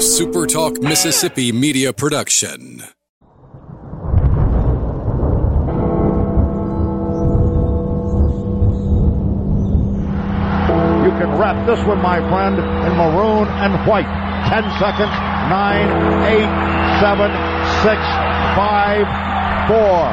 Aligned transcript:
SuperTalk 0.00 0.82
Mississippi 0.82 1.52
media 1.52 1.92
production. 1.92 2.78
You 11.04 11.10
can 11.20 11.36
wrap 11.36 11.66
this 11.66 11.78
one, 11.86 12.00
my 12.00 12.18
friend, 12.30 12.56
in 12.56 12.96
maroon 12.96 13.46
and 13.60 13.86
white. 13.86 14.08
Ten 14.48 14.64
seconds. 14.80 15.12
Nine, 15.50 15.90
eight, 16.24 16.48
seven, 17.00 17.30
six, 17.84 18.00
five, 18.56 19.04
four, 19.68 20.08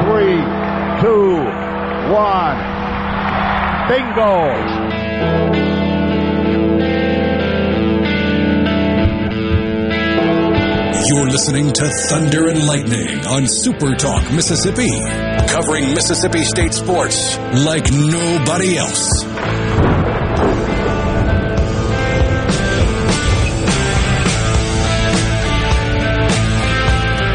three, 0.00 0.40
two, 1.02 1.44
one. 2.10 2.56
Bingo! 3.90 5.85
You're 11.08 11.26
listening 11.26 11.72
to 11.72 11.88
Thunder 12.08 12.48
and 12.48 12.66
Lightning 12.66 13.24
on 13.26 13.46
Super 13.46 13.94
Talk 13.94 14.24
Mississippi, 14.32 14.90
covering 15.46 15.94
Mississippi 15.94 16.42
State 16.42 16.74
sports 16.74 17.38
like 17.64 17.92
nobody 17.92 18.76
else. 18.76 19.24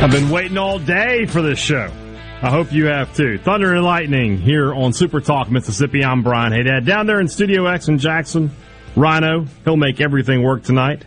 I've 0.03 0.11
been 0.11 0.29
waiting 0.29 0.57
all 0.57 0.77
day 0.77 1.25
for 1.27 1.41
this 1.41 1.57
show. 1.57 1.89
I 2.41 2.49
hope 2.49 2.73
you 2.73 2.87
have 2.87 3.15
too. 3.15 3.37
Thunder 3.37 3.73
and 3.73 3.85
Lightning 3.85 4.37
here 4.37 4.73
on 4.73 4.91
Super 4.91 5.21
Talk 5.21 5.49
Mississippi. 5.49 6.03
I'm 6.03 6.23
Brian 6.23 6.51
Hadad. 6.51 6.85
Down 6.85 7.07
there 7.07 7.21
in 7.21 7.29
Studio 7.29 7.67
X 7.67 7.87
in 7.87 7.99
Jackson, 7.99 8.51
Rhino, 8.97 9.45
he'll 9.63 9.77
make 9.77 10.01
everything 10.01 10.43
work 10.43 10.63
tonight. 10.63 11.05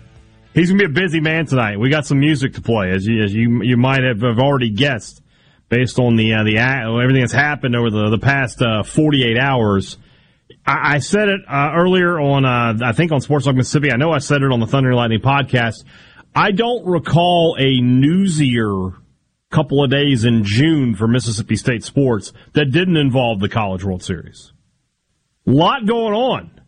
He's 0.54 0.68
gonna 0.68 0.78
be 0.78 0.84
a 0.84 0.88
busy 0.88 1.20
man 1.20 1.46
tonight. 1.46 1.80
We 1.80 1.90
got 1.90 2.06
some 2.06 2.20
music 2.20 2.54
to 2.54 2.62
play, 2.62 2.92
as 2.92 3.04
you 3.04 3.22
as 3.24 3.34
you 3.34 3.62
you 3.62 3.76
might 3.76 4.04
have, 4.04 4.20
have 4.20 4.38
already 4.38 4.70
guessed, 4.70 5.20
based 5.68 5.98
on 5.98 6.14
the 6.14 6.32
uh, 6.32 6.44
the 6.44 6.58
everything 6.58 7.22
that's 7.22 7.32
happened 7.32 7.74
over 7.74 7.90
the 7.90 8.10
the 8.10 8.18
past 8.18 8.62
uh, 8.62 8.84
48 8.84 9.36
hours. 9.36 9.98
I, 10.64 10.94
I 10.94 10.98
said 11.00 11.28
it 11.28 11.40
uh, 11.48 11.72
earlier 11.74 12.20
on, 12.20 12.44
uh, 12.44 12.86
I 12.86 12.92
think 12.92 13.10
on 13.10 13.20
Sports 13.20 13.46
Talk 13.46 13.56
Mississippi. 13.56 13.90
I 13.90 13.96
know 13.96 14.12
I 14.12 14.18
said 14.18 14.42
it 14.42 14.52
on 14.52 14.60
the 14.60 14.66
Thunder 14.66 14.90
and 14.90 14.96
Lightning 14.96 15.20
podcast. 15.20 15.84
I 16.36 16.52
don't 16.52 16.86
recall 16.86 17.56
a 17.58 17.80
newsier 17.80 18.94
couple 19.50 19.82
of 19.82 19.90
days 19.90 20.24
in 20.24 20.44
June 20.44 20.94
for 20.94 21.08
Mississippi 21.08 21.56
State 21.56 21.84
sports 21.84 22.32
that 22.54 22.66
didn't 22.66 22.96
involve 22.96 23.40
the 23.40 23.48
College 23.48 23.84
World 23.84 24.02
Series. 24.02 24.52
Lot 25.46 25.86
going 25.86 26.14
on 26.14 26.60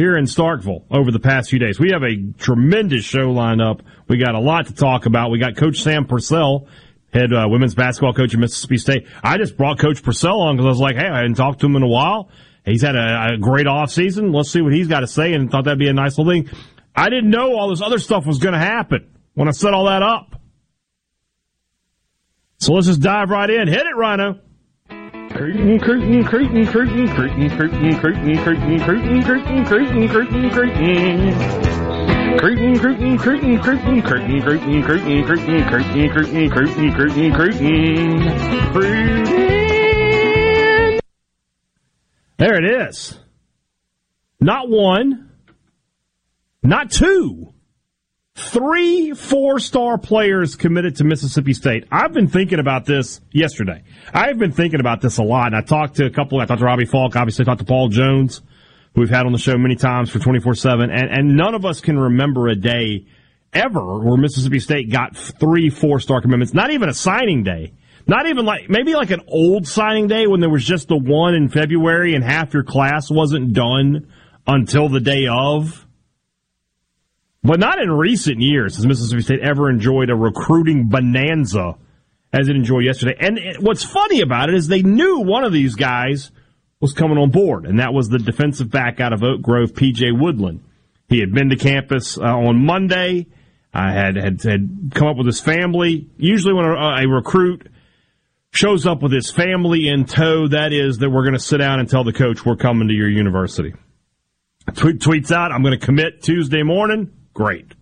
here 0.00 0.16
in 0.16 0.24
Starkville 0.24 0.84
over 0.90 1.10
the 1.10 1.20
past 1.20 1.50
few 1.50 1.58
days. 1.58 1.78
We 1.78 1.90
have 1.90 2.02
a 2.02 2.32
tremendous 2.38 3.04
show 3.04 3.32
lined 3.32 3.60
up. 3.60 3.82
We 4.08 4.16
got 4.16 4.34
a 4.34 4.40
lot 4.40 4.68
to 4.68 4.74
talk 4.74 5.04
about. 5.04 5.30
We 5.30 5.38
got 5.38 5.56
Coach 5.56 5.82
Sam 5.82 6.06
Purcell, 6.06 6.68
head 7.12 7.34
uh, 7.34 7.46
women's 7.50 7.74
basketball 7.74 8.14
coach 8.14 8.32
at 8.32 8.40
Mississippi 8.40 8.78
State. 8.78 9.06
I 9.22 9.36
just 9.36 9.58
brought 9.58 9.78
Coach 9.78 10.02
Purcell 10.02 10.40
on 10.40 10.56
because 10.56 10.64
I 10.64 10.70
was 10.70 10.80
like, 10.80 10.96
hey, 10.96 11.06
I 11.06 11.18
hadn't 11.18 11.34
talked 11.34 11.60
to 11.60 11.66
him 11.66 11.76
in 11.76 11.82
a 11.82 11.86
while. 11.86 12.30
He's 12.64 12.80
had 12.80 12.96
a, 12.96 13.34
a 13.34 13.38
great 13.38 13.66
off 13.66 13.90
season. 13.90 14.32
Let's 14.32 14.50
see 14.50 14.62
what 14.62 14.72
he's 14.72 14.88
got 14.88 15.00
to 15.00 15.06
say, 15.06 15.34
and 15.34 15.50
thought 15.50 15.64
that'd 15.64 15.78
be 15.78 15.88
a 15.88 15.92
nice 15.92 16.16
little 16.16 16.32
thing. 16.32 16.48
I 16.96 17.10
didn't 17.10 17.28
know 17.28 17.54
all 17.54 17.68
this 17.68 17.82
other 17.82 17.98
stuff 17.98 18.24
was 18.24 18.38
going 18.38 18.54
to 18.54 18.58
happen 18.58 19.06
when 19.34 19.48
I 19.48 19.50
set 19.50 19.74
all 19.74 19.84
that 19.84 20.02
up. 20.02 20.40
So 22.56 22.72
let's 22.72 22.86
just 22.86 23.02
dive 23.02 23.28
right 23.28 23.50
in. 23.50 23.68
Hit 23.68 23.86
it, 23.86 23.96
Rhino. 23.96 24.40
Curtain, 25.40 25.80
curtain, 25.80 26.22
curtain, 26.22 26.66
curtain, 26.66 27.08
curtain, 27.08 27.48
curtain, 27.48 27.96
curtain, 27.96 28.78
curtain, 28.78 29.64
curtain, 29.64 30.06
curtain, 30.06 30.50
curtain. 30.50 31.32
Curtain, 32.38 32.78
curtain, 32.78 33.16
curtain, 33.18 33.58
curtain, 33.58 34.02
curtain, 34.02 34.42
curtain, 34.42 34.82
curtain, 34.82 35.24
curtain, 35.24 35.64
curtain, 35.64 36.10
curtain, 36.10 36.50
curtain, 36.50 36.92
curtain, 36.92 37.32
curtain. 37.32 38.20
Curtain. 38.74 39.30
There 42.36 42.56
it 42.62 42.88
is. 42.90 43.18
Not 44.40 44.68
one, 44.68 45.30
not 46.62 46.90
two, 46.90 47.54
three 48.40 49.12
four 49.12 49.58
star 49.58 49.98
players 49.98 50.56
committed 50.56 50.96
to 50.96 51.04
Mississippi 51.04 51.52
State. 51.52 51.84
I've 51.92 52.12
been 52.12 52.28
thinking 52.28 52.58
about 52.58 52.86
this 52.86 53.20
yesterday. 53.30 53.82
I've 54.12 54.38
been 54.38 54.52
thinking 54.52 54.80
about 54.80 55.00
this 55.00 55.18
a 55.18 55.22
lot, 55.22 55.48
and 55.48 55.56
I 55.56 55.60
talked 55.60 55.96
to 55.96 56.06
a 56.06 56.10
couple. 56.10 56.40
I 56.40 56.46
talked 56.46 56.60
to 56.60 56.64
Robbie 56.64 56.86
Faulk, 56.86 57.16
obviously, 57.16 57.44
I 57.44 57.46
talked 57.46 57.60
to 57.60 57.66
Paul 57.66 57.88
Jones, 57.88 58.42
who 58.94 59.02
we've 59.02 59.10
had 59.10 59.26
on 59.26 59.32
the 59.32 59.38
show 59.38 59.56
many 59.56 59.76
times 59.76 60.10
for 60.10 60.18
24 60.18 60.54
7, 60.54 60.90
and, 60.90 61.10
and 61.10 61.36
none 61.36 61.54
of 61.54 61.64
us 61.64 61.80
can 61.80 61.98
remember 61.98 62.48
a 62.48 62.56
day 62.56 63.06
ever 63.52 63.98
where 64.00 64.16
Mississippi 64.16 64.60
State 64.60 64.90
got 64.90 65.16
three 65.16 65.70
four 65.70 66.00
star 66.00 66.20
commitments, 66.20 66.54
not 66.54 66.70
even 66.70 66.88
a 66.88 66.94
signing 66.94 67.42
day. 67.42 67.72
Not 68.06 68.26
even 68.26 68.44
like, 68.44 68.68
maybe 68.68 68.94
like 68.94 69.10
an 69.10 69.20
old 69.28 69.68
signing 69.68 70.08
day 70.08 70.26
when 70.26 70.40
there 70.40 70.50
was 70.50 70.64
just 70.64 70.88
the 70.88 70.96
one 70.96 71.34
in 71.34 71.48
February 71.48 72.14
and 72.14 72.24
half 72.24 72.54
your 72.54 72.64
class 72.64 73.10
wasn't 73.10 73.52
done 73.52 74.08
until 74.46 74.88
the 74.88 75.00
day 75.00 75.28
of. 75.28 75.86
But 77.42 77.58
not 77.58 77.80
in 77.80 77.90
recent 77.90 78.40
years 78.40 78.76
has 78.76 78.86
Mississippi 78.86 79.22
State 79.22 79.40
ever 79.40 79.70
enjoyed 79.70 80.10
a 80.10 80.14
recruiting 80.14 80.88
bonanza 80.88 81.76
as 82.32 82.48
it 82.48 82.56
enjoyed 82.56 82.84
yesterday. 82.84 83.16
And 83.18 83.38
what's 83.60 83.82
funny 83.82 84.20
about 84.20 84.50
it 84.50 84.54
is 84.54 84.68
they 84.68 84.82
knew 84.82 85.20
one 85.20 85.44
of 85.44 85.52
these 85.52 85.74
guys 85.74 86.30
was 86.80 86.92
coming 86.92 87.18
on 87.18 87.30
board, 87.30 87.66
and 87.66 87.80
that 87.80 87.92
was 87.92 88.08
the 88.08 88.18
defensive 88.18 88.70
back 88.70 89.00
out 89.00 89.12
of 89.12 89.22
Oak 89.22 89.42
Grove, 89.42 89.72
PJ 89.72 90.18
Woodland. 90.18 90.62
He 91.08 91.18
had 91.20 91.32
been 91.32 91.50
to 91.50 91.56
campus 91.56 92.18
uh, 92.18 92.22
on 92.22 92.64
Monday. 92.64 93.26
I 93.72 93.92
had, 93.92 94.16
had 94.16 94.42
had 94.42 94.92
come 94.94 95.08
up 95.08 95.16
with 95.16 95.26
his 95.26 95.40
family. 95.40 96.08
Usually, 96.16 96.54
when 96.54 96.64
a, 96.64 97.02
a 97.02 97.08
recruit 97.08 97.68
shows 98.52 98.86
up 98.86 99.02
with 99.02 99.12
his 99.12 99.30
family 99.30 99.88
in 99.88 100.04
tow, 100.04 100.48
that 100.48 100.72
is 100.72 100.98
that 100.98 101.10
we're 101.10 101.22
going 101.22 101.34
to 101.34 101.38
sit 101.38 101.58
down 101.58 101.80
and 101.80 101.88
tell 101.88 102.04
the 102.04 102.12
coach 102.12 102.44
we're 102.44 102.56
coming 102.56 102.88
to 102.88 102.94
your 102.94 103.08
university. 103.08 103.74
Tweet, 104.74 104.98
tweets 104.98 105.32
out, 105.32 105.52
I'm 105.52 105.62
going 105.62 105.78
to 105.78 105.84
commit 105.84 106.22
Tuesday 106.22 106.62
morning. 106.62 107.10
Great. 107.34 107.72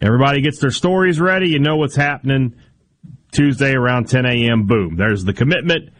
Everybody 0.00 0.40
gets 0.40 0.58
their 0.58 0.70
stories 0.70 1.20
ready. 1.20 1.48
You 1.48 1.58
know 1.58 1.76
what's 1.76 1.96
happening 1.96 2.56
Tuesday 3.32 3.72
around 3.74 4.08
10 4.08 4.26
a.m. 4.26 4.66
Boom. 4.66 4.96
There's 4.96 5.24
the 5.24 5.32
commitment. 5.32 5.90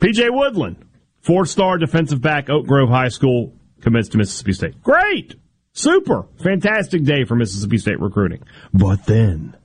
PJ 0.00 0.28
Woodland, 0.30 0.84
four 1.20 1.46
star 1.46 1.78
defensive 1.78 2.20
back, 2.20 2.50
Oak 2.50 2.66
Grove 2.66 2.88
High 2.88 3.08
School, 3.08 3.54
commits 3.80 4.08
to 4.10 4.18
Mississippi 4.18 4.52
State. 4.52 4.82
Great. 4.82 5.34
Super. 5.72 6.26
Fantastic 6.42 7.04
day 7.04 7.24
for 7.24 7.34
Mississippi 7.34 7.78
State 7.78 8.00
recruiting. 8.00 8.42
But 8.72 9.06
then 9.06 9.56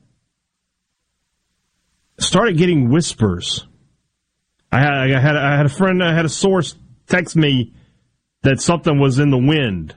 started 2.20 2.58
getting 2.58 2.90
whispers. 2.90 3.66
I 4.72 4.80
had, 4.80 4.94
I 4.94 5.20
had, 5.20 5.36
I 5.36 5.58
had 5.58 5.66
a 5.66 5.70
friend, 5.70 6.04
I 6.04 6.14
had 6.14 6.26
a 6.26 6.30
source 6.30 6.76
text 7.08 7.36
me 7.36 7.74
that 8.44 8.62
something 8.62 9.00
was 9.00 9.20
in 9.20 9.30
the 9.30 9.38
wind. 9.38 9.96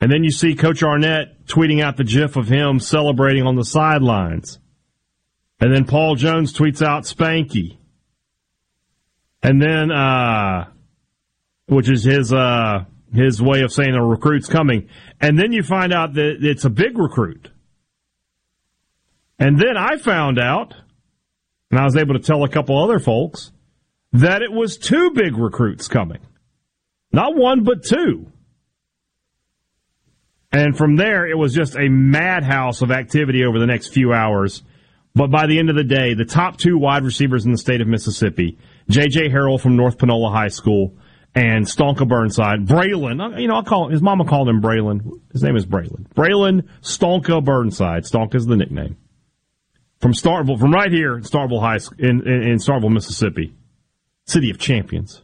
And 0.00 0.12
then 0.12 0.24
you 0.24 0.30
see 0.30 0.54
Coach 0.54 0.82
Arnett 0.82 1.46
tweeting 1.46 1.82
out 1.82 1.96
the 1.96 2.04
gif 2.04 2.36
of 2.36 2.48
him 2.48 2.78
celebrating 2.78 3.44
on 3.44 3.56
the 3.56 3.64
sidelines. 3.64 4.58
And 5.58 5.74
then 5.74 5.84
Paul 5.84 6.16
Jones 6.16 6.52
tweets 6.52 6.82
out 6.82 7.04
Spanky. 7.04 7.78
And 9.42 9.60
then, 9.60 9.90
uh, 9.90 10.66
which 11.66 11.88
is 11.88 12.04
his, 12.04 12.32
uh, 12.32 12.84
his 13.14 13.40
way 13.40 13.62
of 13.62 13.72
saying 13.72 13.94
a 13.94 14.04
recruit's 14.04 14.48
coming. 14.48 14.88
And 15.20 15.38
then 15.38 15.52
you 15.52 15.62
find 15.62 15.92
out 15.92 16.14
that 16.14 16.38
it's 16.40 16.64
a 16.64 16.70
big 16.70 16.98
recruit. 16.98 17.50
And 19.38 19.58
then 19.58 19.76
I 19.76 19.96
found 19.96 20.38
out, 20.38 20.74
and 21.70 21.80
I 21.80 21.84
was 21.84 21.96
able 21.96 22.14
to 22.14 22.20
tell 22.20 22.44
a 22.44 22.48
couple 22.48 22.82
other 22.82 22.98
folks, 22.98 23.52
that 24.12 24.42
it 24.42 24.52
was 24.52 24.76
two 24.76 25.10
big 25.10 25.36
recruits 25.36 25.88
coming. 25.88 26.20
Not 27.12 27.34
one, 27.34 27.64
but 27.64 27.82
two. 27.82 28.30
And 30.56 30.74
from 30.74 30.96
there, 30.96 31.26
it 31.26 31.36
was 31.36 31.52
just 31.52 31.76
a 31.76 31.86
madhouse 31.90 32.80
of 32.80 32.90
activity 32.90 33.44
over 33.44 33.58
the 33.58 33.66
next 33.66 33.88
few 33.88 34.14
hours. 34.14 34.62
But 35.14 35.30
by 35.30 35.46
the 35.46 35.58
end 35.58 35.68
of 35.68 35.76
the 35.76 35.84
day, 35.84 36.14
the 36.14 36.24
top 36.24 36.56
two 36.56 36.78
wide 36.78 37.04
receivers 37.04 37.44
in 37.44 37.52
the 37.52 37.58
state 37.58 37.82
of 37.82 37.88
Mississippi, 37.88 38.56
J.J. 38.88 39.28
Harrell 39.28 39.60
from 39.60 39.76
North 39.76 39.98
Panola 39.98 40.30
High 40.30 40.48
School 40.48 40.96
and 41.34 41.66
Stonka 41.66 42.08
Burnside, 42.08 42.64
Braylon, 42.64 43.38
you 43.38 43.48
know, 43.48 43.56
I 43.56 43.62
call 43.64 43.90
his 43.90 44.00
mama 44.00 44.24
called 44.24 44.48
him 44.48 44.62
Braylon. 44.62 45.20
His 45.30 45.42
name 45.42 45.56
is 45.56 45.66
Braylon. 45.66 46.08
Braylon 46.14 46.66
Stonka 46.80 47.44
Burnside. 47.44 48.04
Stonka 48.04 48.36
is 48.36 48.46
the 48.46 48.56
nickname. 48.56 48.96
From 50.00 50.14
Starkville, 50.14 50.58
from 50.58 50.72
right 50.72 50.90
here 50.90 51.16
in 51.18 51.22
Starkville 51.22 51.60
High 51.60 51.80
in, 51.98 52.26
in, 52.26 52.42
in 52.44 52.56
Starkville, 52.56 52.92
Mississippi, 52.92 53.52
city 54.24 54.48
of 54.48 54.58
champions, 54.58 55.20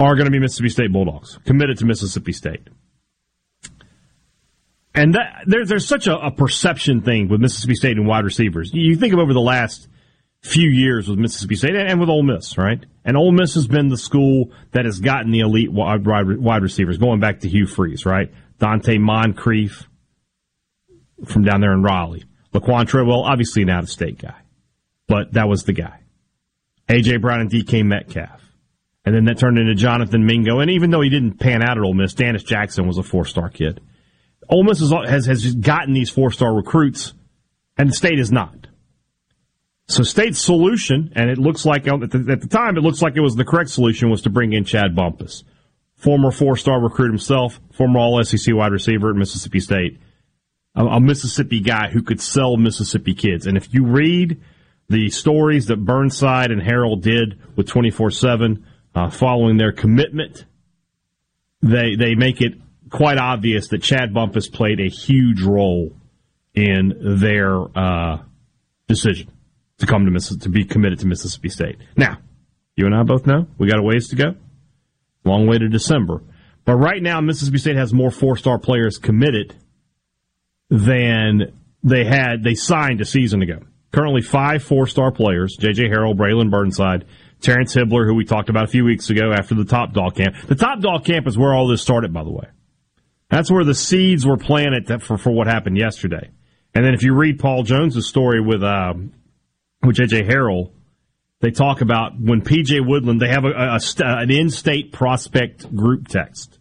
are 0.00 0.16
going 0.16 0.24
to 0.24 0.32
be 0.32 0.40
Mississippi 0.40 0.70
State 0.70 0.92
Bulldogs, 0.92 1.38
committed 1.44 1.78
to 1.78 1.86
Mississippi 1.86 2.32
State. 2.32 2.68
And 4.98 5.14
that, 5.14 5.44
there, 5.46 5.64
there's 5.64 5.86
such 5.86 6.08
a, 6.08 6.16
a, 6.16 6.30
perception 6.32 7.02
thing 7.02 7.28
with 7.28 7.40
Mississippi 7.40 7.74
State 7.74 7.96
and 7.96 8.06
wide 8.06 8.24
receivers. 8.24 8.70
You 8.74 8.96
think 8.96 9.12
of 9.12 9.20
over 9.20 9.32
the 9.32 9.40
last 9.40 9.86
few 10.40 10.68
years 10.68 11.08
with 11.08 11.20
Mississippi 11.20 11.54
State 11.54 11.76
and 11.76 12.00
with 12.00 12.08
Ole 12.08 12.24
Miss, 12.24 12.58
right? 12.58 12.84
And 13.04 13.16
Ole 13.16 13.30
Miss 13.30 13.54
has 13.54 13.68
been 13.68 13.90
the 13.90 13.96
school 13.96 14.50
that 14.72 14.86
has 14.86 14.98
gotten 14.98 15.30
the 15.30 15.40
elite 15.40 15.70
wide, 15.70 16.04
wide 16.04 16.62
receivers, 16.62 16.98
going 16.98 17.20
back 17.20 17.40
to 17.40 17.48
Hugh 17.48 17.66
Freeze, 17.66 18.04
right? 18.04 18.32
Donte 18.58 18.98
Moncrief 18.98 19.88
from 21.26 21.44
down 21.44 21.60
there 21.60 21.72
in 21.72 21.82
Raleigh. 21.82 22.24
Laquan 22.52 22.88
Treadwell, 22.88 23.22
obviously 23.22 23.62
an 23.62 23.70
out 23.70 23.84
of 23.84 23.90
state 23.90 24.20
guy, 24.20 24.40
but 25.06 25.32
that 25.34 25.48
was 25.48 25.62
the 25.62 25.72
guy. 25.72 26.00
A.J. 26.88 27.18
Brown 27.18 27.40
and 27.40 27.50
DK 27.50 27.84
Metcalf. 27.84 28.42
And 29.04 29.14
then 29.14 29.26
that 29.26 29.38
turned 29.38 29.58
into 29.58 29.74
Jonathan 29.74 30.26
Mingo. 30.26 30.58
And 30.58 30.70
even 30.70 30.90
though 30.90 31.02
he 31.02 31.08
didn't 31.08 31.38
pan 31.38 31.62
out 31.62 31.78
at 31.78 31.84
Ole 31.84 31.94
Miss, 31.94 32.14
Dannis 32.14 32.44
Jackson 32.44 32.86
was 32.86 32.98
a 32.98 33.02
four 33.02 33.24
star 33.24 33.48
kid. 33.48 33.80
Ole 34.48 34.64
Miss 34.64 34.80
has, 34.80 35.26
has 35.26 35.54
gotten 35.54 35.92
these 35.92 36.10
four 36.10 36.30
star 36.30 36.54
recruits, 36.54 37.12
and 37.76 37.90
the 37.90 37.94
state 37.94 38.18
is 38.18 38.32
not. 38.32 38.66
So 39.88 40.02
state's 40.02 40.38
solution, 40.38 41.12
and 41.16 41.30
it 41.30 41.38
looks 41.38 41.64
like 41.64 41.88
at 41.88 42.00
the, 42.10 42.26
at 42.30 42.40
the, 42.42 42.48
time 42.48 42.76
it 42.76 42.82
looks 42.82 43.00
like 43.00 43.16
it 43.16 43.20
was 43.20 43.36
the 43.36 43.44
correct 43.44 43.70
solution, 43.70 44.10
was 44.10 44.22
to 44.22 44.30
bring 44.30 44.52
in 44.52 44.64
Chad 44.64 44.94
Bumpus, 44.94 45.44
former 45.96 46.30
four-star 46.30 46.80
recruit 46.80 47.08
himself, 47.08 47.58
former 47.72 47.98
All-SEC 47.98 48.54
wide 48.54 48.72
receiver 48.72 49.10
at 49.10 49.16
Mississippi 49.16 49.60
State, 49.60 49.98
a, 50.74 50.84
a, 50.84 51.00
Mississippi 51.00 51.60
guy 51.60 51.88
who 51.88 52.02
could 52.02 52.20
sell 52.20 52.58
Mississippi 52.58 53.14
kids. 53.14 53.46
And 53.46 53.56
if 53.56 53.72
you 53.72 53.86
read 53.86 54.42
the 54.90 55.08
stories 55.08 55.66
that 55.66 55.82
Burnside 55.82 56.50
and 56.50 56.60
Harrell 56.60 57.00
did 57.00 57.40
with 57.56 57.66
24/7 57.66 58.62
uh, 58.94 59.10
following 59.10 59.56
their 59.56 59.72
commitment, 59.72 60.44
they 61.62 61.96
they 61.96 62.14
make 62.14 62.42
it 62.42 62.54
quite 62.90 63.18
obvious 63.18 63.68
that 63.68 63.82
Chad 63.82 64.12
Bumpus 64.14 64.48
played 64.48 64.80
a 64.80 64.88
huge 64.88 65.42
role 65.42 65.92
in 66.54 67.18
their 67.20 67.56
uh, 67.76 68.18
decision 68.86 69.30
to 69.78 69.86
come 69.86 70.04
to 70.04 70.10
Miss- 70.10 70.36
to 70.36 70.48
be 70.48 70.64
committed 70.64 71.00
to 71.00 71.06
Mississippi 71.06 71.48
State. 71.48 71.76
Now, 71.96 72.18
you 72.76 72.86
and 72.86 72.94
I 72.94 73.02
both 73.02 73.26
know 73.26 73.46
we 73.58 73.68
got 73.68 73.78
a 73.78 73.82
ways 73.82 74.08
to 74.08 74.16
go. 74.16 74.34
Long 75.24 75.46
way 75.46 75.58
to 75.58 75.68
December. 75.68 76.22
But 76.64 76.76
right 76.76 77.02
now, 77.02 77.20
Mississippi 77.20 77.58
State 77.58 77.76
has 77.76 77.92
more 77.92 78.10
four 78.10 78.36
star 78.36 78.58
players 78.58 78.98
committed 78.98 79.54
than 80.70 81.52
they 81.82 82.04
had, 82.04 82.42
they 82.42 82.54
signed 82.54 83.00
a 83.00 83.04
season 83.04 83.42
ago. 83.42 83.60
Currently, 83.92 84.22
five 84.22 84.62
four 84.62 84.86
star 84.86 85.10
players 85.10 85.56
J.J. 85.58 85.88
Harrell, 85.88 86.14
Braylon 86.14 86.50
Burnside, 86.50 87.06
Terrence 87.40 87.74
Hibbler, 87.74 88.06
who 88.06 88.14
we 88.14 88.24
talked 88.24 88.50
about 88.50 88.64
a 88.64 88.68
few 88.68 88.84
weeks 88.84 89.10
ago 89.10 89.32
after 89.32 89.54
the 89.54 89.64
Top 89.64 89.92
Dog 89.92 90.16
camp. 90.16 90.36
The 90.46 90.56
Top 90.56 90.80
Dog 90.80 91.04
camp 91.04 91.26
is 91.26 91.38
where 91.38 91.54
all 91.54 91.68
this 91.68 91.80
started, 91.80 92.12
by 92.12 92.24
the 92.24 92.30
way. 92.30 92.48
That's 93.30 93.50
where 93.50 93.64
the 93.64 93.74
seeds 93.74 94.26
were 94.26 94.38
planted 94.38 95.02
for, 95.02 95.18
for 95.18 95.30
what 95.30 95.46
happened 95.46 95.76
yesterday. 95.76 96.30
And 96.74 96.84
then 96.84 96.94
if 96.94 97.02
you 97.02 97.14
read 97.14 97.38
Paul 97.38 97.62
Jones's 97.62 98.08
story 98.08 98.40
with 98.40 98.62
uh, 98.62 98.94
with 99.82 99.96
J.J. 99.96 100.22
Harrell, 100.22 100.72
they 101.40 101.50
talk 101.50 101.80
about 101.80 102.18
when 102.18 102.42
P.J. 102.42 102.80
Woodland, 102.80 103.20
they 103.20 103.28
have 103.28 103.44
a, 103.44 103.50
a, 103.50 103.76
a, 103.76 103.80
an 104.22 104.30
in-state 104.30 104.92
prospect 104.92 105.74
group 105.74 106.08
text. 106.08 106.58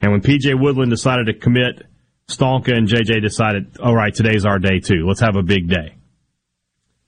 And 0.00 0.12
when 0.12 0.22
P.J. 0.22 0.54
Woodland 0.54 0.90
decided 0.90 1.26
to 1.26 1.34
commit, 1.34 1.82
Stonka 2.28 2.74
and 2.74 2.88
J.J. 2.88 3.20
decided, 3.20 3.78
all 3.80 3.94
right, 3.94 4.14
today's 4.14 4.46
our 4.46 4.58
day 4.58 4.80
too. 4.80 5.06
Let's 5.06 5.20
have 5.20 5.36
a 5.36 5.42
big 5.42 5.68
day. 5.68 5.96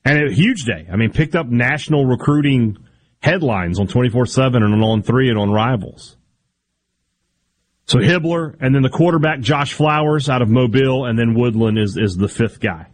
And 0.05 0.29
a 0.29 0.32
huge 0.32 0.64
day. 0.64 0.87
I 0.93 0.97
mean, 0.97 1.11
picked 1.11 1.35
up 1.35 1.47
national 1.47 2.05
recruiting 2.06 2.79
headlines 3.20 3.81
on 3.81 3.88
24-7 3.88 4.56
and 4.56 4.75
On3 4.82 5.31
and 5.31 5.38
on 5.38 5.50
Rivals. 5.50 6.15
So 7.87 7.99
Hibbler 7.99 8.56
and 8.61 8.75
then 8.75 8.83
the 8.83 8.91
quarterback 8.91 9.41
Josh 9.41 9.73
Flowers 9.73 10.29
out 10.29 10.43
of 10.43 10.49
Mobile 10.49 11.06
and 11.06 11.19
then 11.19 11.35
Woodland 11.35 11.79
is, 11.79 11.97
is 11.97 12.17
the 12.17 12.29
fifth 12.29 12.61
guy. 12.61 12.88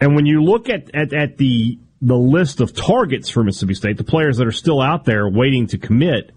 And 0.00 0.14
when 0.14 0.26
you 0.26 0.42
look 0.42 0.68
at, 0.68 0.94
at, 0.94 1.12
at 1.12 1.36
the 1.36 1.78
the 2.02 2.16
list 2.16 2.60
of 2.60 2.74
targets 2.74 3.30
for 3.30 3.42
Mississippi 3.42 3.74
State, 3.74 3.96
the 3.96 4.04
players 4.04 4.36
that 4.36 4.46
are 4.46 4.52
still 4.52 4.82
out 4.82 5.04
there 5.04 5.28
waiting 5.28 5.66
to 5.68 5.78
commit, 5.78 6.32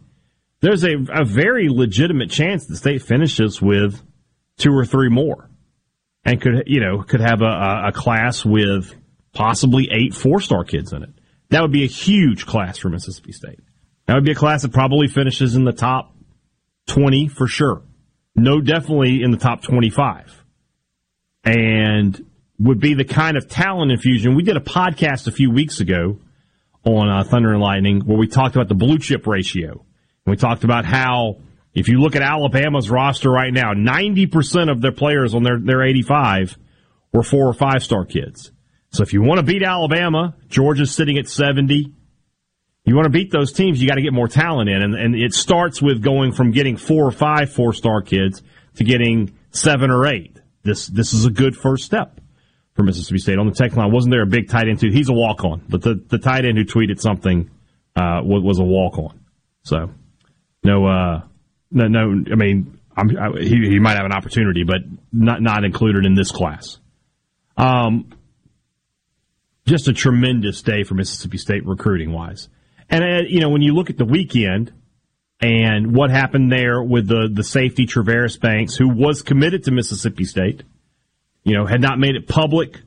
there's 0.62 0.86
a, 0.86 0.96
a 1.10 1.26
very 1.26 1.68
legitimate 1.68 2.30
chance 2.30 2.66
the 2.66 2.78
state 2.78 3.02
finishes 3.02 3.62
with 3.62 4.02
two 4.58 4.72
or 4.72 4.86
three 4.86 5.10
more, 5.10 5.50
and 6.24 6.42
could 6.42 6.64
you 6.68 6.80
know 6.80 7.04
could 7.04 7.20
have 7.20 7.42
a, 7.42 7.88
a 7.88 7.92
class 7.94 8.46
with 8.46 8.94
possibly 9.34 9.90
eight 9.92 10.14
four 10.14 10.40
star 10.40 10.64
kids 10.64 10.94
in 10.94 11.04
it. 11.04 11.10
That 11.50 11.62
would 11.62 11.72
be 11.72 11.84
a 11.84 11.88
huge 11.88 12.46
class 12.46 12.78
for 12.78 12.90
Mississippi 12.90 13.34
State. 13.34 13.60
That 14.06 14.16
would 14.16 14.26
be 14.26 14.32
a 14.32 14.36
class 14.36 14.62
that 14.62 14.72
probably 14.72 15.08
finishes 15.08 15.56
in 15.56 15.66
the 15.66 15.74
top 15.74 16.14
twenty 16.90 17.28
for 17.28 17.48
sure. 17.48 17.84
No, 18.36 18.60
definitely 18.62 19.22
in 19.24 19.32
the 19.32 19.38
top 19.38 19.64
twenty 19.64 19.90
five. 19.90 20.34
And 21.46 22.26
would 22.60 22.80
be 22.80 22.94
the 22.94 23.06
kind 23.06 23.38
of 23.38 23.48
talent 23.48 23.92
infusion. 23.92 24.36
We 24.36 24.44
did 24.44 24.58
a 24.58 24.62
podcast 24.62 25.28
a 25.28 25.32
few 25.32 25.50
weeks 25.50 25.80
ago 25.80 26.20
on 26.84 27.10
uh, 27.10 27.24
Thunder 27.24 27.54
and 27.54 27.62
Lightning 27.62 28.02
where 28.02 28.18
we 28.18 28.28
talked 28.28 28.56
about 28.56 28.68
the 28.68 28.76
blue 28.76 29.00
chip 29.00 29.26
ratio. 29.26 29.72
And 29.72 29.82
we 30.26 30.36
talked 30.36 30.66
about 30.66 30.86
how 30.86 31.38
if 31.74 31.88
you 31.88 32.02
look 32.02 32.16
at 32.16 32.22
Alabama's 32.22 32.90
roster 32.90 33.30
right 33.30 33.54
now, 33.54 33.74
90% 33.74 34.72
of 34.72 34.82
their 34.82 34.92
players 34.92 35.34
on 35.34 35.44
their, 35.44 35.58
their 35.58 35.84
85 35.84 36.58
were 37.14 37.24
four 37.24 37.48
or 37.48 37.54
five 37.54 37.84
star 37.84 38.06
kids. 38.06 38.52
So 38.92 39.04
if 39.04 39.14
you 39.14 39.22
want 39.22 39.40
to 39.40 39.46
beat 39.46 39.64
Alabama, 39.64 40.36
Georgia's 40.48 40.94
sitting 40.94 41.18
at 41.18 41.28
70. 41.28 41.94
You 42.86 42.96
want 42.96 43.06
to 43.06 43.12
beat 43.12 43.32
those 43.32 43.52
teams, 43.54 43.82
you 43.82 43.88
got 43.88 43.96
to 43.96 44.02
get 44.02 44.14
more 44.14 44.28
talent 44.28 44.70
in. 44.70 44.82
And, 44.82 44.96
and 44.96 45.16
it 45.16 45.34
starts 45.34 45.82
with 45.82 46.02
going 46.02 46.32
from 46.32 46.52
getting 46.52 46.78
four 46.78 47.06
or 47.06 47.12
five 47.12 47.52
four 47.52 47.74
star 47.74 48.02
kids 48.02 48.42
to 48.76 48.84
getting 48.84 49.38
seven 49.52 49.92
or 49.92 50.08
eight. 50.08 50.40
This, 50.64 50.88
this 50.88 51.14
is 51.14 51.26
a 51.26 51.30
good 51.30 51.56
first 51.56 51.86
step 51.86 52.20
for 52.74 52.84
Mississippi 52.84 53.20
State. 53.20 53.38
On 53.38 53.46
the 53.46 53.54
tech 53.54 53.76
line, 53.76 53.92
wasn't 53.92 54.12
there 54.12 54.24
a 54.24 54.28
big 54.28 54.50
tight 54.50 54.68
end 54.68 54.80
too? 54.80 54.90
He's 54.90 55.10
a 55.10 55.14
walk 55.14 55.44
on, 55.44 55.64
but 55.68 55.82
the, 55.82 56.02
the 56.08 56.18
tight 56.18 56.46
end 56.46 56.58
who 56.58 56.66
tweeted 56.66 57.00
something 57.00 57.50
uh, 57.96 58.22
was, 58.24 58.60
a 58.60 58.64
walk 58.64 58.98
on. 58.98 59.20
So 59.64 59.92
no, 60.64 60.86
uh, 60.86 61.22
no, 61.72 61.88
no. 61.88 62.24
I 62.32 62.36
mean, 62.36 62.80
I, 62.96 63.04
he 63.40 63.68
he 63.70 63.80
might 63.80 63.98
have 63.98 64.06
an 64.06 64.14
opportunity, 64.14 64.64
but 64.64 64.82
not 65.12 65.42
not 65.42 65.64
included 65.64 66.06
in 66.06 66.16
this 66.16 66.32
class. 66.32 66.80
Um, 67.58 68.10
just 69.66 69.88
a 69.88 69.94
tremendous 69.94 70.62
day 70.62 70.84
for 70.84 70.96
Mississippi 70.96 71.38
State 71.38 71.66
recruiting 71.66 72.12
wise, 72.12 72.50
and 72.90 73.04
uh, 73.04 73.28
you 73.28 73.40
know 73.40 73.50
when 73.50 73.62
you 73.62 73.74
look 73.74 73.90
at 73.90 73.98
the 73.98 74.06
weekend 74.06 74.74
and 75.42 75.96
what 75.96 76.10
happened 76.10 76.52
there 76.52 76.84
with 76.84 77.08
the 77.08 77.30
the 77.32 77.44
safety 77.44 77.86
Travaris 77.86 78.40
Banks, 78.40 78.76
who 78.76 78.90
was 78.90 79.22
committed 79.22 79.64
to 79.66 79.72
Mississippi 79.72 80.26
State 80.26 80.64
you 81.44 81.56
know, 81.56 81.66
had 81.66 81.82
not 81.82 82.00
made 82.00 82.16
it 82.16 82.28
public, 82.28 82.80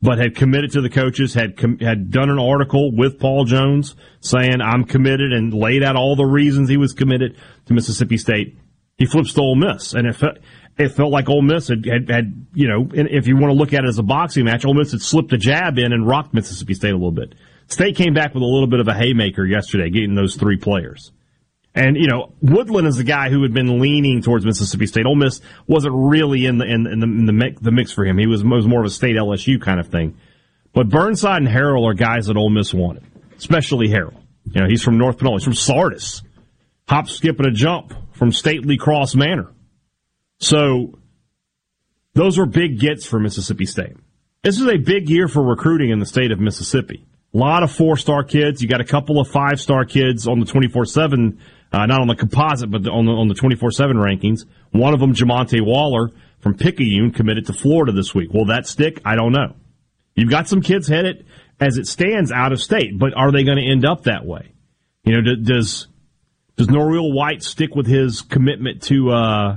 but 0.00 0.18
had 0.18 0.34
committed 0.34 0.72
to 0.72 0.80
the 0.80 0.90
coaches, 0.90 1.34
had 1.34 1.56
com- 1.56 1.78
had 1.78 2.10
done 2.10 2.30
an 2.30 2.38
article 2.38 2.94
with 2.94 3.18
Paul 3.18 3.44
Jones 3.44 3.94
saying 4.20 4.60
I'm 4.60 4.84
committed 4.84 5.32
and 5.32 5.52
laid 5.52 5.82
out 5.82 5.96
all 5.96 6.16
the 6.16 6.24
reasons 6.24 6.68
he 6.68 6.76
was 6.76 6.92
committed 6.92 7.36
to 7.66 7.74
Mississippi 7.74 8.16
State. 8.16 8.58
He 8.96 9.06
flips 9.06 9.34
to 9.34 9.40
Ole 9.40 9.56
Miss, 9.56 9.94
and 9.94 10.06
it 10.06 10.14
felt 10.14 10.38
it 10.78 10.88
felt 10.90 11.12
like 11.12 11.28
Ole 11.28 11.42
Miss 11.42 11.68
had, 11.68 11.84
had, 11.84 12.08
had 12.08 12.46
you 12.54 12.66
know, 12.66 12.88
if 12.92 13.26
you 13.26 13.36
want 13.36 13.52
to 13.52 13.58
look 13.58 13.74
at 13.74 13.84
it 13.84 13.88
as 13.88 13.98
a 13.98 14.02
boxing 14.02 14.44
match, 14.44 14.64
Ole 14.64 14.74
Miss 14.74 14.92
had 14.92 15.02
slipped 15.02 15.32
a 15.32 15.38
jab 15.38 15.78
in 15.78 15.92
and 15.92 16.06
rocked 16.06 16.32
Mississippi 16.32 16.74
State 16.74 16.92
a 16.92 16.96
little 16.96 17.10
bit. 17.10 17.34
State 17.72 17.96
came 17.96 18.14
back 18.14 18.34
with 18.34 18.42
a 18.42 18.46
little 18.46 18.66
bit 18.68 18.80
of 18.80 18.88
a 18.88 18.94
haymaker 18.94 19.44
yesterday, 19.44 19.90
getting 19.90 20.14
those 20.14 20.36
three 20.36 20.56
players. 20.56 21.12
And 21.74 21.96
you 21.96 22.06
know, 22.06 22.32
Woodland 22.42 22.86
is 22.86 22.98
a 22.98 23.04
guy 23.04 23.30
who 23.30 23.42
had 23.42 23.54
been 23.54 23.80
leaning 23.80 24.22
towards 24.22 24.44
Mississippi 24.44 24.86
State. 24.86 25.06
Ole 25.06 25.16
Miss 25.16 25.40
wasn't 25.66 25.94
really 25.96 26.44
in 26.44 26.58
the 26.58 26.66
in, 26.66 26.86
in 26.86 27.00
the, 27.00 27.06
in 27.06 27.24
the, 27.24 27.32
mix, 27.32 27.60
the 27.60 27.72
mix 27.72 27.92
for 27.92 28.04
him. 28.04 28.18
He 28.18 28.26
was, 28.26 28.44
was 28.44 28.66
more 28.66 28.80
of 28.80 28.86
a 28.86 28.90
state 28.90 29.16
LSU 29.16 29.60
kind 29.60 29.80
of 29.80 29.88
thing. 29.88 30.18
But 30.74 30.88
Burnside 30.88 31.42
and 31.42 31.50
Harrell 31.50 31.88
are 31.88 31.94
guys 31.94 32.26
that 32.26 32.36
Ole 32.36 32.50
Miss 32.50 32.74
wanted, 32.74 33.04
especially 33.36 33.88
Harrell. 33.88 34.20
You 34.44 34.62
know, 34.62 34.68
he's 34.68 34.82
from 34.82 34.98
North 34.98 35.18
Panola. 35.18 35.36
He's 35.36 35.44
from 35.44 35.54
Sardis. 35.54 36.22
Hop, 36.88 37.08
skip, 37.08 37.38
and 37.38 37.46
a 37.46 37.52
jump 37.52 37.94
from 38.12 38.32
Stately 38.32 38.76
Cross 38.76 39.14
Manor. 39.14 39.50
So 40.40 40.98
those 42.14 42.36
were 42.36 42.46
big 42.46 42.78
gets 42.80 43.06
for 43.06 43.18
Mississippi 43.18 43.64
State. 43.64 43.96
This 44.42 44.60
is 44.60 44.66
a 44.66 44.76
big 44.76 45.08
year 45.08 45.28
for 45.28 45.42
recruiting 45.42 45.90
in 45.90 46.00
the 46.00 46.06
state 46.06 46.32
of 46.32 46.40
Mississippi. 46.40 47.06
A 47.34 47.38
lot 47.38 47.62
of 47.62 47.72
four 47.72 47.96
star 47.96 48.24
kids. 48.24 48.62
You 48.62 48.68
got 48.68 48.80
a 48.80 48.84
couple 48.84 49.20
of 49.20 49.28
five 49.28 49.60
star 49.60 49.84
kids 49.84 50.28
on 50.28 50.38
the 50.38 50.46
24 50.46 50.84
7 50.84 51.38
uh, 51.72 51.86
not 51.86 52.00
on 52.00 52.06
the 52.06 52.14
composite, 52.14 52.70
but 52.70 52.86
on 52.86 53.06
the 53.06 53.12
on 53.12 53.28
the 53.28 53.34
twenty 53.34 53.56
four 53.56 53.70
seven 53.70 53.96
rankings. 53.96 54.44
One 54.72 54.92
of 54.92 55.00
them, 55.00 55.14
Jamonte 55.14 55.64
Waller 55.64 56.10
from 56.40 56.54
Picayune, 56.54 57.12
committed 57.12 57.46
to 57.46 57.54
Florida 57.54 57.92
this 57.92 58.14
week. 58.14 58.32
Will 58.32 58.46
that 58.46 58.66
stick? 58.66 59.00
I 59.04 59.16
don't 59.16 59.32
know. 59.32 59.56
You've 60.14 60.30
got 60.30 60.48
some 60.48 60.60
kids 60.60 60.86
headed 60.86 61.26
as 61.58 61.78
it 61.78 61.86
stands 61.86 62.30
out 62.30 62.52
of 62.52 62.60
state, 62.60 62.98
but 62.98 63.14
are 63.16 63.32
they 63.32 63.44
going 63.44 63.56
to 63.56 63.66
end 63.66 63.86
up 63.86 64.02
that 64.04 64.26
way? 64.26 64.52
You 65.04 65.22
know, 65.22 65.34
does 65.36 65.88
does 66.56 66.66
Norwell 66.66 67.14
White 67.14 67.42
stick 67.42 67.74
with 67.74 67.86
his 67.86 68.20
commitment 68.20 68.82
to 68.84 69.10
uh, 69.10 69.56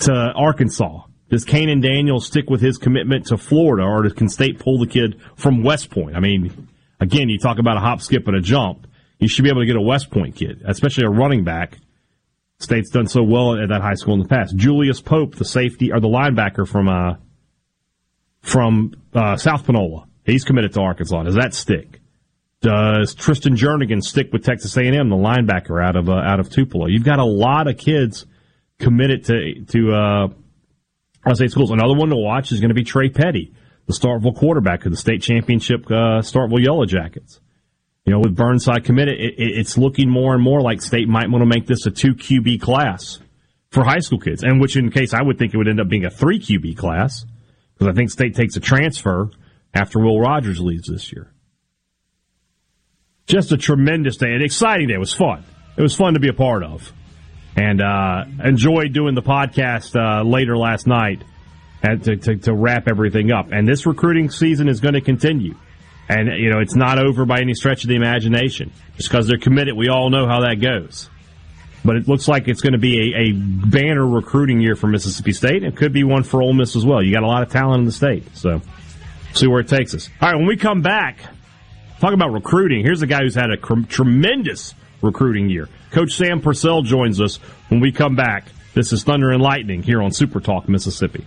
to 0.00 0.12
Arkansas? 0.12 1.02
Does 1.28 1.44
Kahnen 1.44 1.82
Daniel 1.82 2.20
stick 2.20 2.48
with 2.48 2.60
his 2.60 2.78
commitment 2.78 3.26
to 3.26 3.36
Florida, 3.36 3.84
or 3.84 4.08
can 4.10 4.28
State 4.28 4.58
pull 4.58 4.78
the 4.78 4.86
kid 4.86 5.20
from 5.34 5.62
West 5.62 5.90
Point? 5.90 6.16
I 6.16 6.20
mean, 6.20 6.68
again, 7.00 7.28
you 7.28 7.38
talk 7.38 7.58
about 7.58 7.76
a 7.76 7.80
hop, 7.80 8.00
skip, 8.00 8.28
and 8.28 8.36
a 8.36 8.40
jump 8.40 8.86
you 9.18 9.28
should 9.28 9.44
be 9.44 9.50
able 9.50 9.62
to 9.62 9.66
get 9.66 9.76
a 9.76 9.80
West 9.80 10.10
Point 10.10 10.36
kid, 10.36 10.62
especially 10.64 11.04
a 11.04 11.10
running 11.10 11.44
back. 11.44 11.78
State's 12.58 12.90
done 12.90 13.06
so 13.06 13.22
well 13.22 13.60
at 13.60 13.68
that 13.68 13.82
high 13.82 13.94
school 13.94 14.14
in 14.14 14.20
the 14.20 14.28
past. 14.28 14.56
Julius 14.56 15.00
Pope, 15.00 15.34
the 15.36 15.44
safety 15.44 15.92
or 15.92 16.00
the 16.00 16.08
linebacker 16.08 16.66
from 16.66 16.88
uh, 16.88 17.16
from 18.40 18.94
uh, 19.14 19.36
South 19.36 19.66
Panola, 19.66 20.06
he's 20.24 20.44
committed 20.44 20.72
to 20.74 20.80
Arkansas. 20.80 21.24
Does 21.24 21.34
that 21.34 21.54
stick? 21.54 22.00
Does 22.62 23.14
Tristan 23.14 23.56
Jernigan 23.56 24.02
stick 24.02 24.32
with 24.32 24.44
Texas 24.44 24.76
A&M, 24.76 25.08
the 25.08 25.16
linebacker 25.16 25.84
out 25.84 25.96
of 25.96 26.08
uh, 26.08 26.14
out 26.14 26.40
of 26.40 26.50
Tupelo? 26.50 26.86
You've 26.86 27.04
got 27.04 27.18
a 27.18 27.24
lot 27.24 27.68
of 27.68 27.76
kids 27.76 28.26
committed 28.78 29.24
to 29.26 29.64
to 29.66 29.92
uh, 29.92 30.28
State 31.34 31.50
schools. 31.50 31.70
Another 31.70 31.94
one 31.94 32.10
to 32.10 32.16
watch 32.16 32.52
is 32.52 32.60
going 32.60 32.68
to 32.68 32.74
be 32.74 32.84
Trey 32.84 33.08
Petty, 33.08 33.52
the 33.86 33.92
Starkville 33.92 34.36
quarterback 34.36 34.84
of 34.84 34.92
the 34.92 34.96
state 34.96 35.22
championship 35.22 35.86
uh, 35.86 36.22
Starkville 36.22 36.62
Yellow 36.62 36.84
Jackets. 36.84 37.40
You 38.04 38.12
know, 38.12 38.20
with 38.20 38.36
Burnside 38.36 38.84
committed, 38.84 39.18
it, 39.18 39.34
it, 39.36 39.58
it's 39.58 39.76
looking 39.76 40.08
more 40.08 40.34
and 40.34 40.42
more 40.42 40.60
like 40.60 40.80
state 40.80 41.08
might 41.08 41.28
want 41.28 41.42
to 41.42 41.46
make 41.46 41.66
this 41.66 41.86
a 41.86 41.90
two 41.90 42.14
QB 42.14 42.60
class 42.60 43.18
for 43.70 43.82
high 43.82 43.98
school 43.98 44.20
kids, 44.20 44.44
and 44.44 44.60
which 44.60 44.76
in 44.76 44.90
case 44.90 45.12
I 45.12 45.22
would 45.22 45.38
think 45.38 45.52
it 45.52 45.56
would 45.56 45.68
end 45.68 45.80
up 45.80 45.88
being 45.88 46.04
a 46.04 46.10
three 46.10 46.38
QB 46.38 46.76
class 46.76 47.24
because 47.74 47.92
I 47.92 47.96
think 47.96 48.10
state 48.10 48.36
takes 48.36 48.56
a 48.56 48.60
transfer 48.60 49.30
after 49.74 49.98
Will 49.98 50.20
Rogers 50.20 50.60
leaves 50.60 50.88
this 50.88 51.12
year. 51.12 51.32
Just 53.26 53.50
a 53.50 53.56
tremendous 53.56 54.16
day, 54.16 54.32
an 54.32 54.42
exciting 54.42 54.86
day. 54.86 54.94
It 54.94 55.00
was 55.00 55.12
fun. 55.12 55.44
It 55.76 55.82
was 55.82 55.94
fun 55.94 56.14
to 56.14 56.20
be 56.20 56.28
a 56.28 56.32
part 56.32 56.62
of, 56.62 56.92
and 57.56 57.80
uh, 57.80 58.24
enjoyed 58.44 58.92
doing 58.92 59.14
the 59.14 59.22
podcast 59.22 59.96
uh, 59.96 60.22
later 60.22 60.56
last 60.56 60.86
night 60.86 61.22
to, 61.82 62.16
to, 62.16 62.36
to 62.36 62.54
wrap 62.54 62.88
everything 62.88 63.32
up. 63.32 63.52
And 63.52 63.66
this 63.66 63.86
recruiting 63.86 64.30
season 64.30 64.68
is 64.68 64.80
going 64.80 64.94
to 64.94 65.00
continue. 65.00 65.54
And, 66.08 66.28
you 66.38 66.50
know, 66.50 66.60
it's 66.60 66.76
not 66.76 66.98
over 66.98 67.24
by 67.24 67.40
any 67.40 67.54
stretch 67.54 67.84
of 67.84 67.88
the 67.88 67.96
imagination. 67.96 68.72
Just 68.96 69.08
because 69.08 69.26
they're 69.26 69.38
committed, 69.38 69.76
we 69.76 69.88
all 69.88 70.10
know 70.10 70.26
how 70.26 70.40
that 70.40 70.60
goes. 70.60 71.10
But 71.84 71.96
it 71.96 72.08
looks 72.08 72.28
like 72.28 72.48
it's 72.48 72.60
going 72.60 72.72
to 72.72 72.78
be 72.78 73.12
a, 73.14 73.28
a 73.28 73.32
banner 73.32 74.06
recruiting 74.06 74.60
year 74.60 74.74
for 74.74 74.88
Mississippi 74.88 75.32
State. 75.32 75.62
It 75.62 75.76
could 75.76 75.92
be 75.92 76.04
one 76.04 76.24
for 76.24 76.42
Ole 76.42 76.52
Miss 76.52 76.76
as 76.76 76.84
well. 76.84 77.02
You 77.02 77.12
got 77.12 77.22
a 77.22 77.28
lot 77.28 77.42
of 77.42 77.50
talent 77.50 77.80
in 77.80 77.84
the 77.84 77.92
state. 77.92 78.36
So, 78.36 78.60
see 79.34 79.46
where 79.46 79.60
it 79.60 79.68
takes 79.68 79.94
us. 79.94 80.08
All 80.20 80.30
right, 80.30 80.36
when 80.36 80.46
we 80.46 80.56
come 80.56 80.82
back, 80.82 81.18
talk 82.00 82.12
about 82.12 82.32
recruiting. 82.32 82.84
Here's 82.84 83.02
a 83.02 83.06
guy 83.06 83.20
who's 83.22 83.36
had 83.36 83.50
a 83.50 83.56
cr- 83.56 83.86
tremendous 83.88 84.74
recruiting 85.00 85.48
year. 85.48 85.68
Coach 85.96 86.12
Sam 86.12 86.42
Purcell 86.42 86.82
joins 86.82 87.22
us 87.22 87.38
when 87.70 87.80
we 87.80 87.90
come 87.90 88.16
back. 88.16 88.44
This 88.74 88.92
is 88.92 89.02
Thunder 89.02 89.30
and 89.30 89.42
Lightning 89.42 89.82
here 89.82 90.02
on 90.02 90.12
Super 90.12 90.40
Talk, 90.40 90.68
Mississippi. 90.68 91.24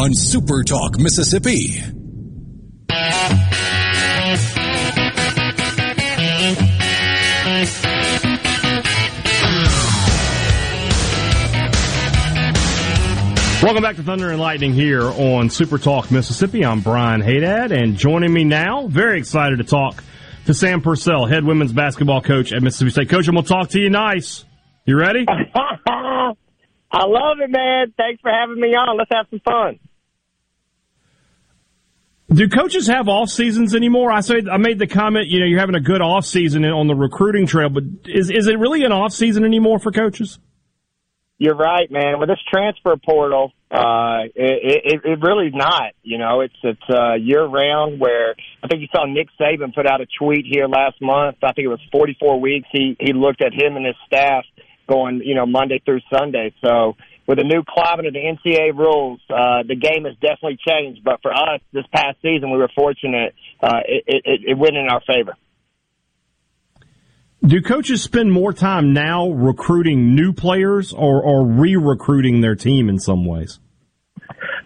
On 0.00 0.14
Super 0.14 0.64
Talk 0.64 0.98
Mississippi. 0.98 1.78
Welcome 13.62 13.82
back 13.82 13.96
to 13.96 14.02
Thunder 14.02 14.30
and 14.30 14.40
Lightning 14.40 14.72
here 14.72 15.02
on 15.02 15.50
Super 15.50 15.76
Talk 15.76 16.10
Mississippi. 16.10 16.64
I'm 16.64 16.80
Brian 16.80 17.20
Hadad, 17.20 17.70
and 17.70 17.94
joining 17.94 18.32
me 18.32 18.44
now, 18.44 18.86
very 18.86 19.18
excited 19.18 19.58
to 19.58 19.64
talk 19.64 20.02
to 20.46 20.54
Sam 20.54 20.80
Purcell, 20.80 21.26
head 21.26 21.44
women's 21.44 21.74
basketball 21.74 22.22
coach 22.22 22.54
at 22.54 22.62
Mississippi 22.62 22.90
State. 22.90 23.10
Coach, 23.10 23.28
I'm 23.28 23.34
going 23.34 23.44
to 23.44 23.48
talk 23.50 23.68
to 23.70 23.78
you 23.78 23.90
nice. 23.90 24.46
You 24.86 24.96
ready? 24.96 25.26
I 26.92 27.04
love 27.04 27.36
it, 27.40 27.50
man. 27.50 27.92
Thanks 27.98 28.22
for 28.22 28.30
having 28.30 28.58
me 28.58 28.68
on. 28.68 28.96
Let's 28.96 29.10
have 29.12 29.26
some 29.28 29.40
fun. 29.40 29.78
Do 32.32 32.48
coaches 32.48 32.86
have 32.86 33.08
off 33.08 33.28
seasons 33.28 33.74
anymore? 33.74 34.12
I 34.12 34.20
said 34.20 34.48
I 34.48 34.56
made 34.56 34.78
the 34.78 34.86
comment. 34.86 35.26
You 35.26 35.40
know, 35.40 35.46
you're 35.46 35.58
having 35.58 35.74
a 35.74 35.80
good 35.80 36.00
off 36.00 36.24
season 36.24 36.64
on 36.64 36.86
the 36.86 36.94
recruiting 36.94 37.46
trail, 37.46 37.70
but 37.70 37.82
is 38.06 38.30
is 38.30 38.46
it 38.46 38.58
really 38.58 38.84
an 38.84 38.92
off 38.92 39.12
season 39.12 39.44
anymore 39.44 39.80
for 39.80 39.90
coaches? 39.90 40.38
You're 41.38 41.56
right, 41.56 41.90
man. 41.90 42.20
With 42.20 42.28
this 42.28 42.38
transfer 42.52 42.96
portal, 42.96 43.52
uh, 43.70 44.28
it, 44.34 44.82
it, 44.84 45.00
it 45.04 45.20
really 45.22 45.50
not. 45.52 45.94
You 46.02 46.18
know, 46.18 46.42
it's 46.42 46.54
it's 46.62 46.82
uh, 46.88 47.14
year 47.14 47.44
round. 47.44 47.98
Where 47.98 48.36
I 48.62 48.68
think 48.68 48.82
you 48.82 48.88
saw 48.94 49.06
Nick 49.06 49.28
Saban 49.40 49.74
put 49.74 49.86
out 49.86 50.00
a 50.00 50.06
tweet 50.18 50.44
here 50.48 50.68
last 50.68 51.02
month. 51.02 51.38
I 51.42 51.52
think 51.52 51.64
it 51.64 51.68
was 51.68 51.80
44 51.90 52.40
weeks. 52.40 52.68
He 52.70 52.96
he 53.00 53.12
looked 53.12 53.42
at 53.42 53.52
him 53.52 53.76
and 53.76 53.84
his 53.84 53.96
staff 54.06 54.44
going, 54.88 55.22
you 55.24 55.34
know, 55.34 55.46
Monday 55.46 55.80
through 55.84 56.00
Sunday. 56.12 56.54
So 56.62 56.96
with 57.30 57.38
the 57.38 57.44
new 57.44 57.62
climate 57.62 58.06
of 58.06 58.12
the 58.12 58.18
NCAA 58.18 58.76
rules, 58.76 59.20
uh, 59.30 59.62
the 59.62 59.76
game 59.76 60.04
has 60.04 60.14
definitely 60.14 60.58
changed. 60.66 61.04
But 61.04 61.22
for 61.22 61.32
us, 61.32 61.60
this 61.72 61.84
past 61.94 62.16
season, 62.22 62.50
we 62.50 62.58
were 62.58 62.70
fortunate; 62.74 63.36
uh, 63.62 63.78
it, 63.86 64.02
it, 64.24 64.40
it 64.48 64.58
went 64.58 64.74
in 64.74 64.88
our 64.90 65.00
favor. 65.06 65.36
Do 67.46 67.62
coaches 67.62 68.02
spend 68.02 68.32
more 68.32 68.52
time 68.52 68.92
now 68.92 69.30
recruiting 69.30 70.16
new 70.16 70.32
players 70.32 70.92
or, 70.92 71.22
or 71.22 71.46
re-recruiting 71.46 72.40
their 72.40 72.56
team 72.56 72.88
in 72.88 72.98
some 72.98 73.24
ways? 73.24 73.60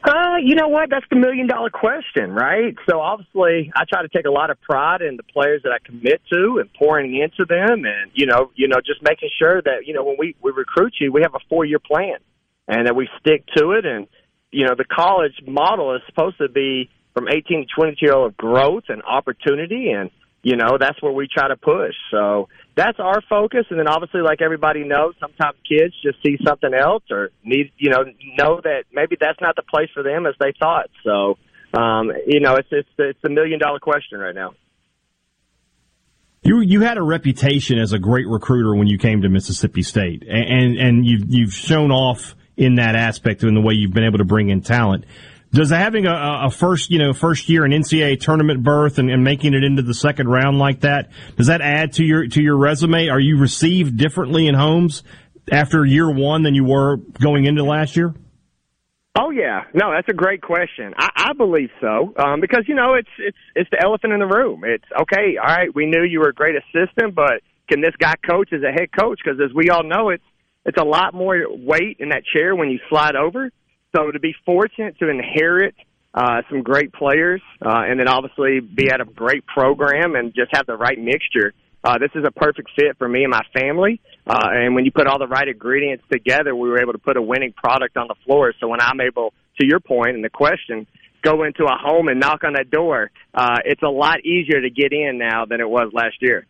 Uh, 0.03 0.37
you 0.43 0.55
know 0.55 0.69
what? 0.69 0.89
That's 0.89 1.05
the 1.11 1.17
million 1.17 1.47
dollar 1.47 1.69
question, 1.69 2.33
right? 2.33 2.75
So 2.89 2.99
obviously, 2.99 3.71
I 3.77 3.85
try 3.87 4.01
to 4.01 4.09
take 4.09 4.25
a 4.25 4.31
lot 4.31 4.49
of 4.49 4.59
pride 4.63 5.03
in 5.03 5.19
the 5.19 5.23
players 5.23 5.61
that 5.65 5.71
I 5.71 5.87
commit 5.87 6.23
to 6.33 6.61
and 6.61 6.73
pouring 6.73 7.15
into 7.15 7.45
them, 7.45 7.85
and 7.85 8.11
you 8.15 8.25
know, 8.25 8.51
you 8.55 8.69
know, 8.69 8.79
just 8.85 9.03
making 9.03 9.29
sure 9.39 9.61
that 9.61 9.87
you 9.87 9.93
know 9.93 10.03
when 10.03 10.17
we 10.19 10.35
we 10.41 10.51
recruit 10.51 10.95
you, 10.99 11.13
we 11.13 11.21
have 11.21 11.35
a 11.35 11.45
four 11.51 11.67
year 11.67 11.79
plan 11.79 12.17
and 12.69 12.87
that 12.87 12.97
we 12.97 13.09
stick 13.21 13.45
to 13.57 13.73
it. 13.73 13.85
And 13.85 14.07
you 14.51 14.67
know, 14.67 14.75
the 14.77 14.85
college 14.85 15.35
model 15.47 15.95
is 15.95 16.03
supposed 16.07 16.39
to 16.39 16.49
be 16.49 16.91
from 17.13 17.29
18 17.29 17.67
to 17.67 17.75
22 17.75 17.97
year 18.01 18.15
old 18.15 18.37
growth 18.37 18.85
and 18.89 19.03
opportunity, 19.03 19.91
and 19.91 20.11
you 20.43 20.57
know 20.57 20.77
that's 20.79 21.01
where 21.03 21.13
we 21.13 21.29
try 21.33 21.49
to 21.49 21.57
push. 21.57 21.95
So 22.11 22.49
that's 22.77 22.99
our 22.99 23.21
focus. 23.29 23.67
And 23.71 23.79
then 23.79 23.89
obviously, 23.89 24.21
like 24.21 24.43
everybody 24.43 24.85
knows, 24.85 25.15
sometimes 25.21 25.57
kids 25.69 25.95
just 26.03 26.23
see 26.25 26.37
something 26.47 26.73
else 26.75 27.05
or 27.11 27.31
need 27.45 27.73
you 27.79 27.91
know 27.91 28.05
know 28.39 28.61
that 28.63 28.85
maybe 28.93 29.17
that's 29.21 29.41
not 29.41 29.57
the 29.57 29.63
place 29.63 29.89
for 29.95 30.03
them 30.03 30.27
as 30.27 30.35
they 30.39 30.53
thought. 30.59 30.91
So 31.05 31.37
um, 31.75 32.13
you 32.27 32.41
know, 32.41 32.55
it's 32.55 32.69
it's 32.71 32.89
it's 32.99 33.19
a 33.25 33.29
million 33.29 33.59
dollar 33.59 33.81
question 33.81 34.19
right 34.19 34.35
now. 34.35 34.55
You 36.43 36.61
you 36.61 36.83
had 36.83 36.99
a 36.99 37.03
reputation 37.03 37.79
as 37.79 37.93
a 37.93 37.99
great 37.99 38.29
recruiter 38.29 38.75
when 38.75 38.87
you 38.87 38.99
came 38.99 39.23
to 39.23 39.29
Mississippi 39.29 39.83
State, 39.83 40.23
and 40.29 40.49
and, 40.49 40.79
and 40.79 41.07
you've 41.07 41.25
you've 41.27 41.53
shown 41.53 41.91
off 41.91 42.37
in 42.57 42.77
that 42.77 42.95
aspect 42.95 43.43
in 43.43 43.55
the 43.55 43.61
way 43.61 43.75
you've 43.75 43.93
been 43.93 44.05
able 44.05 44.19
to 44.19 44.25
bring 44.25 44.51
in 44.51 44.61
talent. 44.61 45.05
Does 45.53 45.71
having 45.71 46.07
a, 46.07 46.47
a 46.47 46.51
first, 46.51 46.91
you 46.91 46.99
know, 46.99 47.13
first 47.13 47.49
year 47.49 47.65
in 47.65 47.71
NCAA 47.71 48.19
tournament 48.21 48.65
berth 48.65 48.99
and, 48.99 49.09
and, 49.09 49.23
making 49.23 49.55
it 49.55 49.63
into 49.63 49.83
the 49.83 49.95
second 49.95 50.29
round 50.29 50.59
like 50.59 50.81
that, 50.81 51.11
does 51.37 51.47
that 51.47 51.61
add 51.61 51.93
to 51.95 52.05
your 52.05 52.27
to 52.27 52.43
your 52.43 52.57
resume? 52.57 53.09
Are 53.09 53.21
you 53.21 53.39
received 53.39 53.97
differently 53.97 54.49
in 54.49 54.57
homes 54.57 55.05
after 55.53 55.85
year 55.85 56.11
one 56.11 56.43
than 56.43 56.57
you 56.57 56.65
were 56.65 56.97
going 56.97 57.45
into 57.45 57.63
last 57.63 57.97
year? 57.97 58.15
Oh 59.17 59.31
yeah, 59.31 59.63
no, 59.73 59.93
that's 59.93 60.09
a 60.09 60.13
great 60.13 60.43
question. 60.43 60.93
I, 60.99 61.11
I 61.15 61.33
believe 61.35 61.71
so 61.81 62.13
um, 62.19 62.41
because 62.41 62.65
you 62.67 62.75
know 62.75 62.95
it's 62.95 63.09
it's 63.19 63.39
it's 63.55 63.71
the 63.71 63.81
elephant 63.81 64.13
in 64.13 64.19
the 64.19 64.27
room. 64.27 64.65
It's 64.65 64.85
okay, 65.03 65.37
all 65.41 65.55
right. 65.55 65.73
We 65.73 65.87
knew 65.87 66.03
you 66.03 66.19
were 66.19 66.31
a 66.31 66.35
great 66.35 66.57
assistant, 66.57 67.15
but 67.15 67.43
can 67.69 67.81
this 67.81 67.95
guy 67.97 68.15
coach 68.29 68.53
as 68.53 68.63
a 68.63 68.73
head 68.73 68.89
coach? 68.99 69.21
Because 69.25 69.39
as 69.41 69.55
we 69.55 69.71
all 69.71 69.85
know, 69.85 70.09
it's 70.09 70.25
it's 70.65 70.81
a 70.81 70.85
lot 70.85 71.15
more 71.15 71.37
weight 71.49 71.99
in 72.01 72.11
that 72.11 72.23
chair 72.25 72.55
when 72.55 72.71
you 72.71 72.79
slide 72.89 73.17
over. 73.17 73.51
So 73.95 74.11
to 74.11 74.19
be 74.19 74.35
fortunate 74.45 74.99
to 74.99 75.09
inherit 75.09 75.75
uh, 76.15 76.43
some 76.49 76.63
great 76.63 76.93
players, 76.93 77.43
uh, 77.61 77.83
and 77.87 77.99
then 77.99 78.09
obviously 78.09 78.61
be 78.61 78.89
at 78.91 79.01
a 79.01 79.05
great 79.05 79.45
program 79.47 80.15
and 80.15 80.33
just 80.35 80.51
have 80.55 80.67
the 80.67 80.77
right 80.77 80.99
mixture. 80.99 81.53
Uh, 81.83 81.99
this 81.99 82.11
is 82.15 82.25
a 82.27 82.31
perfect 82.31 82.71
fit 82.77 82.97
for 82.99 83.09
me 83.09 83.25
and 83.25 83.31
my 83.31 83.43
family. 83.53 84.01
Uh, 84.27 84.49
and 84.53 84.75
when 84.75 84.85
you 84.85 84.93
put 84.93 85.07
all 85.07 85.19
the 85.19 85.27
right 85.27 85.49
ingredients 85.49 86.05
together, 86.11 86.55
we 86.57 86.69
were 86.69 86.81
able 86.81 86.93
to 86.93 86.99
put 86.99 87.17
a 87.17 87.23
winning 87.23 87.53
product 87.53 87.97
on 87.97 88.09
the 88.09 88.15
floor. 88.25 88.55
So 88.59 88.69
when 88.69 88.81
I'm 88.81 89.01
able, 89.01 89.35
to 89.61 89.67
your 89.67 89.81
point 89.81 90.15
and 90.15 90.25
the 90.25 90.31
question, 90.31 90.87
go 91.23 91.45
into 91.45 91.65
a 91.65 91.77
home 91.77 92.09
and 92.09 92.21
knock 92.21 92.43
on 92.45 92.55
that 92.55 92.71
door, 92.71 93.11
uh, 93.35 93.59
it's 93.65 93.83
a 93.83 93.89
lot 93.89 94.25
easier 94.25 94.61
to 94.61 94.71
get 94.71 94.93
in 94.93 95.19
now 95.19 95.45
than 95.45 95.61
it 95.61 95.69
was 95.69 95.91
last 95.93 96.17
year. 96.21 96.47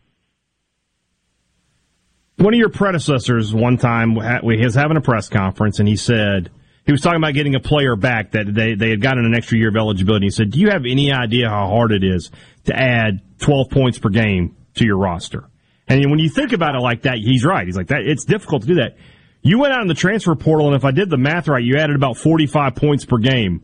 One 2.37 2.53
of 2.53 2.59
your 2.59 2.69
predecessors 2.69 3.53
one 3.53 3.77
time 3.77 4.15
he 4.43 4.65
was 4.65 4.75
having 4.75 4.97
a 4.97 5.01
press 5.01 5.29
conference 5.29 5.79
and 5.79 5.87
he 5.87 5.95
said 5.95 6.51
he 6.85 6.91
was 6.91 7.01
talking 7.01 7.17
about 7.17 7.33
getting 7.33 7.55
a 7.55 7.59
player 7.59 7.95
back 7.95 8.31
that 8.31 8.53
they, 8.53 8.75
they 8.75 8.89
had 8.89 9.01
gotten 9.01 9.25
an 9.25 9.33
extra 9.33 9.57
year 9.57 9.69
of 9.69 9.75
eligibility. 9.75 10.27
He 10.27 10.31
said, 10.31 10.51
"Do 10.51 10.59
you 10.59 10.69
have 10.69 10.85
any 10.85 11.11
idea 11.11 11.49
how 11.49 11.67
hard 11.67 11.91
it 11.91 12.03
is 12.03 12.29
to 12.65 12.75
add 12.77 13.21
12 13.39 13.69
points 13.69 13.97
per 13.97 14.09
game 14.09 14.55
to 14.75 14.85
your 14.85 14.97
roster?" 14.97 15.49
And 15.87 16.09
when 16.09 16.19
you 16.19 16.29
think 16.29 16.51
about 16.51 16.75
it 16.75 16.79
like 16.79 17.03
that, 17.03 17.17
he's 17.17 17.45
right. 17.45 17.65
He's 17.65 17.77
like 17.77 17.87
that. 17.87 18.01
It's 18.01 18.25
difficult 18.25 18.63
to 18.63 18.67
do 18.67 18.75
that. 18.75 18.97
You 19.41 19.59
went 19.59 19.73
out 19.73 19.81
in 19.81 19.87
the 19.87 19.93
transfer 19.93 20.35
portal, 20.35 20.67
and 20.67 20.75
if 20.75 20.85
I 20.85 20.91
did 20.91 21.09
the 21.09 21.17
math 21.17 21.47
right, 21.47 21.63
you 21.63 21.77
added 21.77 21.95
about 21.95 22.17
45 22.17 22.75
points 22.75 23.05
per 23.05 23.17
game 23.17 23.63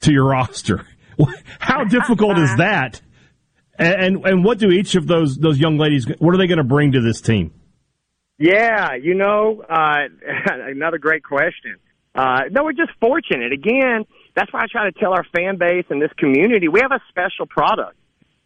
to 0.00 0.12
your 0.12 0.24
roster. 0.30 0.86
How 1.58 1.84
difficult 1.84 2.38
is 2.38 2.54
that? 2.58 3.00
And 3.76 4.24
and 4.24 4.44
what 4.44 4.58
do 4.58 4.70
each 4.70 4.94
of 4.94 5.06
those 5.08 5.36
those 5.36 5.58
young 5.58 5.78
ladies? 5.78 6.06
What 6.18 6.34
are 6.34 6.38
they 6.38 6.46
going 6.46 6.58
to 6.58 6.64
bring 6.64 6.92
to 6.92 7.00
this 7.00 7.20
team? 7.20 7.52
Yeah, 8.38 8.94
you 8.94 9.14
know, 9.14 9.62
uh, 9.68 10.08
another 10.46 10.98
great 10.98 11.24
question. 11.24 11.76
Uh, 12.14 12.42
no, 12.50 12.64
we're 12.64 12.72
just 12.72 12.92
fortunate. 13.00 13.52
Again, 13.52 14.04
that's 14.34 14.52
why 14.52 14.62
I 14.62 14.66
try 14.70 14.90
to 14.90 14.98
tell 14.98 15.12
our 15.12 15.24
fan 15.34 15.56
base 15.56 15.86
and 15.90 16.00
this 16.00 16.12
community 16.18 16.68
we 16.68 16.80
have 16.80 16.92
a 16.92 17.00
special 17.08 17.46
product. 17.46 17.96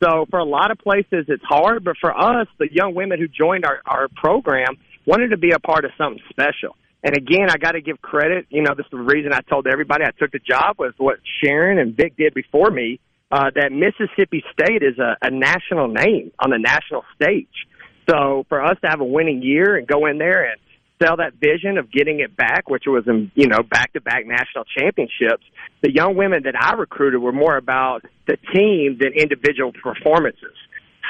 So 0.02 0.26
for 0.30 0.38
a 0.38 0.44
lot 0.44 0.70
of 0.70 0.78
places 0.78 1.26
it's 1.28 1.42
hard, 1.44 1.84
but 1.84 1.96
for 2.00 2.16
us, 2.16 2.46
the 2.58 2.72
young 2.72 2.94
women 2.94 3.18
who 3.18 3.28
joined 3.28 3.64
our, 3.64 3.80
our 3.84 4.08
program 4.08 4.76
wanted 5.06 5.28
to 5.28 5.36
be 5.36 5.50
a 5.50 5.58
part 5.58 5.84
of 5.84 5.90
something 5.98 6.22
special. 6.30 6.76
And 7.02 7.16
again, 7.16 7.48
I 7.50 7.56
got 7.56 7.72
to 7.72 7.80
give 7.80 8.00
credit. 8.00 8.46
You 8.50 8.62
know, 8.62 8.74
this 8.76 8.86
is 8.86 8.90
the 8.90 8.98
reason 8.98 9.32
I 9.32 9.40
told 9.40 9.66
everybody 9.66 10.04
I 10.04 10.10
took 10.18 10.32
the 10.32 10.40
job 10.40 10.76
was 10.78 10.92
what 10.98 11.18
Sharon 11.42 11.78
and 11.78 11.96
Vic 11.96 12.16
did 12.16 12.34
before 12.34 12.70
me. 12.70 13.00
Uh, 13.30 13.50
that 13.54 13.70
Mississippi 13.72 14.42
State 14.52 14.82
is 14.82 14.98
a, 14.98 15.16
a 15.20 15.30
national 15.30 15.88
name 15.88 16.32
on 16.38 16.50
the 16.50 16.58
national 16.58 17.04
stage. 17.14 17.66
So 18.08 18.44
for 18.48 18.64
us 18.64 18.76
to 18.82 18.88
have 18.88 19.00
a 19.00 19.04
winning 19.04 19.42
year 19.42 19.76
and 19.76 19.86
go 19.86 20.06
in 20.06 20.18
there 20.18 20.50
and 20.50 20.58
sell 21.02 21.16
that 21.18 21.34
vision 21.34 21.78
of 21.78 21.92
getting 21.92 22.20
it 22.20 22.36
back, 22.36 22.68
which 22.68 22.84
was, 22.86 23.04
in, 23.06 23.30
you 23.34 23.46
know, 23.46 23.62
back-to-back 23.62 24.26
national 24.26 24.64
championships, 24.76 25.44
the 25.82 25.92
young 25.92 26.16
women 26.16 26.42
that 26.44 26.54
I 26.58 26.74
recruited 26.74 27.20
were 27.20 27.32
more 27.32 27.56
about 27.56 28.02
the 28.26 28.36
team 28.52 28.98
than 29.00 29.12
individual 29.12 29.72
performances. 29.72 30.54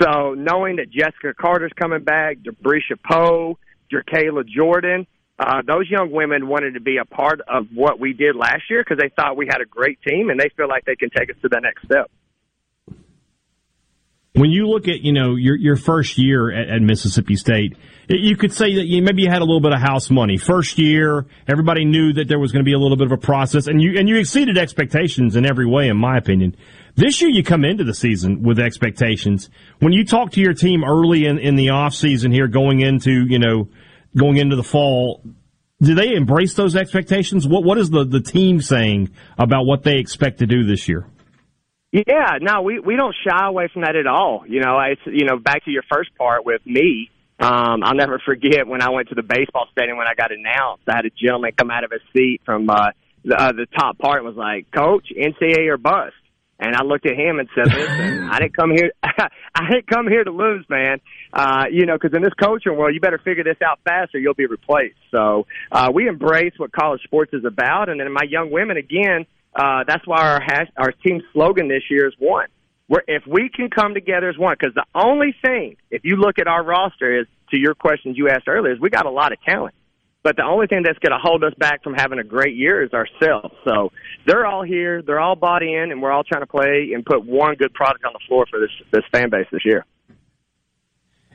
So 0.01 0.35
knowing 0.35 0.77
that 0.77 0.91
Jessica 0.91 1.35
Carter's 1.35 1.73
coming 1.75 2.05
back, 2.05 2.39
Debreasha 2.39 2.99
Poe, 3.11 3.59
JerKaila 3.93 4.47
Jordan, 4.47 5.07
uh, 5.39 5.63
those 5.67 5.89
young 5.89 6.11
women 6.11 6.49
wanted 6.49 6.75
to 6.75 6.81
be 6.81 6.99
a 6.99 7.05
part 7.05 7.41
of 7.49 7.69
what 7.73 7.99
we 7.99 8.13
did 8.13 8.37
last 8.37 8.63
year 8.69 8.83
because 8.83 8.99
they 9.01 9.11
thought 9.15 9.37
we 9.37 9.47
had 9.47 9.61
a 9.61 9.67
great 9.67 9.99
team 10.07 10.31
and 10.31 10.39
they 10.39 10.51
feel 10.57 10.69
like 10.69 10.85
they 10.85 10.97
can 10.97 11.11
take 11.17 11.31
us 11.31 11.37
to 11.43 11.49
the 11.49 11.61
next 11.61 11.85
step. 11.85 12.11
When 14.35 14.51
you 14.51 14.69
look 14.69 14.89
at 14.89 15.01
you 15.01 15.13
know 15.13 15.35
your 15.35 15.57
your 15.57 15.77
first 15.77 16.19
year 16.19 16.53
at, 16.53 16.69
at 16.69 16.83
Mississippi 16.83 17.35
State, 17.35 17.77
you 18.09 18.37
could 18.37 18.53
say 18.53 18.75
that 18.77 18.87
you, 18.87 19.03
maybe 19.03 19.23
you 19.23 19.31
had 19.31 19.43
a 19.43 19.45
little 19.45 19.61
bit 19.61 19.73
of 19.73 19.81
house 19.81 20.11
money. 20.11 20.37
First 20.37 20.79
year, 20.79 21.27
everybody 21.49 21.85
knew 21.85 22.13
that 22.13 22.29
there 22.29 22.39
was 22.39 22.53
going 22.53 22.65
to 22.65 22.69
be 22.69 22.75
a 22.75 22.79
little 22.79 22.97
bit 22.97 23.07
of 23.07 23.13
a 23.13 23.19
process, 23.19 23.67
and 23.67 23.83
you 23.83 23.99
and 23.99 24.09
you 24.09 24.17
exceeded 24.17 24.57
expectations 24.57 25.35
in 25.35 25.45
every 25.45 25.67
way, 25.67 25.89
in 25.89 25.97
my 25.97 26.17
opinion. 26.17 26.57
This 26.95 27.21
year, 27.21 27.31
you 27.31 27.43
come 27.43 27.65
into 27.65 27.85
the 27.85 27.95
season 27.95 28.43
with 28.43 28.59
expectations. 28.59 29.51
When 29.79 29.93
you 29.93 30.05
talk 30.05 30.33
to 30.33 30.41
your 30.41 30.55
team 30.55 30.85
early 30.85 31.27
in, 31.27 31.39
in 31.39 31.57
the 31.57 31.71
off 31.71 31.95
season 31.95 32.31
here, 32.31 32.49
going 32.49 32.81
into 32.81 33.27
you 33.27 33.39
know 33.39 33.69
going 34.17 34.37
into 34.37 34.57
the 34.57 34.63
fall, 34.63 35.23
do 35.81 35.95
they 35.95 36.15
embrace 36.15 36.55
those 36.55 36.77
expectations? 36.77 37.47
What 37.47 37.65
what 37.65 37.79
is 37.79 37.91
the 37.91 38.05
the 38.05 38.21
team 38.21 38.61
saying 38.61 39.11
about 39.39 39.65
what 39.65 39.83
they 39.83 39.99
expect 39.99 40.39
to 40.39 40.47
do 40.47 40.65
this 40.65 40.89
year? 40.89 41.07
Yeah, 41.91 42.39
no, 42.41 42.63
we 42.63 42.81
we 42.81 42.97
don't 42.97 43.15
shy 43.27 43.47
away 43.47 43.69
from 43.73 43.83
that 43.83 43.97
at 43.97 44.07
all. 44.07 44.45
You 44.47 44.61
know, 44.61 44.79
it's 44.81 45.01
you 45.07 45.25
know 45.25 45.39
back 45.39 45.65
to 45.65 45.71
your 45.71 45.85
first 45.91 46.15
part 46.17 46.45
with 46.45 46.61
me. 46.67 47.11
Um, 47.41 47.83
I'll 47.83 47.95
never 47.95 48.21
forget 48.25 48.67
when 48.67 48.83
I 48.83 48.91
went 48.91 49.09
to 49.09 49.15
the 49.15 49.23
baseball 49.23 49.69
stadium 49.73 49.97
when 49.97 50.09
I 50.09 50.15
got 50.15 50.31
announced. 50.33 50.83
I 50.89 50.97
had 50.97 51.07
a 51.07 51.11
gentleman 51.11 51.53
come 51.57 51.71
out 51.71 51.85
of 51.85 51.93
his 51.93 52.01
seat 52.13 52.43
from 52.45 52.69
uh, 52.69 52.91
the, 53.25 53.41
uh, 53.41 53.53
the 53.53 53.67
top 53.79 53.97
part 53.99 54.19
and 54.19 54.27
was 54.27 54.37
like, 54.37 54.71
"Coach, 54.71 55.07
NCAA 55.17 55.69
or 55.69 55.79
bust." 55.79 56.15
And 56.61 56.75
I 56.75 56.83
looked 56.83 57.07
at 57.07 57.15
him 57.15 57.39
and 57.39 57.49
said, 57.55 57.73
"Listen, 57.73 58.29
I 58.33 58.39
didn't 58.41 58.57
come 58.57 58.71
here. 58.73 58.93
I 59.03 59.71
didn't 59.71 59.87
come 59.87 60.09
here 60.09 60.25
to 60.25 60.31
lose, 60.31 60.67
man. 60.69 61.01
Uh, 61.33 61.67
you 61.71 61.87
know, 61.87 61.95
because 61.95 62.15
in 62.15 62.23
this 62.23 62.35
coaching 62.35 62.77
world, 62.77 62.93
you 62.93 63.01
better 63.01 63.21
figure 63.25 63.45
this 63.45 63.63
out 63.65 63.81
fast, 63.85 64.15
or 64.15 64.19
you'll 64.19 64.35
be 64.35 64.47
replaced." 64.47 64.99
So 65.11 65.47
uh, 65.73 65.91
we 65.95 66.07
embrace 66.07 66.53
what 66.59 66.71
college 66.73 67.01
sports 67.05 67.33
is 67.33 67.47
about, 67.47 67.89
and 67.89 67.99
then 67.99 68.13
my 68.13 68.27
young 68.29 68.51
women 68.51 68.77
again. 68.77 69.25
Uh, 69.55 69.85
that's 69.87 70.07
why 70.07 70.21
our 70.21 70.41
hash, 70.41 70.69
our 70.77 70.93
team 70.93 71.23
slogan 71.33 71.69
this 71.69 71.83
year 71.91 72.07
is 72.07 72.15
one. 72.19 72.49
We're, 72.89 73.03
if 73.07 73.27
we 73.27 73.51
can 73.51 73.69
come 73.71 73.95
together 73.95 74.29
as 74.29 74.39
one, 74.39 74.57
because 74.59 74.75
the 74.75 74.87
only 74.95 75.35
thing, 75.45 75.77
if 75.91 76.05
you 76.05 76.17
look 76.17 76.39
at 76.39 76.47
our 76.47 76.65
roster, 76.65 77.21
is 77.21 77.27
to 77.51 77.57
your 77.57 77.75
questions 77.75 78.17
you 78.17 78.29
asked 78.29 78.49
earlier, 78.49 78.73
is 78.73 78.81
we 78.81 78.91
got 78.91 79.07
a 79.07 79.11
lot 79.11 79.33
of 79.33 79.41
talent. 79.43 79.75
But 80.23 80.37
the 80.37 80.43
only 80.43 80.67
thing 80.67 80.83
that's 80.83 80.99
going 80.99 81.13
to 81.13 81.19
hold 81.19 81.45
us 81.45 81.55
back 81.59 81.83
from 81.83 81.95
having 81.95 82.19
a 82.19 82.25
great 82.25 82.57
year 82.57 82.83
is 82.83 82.93
ourselves. 82.93 83.55
So 83.65 83.93
they're 84.27 84.47
all 84.47 84.63
here, 84.63 85.01
they're 85.01 85.21
all 85.21 85.37
bought 85.37 85.63
in, 85.63 85.91
and 85.91 86.03
we're 86.03 86.11
all 86.11 86.25
trying 86.25 86.43
to 86.43 86.47
play 86.47 86.91
and 86.95 87.05
put 87.05 87.25
one 87.25 87.55
good 87.55 87.73
product 87.73 88.05
on 88.05 88.13
the 88.13 88.21
floor 88.27 88.47
for 88.51 88.59
this 88.59 88.71
this 88.93 89.05
fan 89.13 89.31
base 89.31 89.47
this 89.53 89.65
year. 89.65 89.85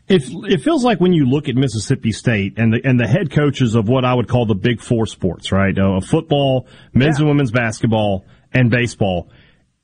It, 0.07 0.23
it 0.51 0.61
feels 0.61 0.83
like 0.83 0.99
when 0.99 1.13
you 1.13 1.25
look 1.25 1.47
at 1.47 1.55
Mississippi 1.55 2.11
State 2.11 2.55
and 2.57 2.73
the 2.73 2.81
and 2.83 2.99
the 2.99 3.07
head 3.07 3.31
coaches 3.31 3.75
of 3.75 3.87
what 3.87 4.03
I 4.03 4.13
would 4.13 4.27
call 4.27 4.45
the 4.45 4.55
big 4.55 4.81
four 4.81 5.05
sports, 5.05 5.51
right? 5.51 5.77
Uh, 5.77 6.01
football, 6.01 6.67
men's 6.93 7.17
yeah. 7.17 7.21
and 7.21 7.29
women's 7.29 7.51
basketball, 7.51 8.25
and 8.53 8.69
baseball. 8.69 9.29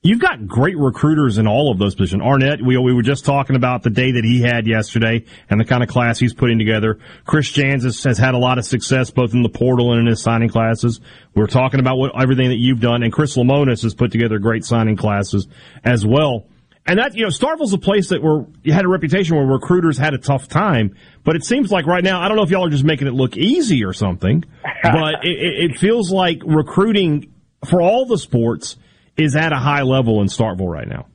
You've 0.01 0.19
got 0.19 0.47
great 0.47 0.77
recruiters 0.77 1.37
in 1.37 1.45
all 1.45 1.71
of 1.71 1.77
those 1.77 1.93
positions. 1.93 2.21
Arnett, 2.21 2.61
we, 2.61 2.77
we 2.77 2.93
were 2.93 3.01
just 3.01 3.25
talking 3.25 3.57
about 3.57 3.83
the 3.83 3.89
day 3.89 4.13
that 4.13 4.23
he 4.23 4.41
had 4.41 4.65
yesterday 4.65 5.25
and 5.49 5.59
the 5.59 5.65
kind 5.65 5.83
of 5.83 5.89
class 5.89 6.17
he's 6.17 6.33
putting 6.33 6.57
together. 6.57 6.99
Chris 7.25 7.51
Jans 7.51 7.83
has, 7.83 8.01
has 8.05 8.17
had 8.17 8.33
a 8.33 8.37
lot 8.37 8.57
of 8.57 8.63
success 8.63 9.11
both 9.11 9.33
in 9.33 9.43
the 9.43 9.49
portal 9.49 9.91
and 9.91 9.99
in 9.99 10.07
his 10.07 10.21
signing 10.21 10.47
classes. 10.47 11.01
We're 11.35 11.47
talking 11.47 11.81
about 11.81 11.97
what, 11.97 12.11
everything 12.17 12.47
that 12.47 12.59
you've 12.59 12.79
done, 12.79 13.03
and 13.03 13.11
Chris 13.11 13.35
Lemonis 13.35 13.83
has 13.83 13.93
put 13.93 14.13
together 14.13 14.39
great 14.39 14.63
signing 14.63 14.95
classes 14.95 15.49
as 15.83 16.05
well. 16.05 16.45
And 16.89 16.99
that, 16.99 17.15
you 17.15 17.23
know, 17.23 17.29
Starkville's 17.29 17.73
a 17.73 17.77
place 17.77 18.09
that 18.09 18.21
where 18.21 18.45
you 18.63 18.73
had 18.73 18.85
a 18.85 18.87
reputation 18.87 19.35
where 19.35 19.45
recruiters 19.45 19.97
had 19.97 20.13
a 20.13 20.17
tough 20.17 20.47
time, 20.47 20.95
but 21.23 21.35
it 21.35 21.45
seems 21.45 21.71
like 21.71 21.85
right 21.85 22.03
now, 22.03 22.21
I 22.21 22.27
don't 22.27 22.37
know 22.37 22.43
if 22.43 22.49
y'all 22.49 22.65
are 22.65 22.69
just 22.69 22.83
making 22.83 23.07
it 23.07 23.13
look 23.13 23.37
easy 23.37 23.85
or 23.85 23.93
something, 23.93 24.43
but 24.83 25.23
it, 25.23 25.71
it 25.71 25.79
feels 25.79 26.11
like 26.11 26.41
recruiting 26.45 27.33
for 27.65 27.81
all 27.81 28.05
the 28.05 28.17
sports– 28.17 28.77
is 29.19 29.35
at 29.35 29.51
a 29.51 29.57
high 29.57 29.83
level 29.83 30.21
in 30.21 30.27
Starkville 30.27 30.71
right 30.71 30.87
now. 30.87 31.07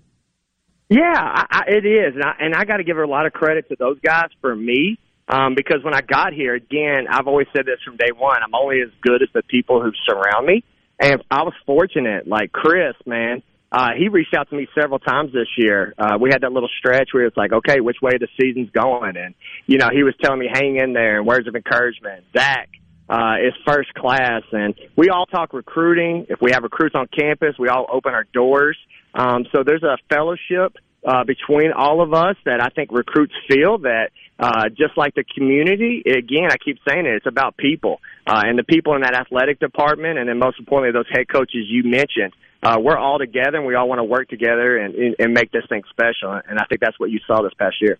Yeah, 0.90 1.14
I, 1.16 1.46
I, 1.50 1.62
it 1.68 1.86
is, 1.86 2.14
and 2.14 2.22
I, 2.22 2.34
and 2.38 2.54
I 2.54 2.64
got 2.64 2.76
to 2.76 2.84
give 2.84 2.96
her 2.96 3.02
a 3.02 3.08
lot 3.08 3.26
of 3.26 3.32
credit 3.32 3.68
to 3.70 3.76
those 3.78 3.98
guys 4.00 4.28
for 4.40 4.54
me. 4.54 4.98
Um, 5.26 5.54
because 5.56 5.82
when 5.82 5.94
I 5.94 6.02
got 6.02 6.34
here, 6.34 6.54
again, 6.54 7.06
I've 7.08 7.26
always 7.26 7.46
said 7.56 7.64
this 7.64 7.78
from 7.82 7.96
day 7.96 8.12
one. 8.14 8.36
I'm 8.44 8.54
only 8.54 8.82
as 8.82 8.90
good 9.00 9.22
as 9.22 9.28
the 9.32 9.42
people 9.42 9.82
who 9.82 9.90
surround 10.06 10.46
me, 10.46 10.62
and 11.00 11.24
I 11.30 11.44
was 11.44 11.54
fortunate. 11.64 12.28
Like 12.28 12.52
Chris, 12.52 12.94
man, 13.06 13.42
uh, 13.74 13.88
he 13.98 14.08
reached 14.08 14.34
out 14.34 14.48
to 14.50 14.56
me 14.56 14.68
several 14.78 15.00
times 15.00 15.32
this 15.32 15.48
year. 15.58 15.94
Uh, 15.98 16.16
we 16.20 16.30
had 16.30 16.42
that 16.42 16.52
little 16.52 16.68
stretch 16.78 17.08
where 17.12 17.26
it's 17.26 17.36
like, 17.36 17.52
okay, 17.52 17.80
which 17.80 17.96
way 18.00 18.12
the 18.18 18.28
season's 18.40 18.70
going, 18.70 19.16
and 19.16 19.34
you 19.66 19.78
know, 19.78 19.88
he 19.92 20.04
was 20.04 20.14
telling 20.22 20.38
me, 20.38 20.48
hang 20.52 20.76
in 20.76 20.92
there, 20.92 21.18
and 21.18 21.26
words 21.26 21.48
of 21.48 21.56
encouragement. 21.56 22.24
Zach, 22.36 22.68
uh, 23.08 23.34
is 23.44 23.52
first 23.66 23.92
class. 23.94 24.42
And 24.52 24.74
we 24.96 25.10
all 25.10 25.26
talk 25.26 25.52
recruiting. 25.52 26.26
If 26.28 26.40
we 26.40 26.52
have 26.52 26.62
recruits 26.62 26.94
on 26.94 27.06
campus, 27.08 27.56
we 27.58 27.68
all 27.68 27.86
open 27.92 28.14
our 28.14 28.24
doors. 28.32 28.78
Um, 29.14 29.44
so 29.52 29.62
there's 29.64 29.82
a 29.82 29.98
fellowship 30.08 30.76
uh, 31.04 31.24
between 31.24 31.72
all 31.72 32.00
of 32.00 32.14
us 32.14 32.36
that 32.44 32.62
I 32.62 32.68
think 32.68 32.90
recruits 32.92 33.34
feel 33.48 33.78
that 33.78 34.10
uh, 34.38 34.68
just 34.70 34.96
like 34.96 35.14
the 35.14 35.24
community, 35.24 36.02
again, 36.06 36.48
I 36.50 36.56
keep 36.56 36.78
saying 36.88 37.06
it, 37.06 37.14
it's 37.14 37.26
about 37.26 37.56
people. 37.56 38.00
Uh, 38.26 38.42
and 38.44 38.58
the 38.58 38.64
people 38.64 38.94
in 38.94 39.02
that 39.02 39.14
athletic 39.14 39.60
department, 39.60 40.18
and 40.18 40.28
then 40.28 40.38
most 40.38 40.58
importantly, 40.58 40.98
those 40.98 41.10
head 41.12 41.28
coaches 41.28 41.66
you 41.68 41.84
mentioned. 41.84 42.32
Uh, 42.64 42.78
we're 42.80 42.96
all 42.96 43.18
together 43.18 43.58
and 43.58 43.66
we 43.66 43.74
all 43.74 43.88
want 43.88 43.98
to 43.98 44.04
work 44.04 44.28
together 44.28 44.78
and, 44.78 45.14
and 45.18 45.34
make 45.34 45.52
this 45.52 45.64
thing 45.68 45.82
special. 45.90 46.32
And 46.32 46.58
I 46.58 46.64
think 46.66 46.80
that's 46.80 46.98
what 46.98 47.10
you 47.10 47.20
saw 47.26 47.42
this 47.42 47.52
past 47.58 47.76
year. 47.80 47.98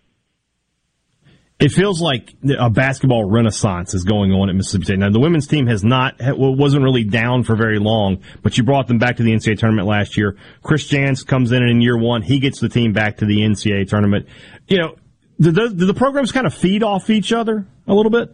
It 1.57 1.69
feels 1.69 2.01
like 2.01 2.33
a 2.59 2.69
basketball 2.69 3.29
renaissance 3.29 3.93
is 3.93 4.03
going 4.03 4.33
on 4.33 4.49
at 4.49 4.55
Mississippi 4.55 4.85
State. 4.85 4.99
Now, 4.99 5.09
the 5.09 5.21
women's 5.21 5.47
team 5.47 5.67
has 5.67 5.85
not, 5.85 6.15
wasn't 6.19 6.83
really 6.83 7.05
down 7.05 7.43
for 7.43 7.55
very 7.55 7.79
long, 7.79 8.23
but 8.43 8.57
you 8.57 8.63
brought 8.63 8.87
them 8.87 8.97
back 8.97 9.17
to 9.17 9.23
the 9.23 9.31
NCAA 9.31 9.57
tournament 9.57 9.87
last 9.87 10.17
year. 10.17 10.35
Chris 10.63 10.85
Jans 10.85 11.23
comes 11.23 11.53
in 11.53 11.63
in 11.63 11.79
year 11.79 11.97
one. 11.97 12.23
He 12.23 12.39
gets 12.39 12.59
the 12.59 12.67
team 12.67 12.91
back 12.91 13.17
to 13.17 13.25
the 13.25 13.37
NCAA 13.37 13.87
tournament. 13.87 14.27
You 14.67 14.79
know, 14.79 14.95
do 15.39 15.51
the, 15.51 15.69
do 15.69 15.85
the 15.85 15.93
programs 15.93 16.33
kind 16.33 16.45
of 16.45 16.53
feed 16.53 16.83
off 16.83 17.09
each 17.09 17.31
other 17.31 17.65
a 17.87 17.93
little 17.93 18.11
bit? 18.11 18.33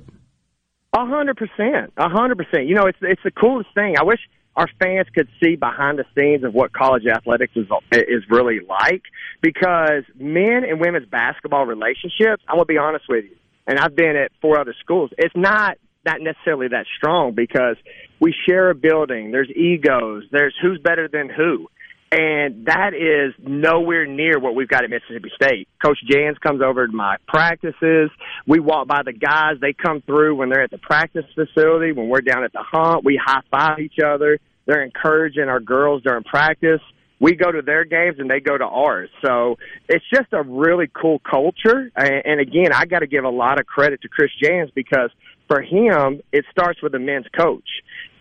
A 0.94 1.06
hundred 1.06 1.38
percent, 1.38 1.94
a 1.98 2.10
hundred 2.10 2.38
percent. 2.38 2.68
You 2.68 2.76
know, 2.76 2.86
it's 2.86 2.98
it's 3.02 3.22
the 3.24 3.32
coolest 3.32 3.70
thing. 3.74 3.96
I 3.98 4.04
wish 4.04 4.20
our 4.56 4.68
fans 4.80 5.08
could 5.14 5.30
see 5.42 5.56
behind 5.56 5.98
the 5.98 6.06
scenes 6.16 6.44
of 6.44 6.54
what 6.54 6.74
college 6.74 7.06
athletics 7.06 7.54
is 7.56 7.68
is 7.92 8.24
really 8.30 8.60
like 8.60 9.04
because 9.42 10.04
men 10.18 10.64
and 10.68 10.80
women's 10.80 11.08
basketball 11.08 11.66
relationships, 11.66 12.44
I'm 12.48 12.58
gonna 12.58 12.66
be 12.66 12.78
honest 12.78 13.06
with 13.08 13.26
you, 13.26 13.36
and 13.68 13.80
I've 13.80 13.96
been 13.96 14.16
at 14.16 14.32
four 14.42 14.60
other 14.60 14.76
schools, 14.80 15.12
it's 15.18 15.36
not 15.36 15.78
not 16.06 16.20
necessarily 16.20 16.68
that 16.70 16.86
strong 16.98 17.34
because 17.34 17.78
we 18.20 18.34
share 18.48 18.72
a 18.72 18.76
building, 18.76 19.32
there's 19.32 19.52
egos, 19.56 20.24
there's 20.32 20.56
who's 20.62 20.80
better 20.80 21.08
than 21.08 21.30
who. 21.30 21.68
And 22.14 22.66
that 22.66 22.94
is 22.94 23.34
nowhere 23.40 24.06
near 24.06 24.38
what 24.38 24.54
we've 24.54 24.68
got 24.68 24.84
at 24.84 24.90
Mississippi 24.90 25.32
State. 25.42 25.70
Coach 25.82 25.98
Jans 26.10 26.38
comes 26.40 26.62
over 26.62 26.86
to 26.86 26.92
my 26.92 27.16
practices. 27.26 28.10
We 28.46 28.60
walk 28.60 28.88
by 28.88 29.02
the 29.06 29.14
guys. 29.14 29.56
They 29.62 29.72
come 29.72 30.02
through 30.02 30.36
when 30.36 30.50
they're 30.50 30.64
at 30.64 30.72
the 30.72 30.78
practice 30.78 31.24
facility. 31.34 31.94
When 31.94 32.10
we're 32.10 32.20
down 32.20 32.44
at 32.44 32.52
the 32.52 32.64
hump, 32.70 33.06
we 33.06 33.18
high 33.24 33.40
five 33.50 33.80
each 33.80 34.00
other. 34.06 34.40
They're 34.66 34.84
encouraging 34.84 35.46
our 35.46 35.62
girls 35.62 36.04
during 36.04 36.24
practice. 36.24 36.82
We 37.22 37.36
go 37.36 37.52
to 37.52 37.62
their 37.62 37.86
games 37.86 38.18
and 38.20 38.30
they 38.30 38.40
go 38.42 38.58
to 38.58 38.66
ours. 38.66 39.10
So 39.24 39.58
it's 39.88 40.04
just 40.14 40.34
a 40.34 40.42
really 40.42 40.88
cool 40.94 41.20
culture. 41.20 41.92
And 41.96 42.42
again, 42.42 42.74
I 42.74 42.86
got 42.86 43.00
to 43.00 43.08
give 43.08 43.24
a 43.24 43.30
lot 43.30 43.60
of 43.60 43.68
credit 43.68 44.02
to 44.02 44.10
Chris 44.10 44.32
Jans 44.44 44.70
because 44.76 45.12
for 45.52 45.62
him, 45.62 46.22
it 46.32 46.46
starts 46.50 46.82
with 46.82 46.94
the 46.94 47.00
men's 47.00 47.26
coach. 47.38 47.68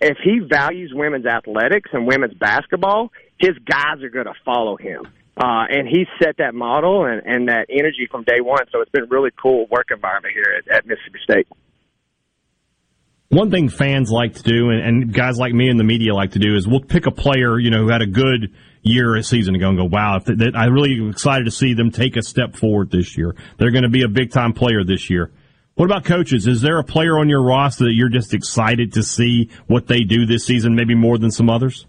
If 0.00 0.18
he 0.24 0.40
values 0.40 0.90
women's 0.92 1.26
athletics 1.26 1.90
and 1.92 2.06
women's 2.06 2.34
basketball, 2.34 3.12
his 3.38 3.56
guys 3.64 4.02
are 4.02 4.08
going 4.08 4.26
to 4.26 4.34
follow 4.44 4.76
him. 4.76 5.06
Uh, 5.36 5.64
and 5.70 5.88
he 5.88 6.06
set 6.20 6.36
that 6.38 6.54
model 6.54 7.04
and, 7.04 7.22
and 7.24 7.48
that 7.48 7.66
energy 7.70 8.08
from 8.10 8.24
day 8.24 8.40
one. 8.40 8.64
So 8.72 8.80
it's 8.80 8.90
been 8.90 9.08
really 9.08 9.30
cool 9.40 9.66
work 9.70 9.86
environment 9.90 10.34
here 10.34 10.56
at, 10.58 10.76
at 10.76 10.86
Mississippi 10.86 11.18
State. 11.22 11.46
one 13.28 13.50
thing 13.50 13.68
fans 13.68 14.10
like 14.10 14.34
to 14.34 14.42
do, 14.42 14.70
and, 14.70 14.80
and, 14.80 15.14
guys 15.14 15.38
like 15.38 15.54
me 15.54 15.70
in 15.70 15.76
the 15.76 15.84
media 15.84 16.12
like 16.12 16.32
to 16.32 16.40
do, 16.40 16.56
is 16.56 16.66
we'll 16.66 16.80
pick 16.80 17.06
a 17.06 17.12
player, 17.12 17.58
you 17.58 17.70
know, 17.70 17.84
who 17.84 17.90
had 17.90 18.02
a 18.02 18.06
good 18.06 18.54
year 18.82 19.14
a 19.14 19.22
season 19.22 19.54
ago 19.54 19.68
and 19.68 19.78
go, 19.78 19.84
wow, 19.84 20.16
if 20.16 20.24
they, 20.24 20.50
I 20.54 20.66
really 20.66 21.08
excited 21.08 21.44
to 21.44 21.52
see 21.52 21.74
them 21.74 21.92
take 21.92 22.16
a 22.16 22.22
step 22.22 22.56
forward 22.56 22.90
this 22.90 23.16
year. 23.16 23.36
They're 23.56 23.70
going 23.70 23.84
to 23.84 23.88
be 23.88 24.02
a 24.02 24.08
big 24.08 24.32
time 24.32 24.52
player 24.52 24.82
this 24.84 25.08
year. 25.08 25.30
What 25.74 25.86
about 25.86 26.04
coaches? 26.04 26.46
Is 26.46 26.60
there 26.60 26.78
a 26.78 26.84
player 26.84 27.18
on 27.18 27.28
your 27.28 27.42
roster 27.42 27.84
that 27.84 27.94
you're 27.94 28.10
just 28.10 28.34
excited 28.34 28.94
to 28.94 29.02
see 29.02 29.50
what 29.66 29.86
they 29.86 30.00
do 30.00 30.26
this 30.26 30.44
season, 30.44 30.74
maybe 30.74 30.94
more 30.94 31.16
than 31.16 31.30
some 31.30 31.48
others? 31.48 31.86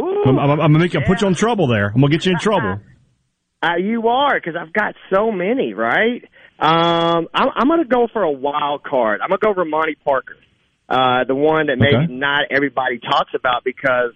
Ooh, 0.00 0.24
I'm, 0.26 0.38
I'm, 0.38 0.50
I'm 0.50 0.58
gonna 0.58 0.78
make, 0.78 0.94
yeah. 0.94 1.06
put 1.06 1.20
you 1.20 1.28
in 1.28 1.34
trouble 1.34 1.66
there. 1.68 1.86
I'm 1.86 2.00
gonna 2.00 2.08
get 2.08 2.26
you 2.26 2.32
in 2.32 2.38
trouble. 2.38 2.80
Uh, 3.62 3.76
you 3.76 4.06
are 4.06 4.38
because 4.38 4.54
I've 4.54 4.72
got 4.72 4.94
so 5.12 5.32
many, 5.32 5.72
right? 5.72 6.22
Um, 6.58 7.28
I'm, 7.34 7.48
I'm 7.54 7.68
going 7.68 7.82
to 7.82 7.88
go 7.88 8.06
for 8.12 8.22
a 8.22 8.30
wild 8.30 8.82
card. 8.82 9.20
I'm 9.22 9.28
going 9.28 9.40
to 9.40 9.46
go 9.46 9.52
Ramani 9.52 9.94
Parker, 10.04 10.36
uh, 10.88 11.24
the 11.24 11.34
one 11.34 11.66
that 11.66 11.76
maybe 11.78 12.04
okay. 12.04 12.12
not 12.12 12.42
everybody 12.50 12.98
talks 12.98 13.32
about 13.34 13.64
because 13.64 14.12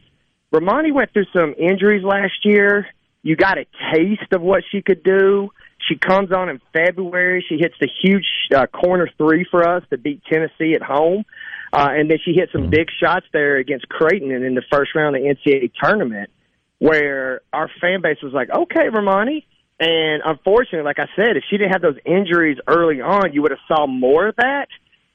Ramani 0.52 0.92
went 0.92 1.12
through 1.12 1.26
some 1.32 1.54
injuries 1.58 2.04
last 2.04 2.44
year. 2.44 2.86
You 3.22 3.36
got 3.36 3.58
a 3.58 3.64
taste 3.94 4.32
of 4.32 4.42
what 4.42 4.62
she 4.70 4.82
could 4.82 5.02
do. 5.02 5.50
She 5.90 5.96
comes 5.96 6.31
on 6.31 6.48
in 6.48 6.61
February. 6.72 7.44
She 7.48 7.57
hits 7.57 7.74
the 7.81 7.88
huge 8.00 8.26
uh, 8.55 8.66
corner 8.66 9.11
three 9.18 9.44
for 9.50 9.68
us 9.68 9.83
to 9.90 9.98
beat 9.98 10.22
Tennessee 10.31 10.74
at 10.74 10.83
home. 10.83 11.24
Uh, 11.72 11.88
and 11.90 12.09
then 12.09 12.18
she 12.24 12.33
hit 12.33 12.50
some 12.53 12.62
mm-hmm. 12.62 12.70
big 12.70 12.88
shots 13.03 13.26
there 13.33 13.57
against 13.57 13.88
Creighton 13.88 14.31
and 14.31 14.44
in 14.44 14.55
the 14.55 14.62
first 14.72 14.94
round 14.94 15.16
of 15.16 15.22
the 15.22 15.29
NCAA 15.29 15.72
tournament 15.83 16.31
where 16.79 17.40
our 17.53 17.68
fan 17.81 18.03
base 18.03 18.18
was 18.22 18.33
like, 18.33 18.50
okay, 18.50 18.88
Ramani. 18.88 19.46
And 19.81 20.22
unfortunately, 20.24 20.83
like 20.83 20.98
I 20.98 21.07
said, 21.16 21.37
if 21.37 21.44
she 21.50 21.57
didn't 21.57 21.72
have 21.72 21.83
those 21.83 21.98
injuries 22.05 22.59
early 22.68 23.00
on, 23.00 23.33
you 23.33 23.42
would 23.42 23.50
have 23.50 23.61
saw 23.66 23.87
more 23.87 24.29
of 24.29 24.37
that. 24.37 24.68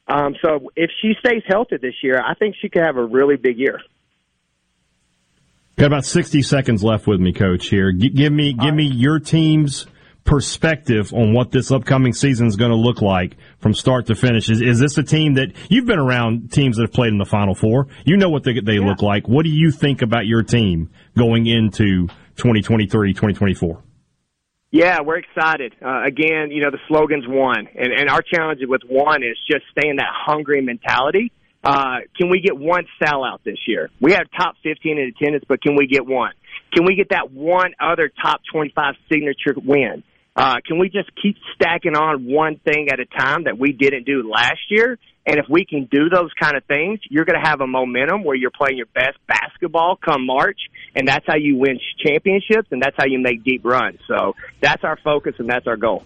Um, 0.08 0.36
so 0.44 0.72
if 0.76 0.92
she 1.02 1.14
stays 1.26 1.44
healthy 1.48 1.78
this 1.78 1.96
year, 2.04 2.22
I 2.22 2.36
think 2.36 2.56
she 2.62 2.70
could 2.70 2.84
have 2.84 2.98
a 2.98 3.06
really 3.06 3.38
big 3.38 3.58
year. 3.58 3.80
Got 5.78 5.88
about 5.88 6.06
sixty 6.06 6.42
seconds 6.42 6.84
left 6.84 7.06
with 7.06 7.20
me, 7.20 7.34
Coach. 7.34 7.68
Here, 7.68 7.92
G- 7.92 8.10
give 8.10 8.32
me 8.32 8.54
give 8.54 8.74
me 8.74 8.86
your 8.86 9.20
team's 9.20 9.88
perspective 10.26 11.14
on 11.14 11.34
what 11.34 11.52
this 11.52 11.72
upcoming 11.72 12.12
season 12.12 12.48
is 12.48 12.56
going 12.56 12.72
to 12.72 12.78
look 12.78 13.02
like 13.02 13.38
from 13.60 13.74
start 13.74 14.08
to 14.08 14.16
finish? 14.16 14.50
Is, 14.50 14.60
is 14.60 14.80
this 14.80 14.98
a 14.98 15.04
team 15.04 15.36
that 15.36 15.54
you've 15.70 15.86
been 15.86 16.00
around 16.00 16.52
teams 16.52 16.78
that 16.78 16.84
have 16.84 16.92
played 16.92 17.14
in 17.14 17.18
the 17.18 17.26
Final 17.26 17.56
Four? 17.56 17.88
You 18.04 18.18
know 18.18 18.30
what 18.30 18.44
they, 18.44 18.60
they 18.60 18.74
yeah. 18.74 18.86
look 18.86 19.02
like. 19.02 19.28
What 19.28 19.46
do 19.46 19.52
you 19.52 19.72
think 19.72 20.02
about 20.02 20.26
your 20.26 20.44
team 20.44 20.90
going 21.16 21.46
into 21.46 22.08
2023, 22.38 23.14
2024? 23.14 23.84
Yeah, 24.72 25.00
we're 25.06 25.20
excited. 25.20 25.74
Uh, 25.82 26.04
again, 26.04 26.52
you 26.52 26.62
know, 26.62 26.72
the 26.72 26.80
slogan's 26.90 27.26
one. 27.28 27.68
And, 27.76 27.94
and 27.94 28.10
our 28.10 28.22
challenge 28.22 28.60
with 28.64 28.82
one 28.90 29.24
is 29.24 29.38
just 29.50 29.64
staying 29.72 29.98
that 29.98 30.10
hungry 30.12 30.62
mentality. 30.62 31.32
Uh, 31.64 32.00
can 32.20 32.30
we 32.30 32.42
get 32.42 32.58
one 32.58 32.86
sellout 33.02 33.40
this 33.44 33.58
year? 33.68 33.90
We 34.02 34.12
have 34.14 34.28
top 34.38 34.56
15 34.64 34.98
in 34.98 35.14
attendance, 35.16 35.46
but 35.48 35.62
can 35.62 35.76
we 35.76 35.88
get 35.88 36.06
one? 36.06 36.34
Can 36.76 36.86
we 36.86 36.96
get 36.96 37.10
that 37.10 37.32
one 37.32 37.74
other 37.80 38.12
top 38.22 38.42
25 38.52 38.96
signature 39.10 39.56
win? 39.56 40.04
Uh, 40.36 40.56
can 40.66 40.78
we 40.78 40.90
just 40.90 41.10
keep 41.22 41.38
stacking 41.56 41.96
on 41.96 42.26
one 42.26 42.60
thing 42.60 42.90
at 42.92 43.00
a 43.00 43.06
time 43.06 43.46
that 43.46 43.58
we 43.58 43.72
didn't 43.72 44.06
do 44.06 44.30
last 44.30 44.60
year? 44.70 45.00
And 45.26 45.38
if 45.38 45.46
we 45.50 45.66
can 45.66 45.88
do 45.90 46.10
those 46.10 46.30
kind 46.40 46.56
of 46.56 46.64
things, 46.66 47.00
you're 47.10 47.26
going 47.26 47.42
to 47.42 47.48
have 47.48 47.62
a 47.62 47.68
momentum 47.68 48.24
where 48.24 48.36
you're 48.36 48.52
playing 48.52 48.78
your 48.78 48.86
best 48.88 49.18
basketball 49.28 49.98
come 49.98 50.26
March, 50.26 50.60
and 50.94 51.08
that's 51.08 51.26
how 51.26 51.36
you 51.36 51.58
win 51.58 51.80
championships, 52.06 52.68
and 52.72 52.82
that's 52.82 52.96
how 52.98 53.06
you 53.06 53.20
make 53.20 53.44
deep 53.44 53.64
runs. 53.64 54.00
So 54.08 54.36
that's 54.62 54.84
our 54.84 55.00
focus, 55.04 55.36
and 55.40 55.50
that's 55.50 55.68
our 55.68 55.78
goal. 55.78 56.04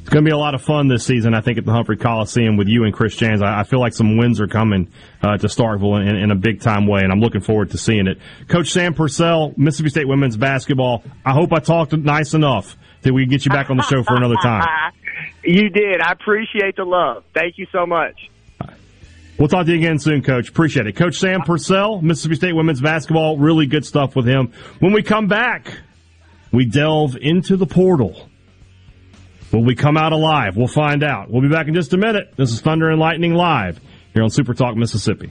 It's 0.00 0.08
going 0.08 0.24
to 0.24 0.28
be 0.28 0.32
a 0.32 0.38
lot 0.38 0.54
of 0.54 0.62
fun 0.62 0.88
this 0.88 1.04
season, 1.04 1.34
I 1.34 1.42
think, 1.42 1.58
at 1.58 1.66
the 1.66 1.72
Humphrey 1.72 1.98
Coliseum 1.98 2.56
with 2.56 2.68
you 2.68 2.84
and 2.84 2.94
Chris 2.94 3.14
Jans. 3.14 3.42
I, 3.42 3.60
I 3.60 3.62
feel 3.64 3.80
like 3.80 3.92
some 3.92 4.16
wins 4.16 4.40
are 4.40 4.48
coming 4.48 4.90
uh, 5.22 5.36
to 5.36 5.46
Starkville 5.46 6.00
in, 6.00 6.16
in, 6.16 6.30
a 6.30 6.34
big 6.34 6.62
time 6.62 6.86
way, 6.86 7.02
and 7.02 7.12
I'm 7.12 7.20
looking 7.20 7.42
forward 7.42 7.70
to 7.72 7.78
seeing 7.78 8.06
it. 8.06 8.18
Coach 8.48 8.70
Sam 8.70 8.94
Purcell, 8.94 9.52
Mississippi 9.58 9.90
State 9.90 10.08
women's 10.08 10.38
basketball. 10.38 11.04
I 11.24 11.32
hope 11.32 11.52
I 11.52 11.58
talked 11.58 11.92
nice 11.92 12.32
enough 12.32 12.78
that 13.02 13.12
we 13.12 13.22
can 13.22 13.30
get 13.30 13.44
you 13.44 13.50
back 13.50 13.68
on 13.68 13.76
the 13.76 13.82
show 13.82 14.02
for 14.02 14.16
another 14.16 14.36
time. 14.42 14.66
you 15.44 15.68
did. 15.68 16.00
I 16.00 16.12
appreciate 16.12 16.76
the 16.76 16.84
love. 16.84 17.24
Thank 17.34 17.58
you 17.58 17.66
so 17.70 17.84
much. 17.84 18.30
We'll 19.38 19.48
talk 19.48 19.66
to 19.66 19.72
you 19.72 19.78
again 19.78 19.98
soon, 19.98 20.22
Coach. 20.22 20.48
Appreciate 20.48 20.86
it. 20.86 20.96
Coach 20.96 21.16
Sam 21.16 21.42
Purcell, 21.42 22.00
Mississippi 22.00 22.36
State 22.36 22.56
women's 22.56 22.80
basketball. 22.80 23.36
Really 23.36 23.66
good 23.66 23.84
stuff 23.84 24.16
with 24.16 24.26
him. 24.26 24.52
When 24.80 24.92
we 24.92 25.02
come 25.02 25.28
back, 25.28 25.78
we 26.52 26.64
delve 26.64 27.16
into 27.20 27.56
the 27.56 27.66
portal 27.66 28.29
Will 29.52 29.64
we 29.64 29.74
come 29.74 29.96
out 29.96 30.12
alive? 30.12 30.56
We'll 30.56 30.68
find 30.68 31.02
out. 31.02 31.30
We'll 31.30 31.42
be 31.42 31.48
back 31.48 31.66
in 31.66 31.74
just 31.74 31.92
a 31.92 31.96
minute. 31.96 32.34
This 32.36 32.52
is 32.52 32.60
Thunder 32.60 32.88
and 32.88 33.00
Lightning 33.00 33.34
Live 33.34 33.80
here 34.14 34.22
on 34.22 34.30
Super 34.30 34.54
Talk 34.54 34.76
Mississippi. 34.76 35.30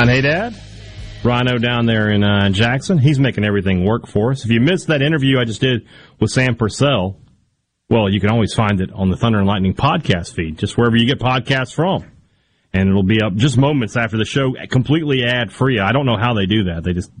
And 0.00 0.10
hey, 0.10 0.20
Dad. 0.20 0.54
Rhino 1.24 1.58
down 1.58 1.86
there 1.86 2.10
in 2.10 2.24
uh, 2.24 2.50
Jackson. 2.50 2.98
He's 2.98 3.20
making 3.20 3.44
everything 3.44 3.84
work 3.84 4.08
for 4.08 4.32
us. 4.32 4.44
If 4.44 4.50
you 4.50 4.60
missed 4.60 4.88
that 4.88 5.02
interview 5.02 5.38
I 5.38 5.44
just 5.44 5.60
did 5.60 5.86
with 6.18 6.30
Sam 6.30 6.56
Purcell, 6.56 7.20
well, 7.88 8.08
you 8.10 8.20
can 8.20 8.30
always 8.30 8.54
find 8.54 8.80
it 8.80 8.90
on 8.92 9.10
the 9.10 9.16
Thunder 9.16 9.38
and 9.38 9.46
Lightning 9.46 9.74
podcast 9.74 10.34
feed, 10.34 10.58
just 10.58 10.76
wherever 10.76 10.96
you 10.96 11.06
get 11.06 11.20
podcasts 11.20 11.74
from. 11.74 12.04
And 12.72 12.88
it'll 12.88 13.02
be 13.02 13.20
up 13.22 13.34
just 13.34 13.58
moments 13.58 13.96
after 13.96 14.16
the 14.16 14.24
show, 14.24 14.54
completely 14.70 15.24
ad 15.24 15.52
free. 15.52 15.78
I 15.78 15.92
don't 15.92 16.06
know 16.06 16.16
how 16.16 16.34
they 16.34 16.46
do 16.46 16.64
that. 16.64 16.82
They 16.84 16.92
just, 16.92 17.12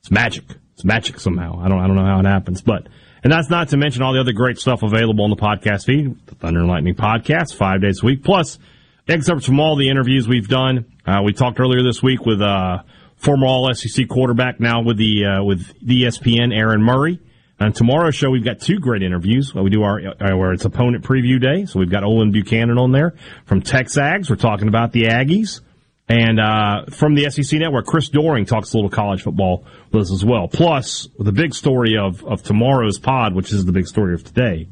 it's 0.00 0.10
magic. 0.10 0.44
It's 0.74 0.84
magic 0.84 1.18
somehow. 1.18 1.58
I 1.58 1.68
don't, 1.68 1.80
I 1.80 1.86
don't 1.86 1.96
know 1.96 2.04
how 2.04 2.20
it 2.20 2.26
happens, 2.26 2.60
but, 2.60 2.86
and 3.22 3.32
that's 3.32 3.48
not 3.48 3.70
to 3.70 3.76
mention 3.76 4.02
all 4.02 4.12
the 4.12 4.20
other 4.20 4.32
great 4.32 4.58
stuff 4.58 4.82
available 4.82 5.24
on 5.24 5.30
the 5.30 5.36
podcast 5.36 5.86
feed, 5.86 6.26
the 6.26 6.34
Thunder 6.34 6.60
and 6.60 6.68
Lightning 6.68 6.94
podcast, 6.94 7.54
five 7.54 7.80
days 7.80 8.02
a 8.02 8.06
week, 8.06 8.22
plus 8.22 8.58
excerpts 9.08 9.46
from 9.46 9.58
all 9.58 9.76
the 9.76 9.88
interviews 9.88 10.28
we've 10.28 10.48
done. 10.48 10.84
Uh, 11.06 11.20
we 11.22 11.32
talked 11.32 11.60
earlier 11.60 11.82
this 11.82 12.02
week 12.02 12.24
with 12.24 12.40
uh, 12.40 12.78
former 13.16 13.46
All 13.46 13.72
SEC 13.74 14.08
quarterback, 14.08 14.58
now 14.58 14.82
with 14.82 14.96
the 14.96 15.26
uh, 15.26 15.44
with 15.44 15.74
ESPN, 15.82 16.56
Aaron 16.56 16.82
Murray. 16.82 17.20
On 17.60 17.72
tomorrow's 17.72 18.14
show, 18.14 18.30
we've 18.30 18.44
got 18.44 18.60
two 18.60 18.80
great 18.80 19.02
interviews. 19.02 19.54
We 19.54 19.70
do 19.70 19.82
our, 19.82 20.00
our 20.20 20.52
it's 20.54 20.64
opponent 20.64 21.04
preview 21.04 21.40
day, 21.40 21.66
so 21.66 21.78
we've 21.78 21.90
got 21.90 22.04
Olin 22.04 22.32
Buchanan 22.32 22.78
on 22.78 22.90
there 22.90 23.14
from 23.44 23.62
Texags. 23.62 24.28
We're 24.28 24.36
talking 24.36 24.66
about 24.66 24.92
the 24.92 25.04
Aggies. 25.04 25.60
And 26.08 26.38
uh, 26.40 26.86
from 26.90 27.14
the 27.14 27.30
SEC 27.30 27.58
Network, 27.60 27.86
Chris 27.86 28.08
Doering 28.08 28.44
talks 28.44 28.72
a 28.72 28.76
little 28.76 28.90
college 28.90 29.22
football 29.22 29.64
with 29.92 30.02
us 30.02 30.12
as 30.12 30.24
well. 30.24 30.48
Plus, 30.48 31.08
the 31.18 31.32
big 31.32 31.54
story 31.54 31.96
of, 31.96 32.24
of 32.24 32.42
tomorrow's 32.42 32.98
pod, 32.98 33.34
which 33.34 33.52
is 33.52 33.64
the 33.64 33.72
big 33.72 33.86
story 33.86 34.14
of 34.14 34.24
today, 34.24 34.68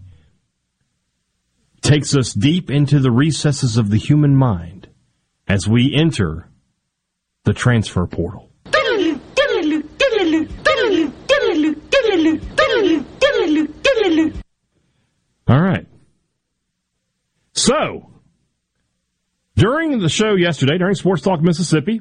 takes 1.81 2.14
us 2.16 2.35
deep 2.35 2.71
into 2.71 2.99
the 3.01 3.11
recesses 3.11 3.77
of 3.77 3.90
the 3.90 3.97
human 3.97 4.37
mind 4.37 4.82
as 5.48 5.68
we 5.68 5.94
enter 5.94 6.48
the 7.44 7.52
transfer 7.52 8.07
portal. 8.07 8.50
All 15.48 15.61
right. 15.61 15.87
So, 17.52 18.11
during 19.57 19.98
the 19.98 20.09
show 20.09 20.35
yesterday, 20.35 20.78
during 20.78 20.94
Sports 20.94 21.22
Talk 21.22 21.40
Mississippi, 21.42 22.00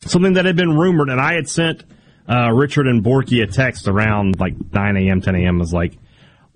something 0.00 0.34
that 0.34 0.44
had 0.44 0.56
been 0.56 0.76
rumored, 0.76 1.08
and 1.08 1.20
I 1.20 1.34
had 1.34 1.48
sent 1.48 1.84
uh, 2.28 2.50
Richard 2.52 2.86
and 2.86 3.04
Borky 3.04 3.42
a 3.42 3.46
text 3.46 3.86
around 3.88 4.40
like 4.40 4.54
9 4.72 4.96
a.m., 4.96 5.20
10 5.20 5.34
a.m. 5.36 5.58
was 5.58 5.72
like, 5.72 5.96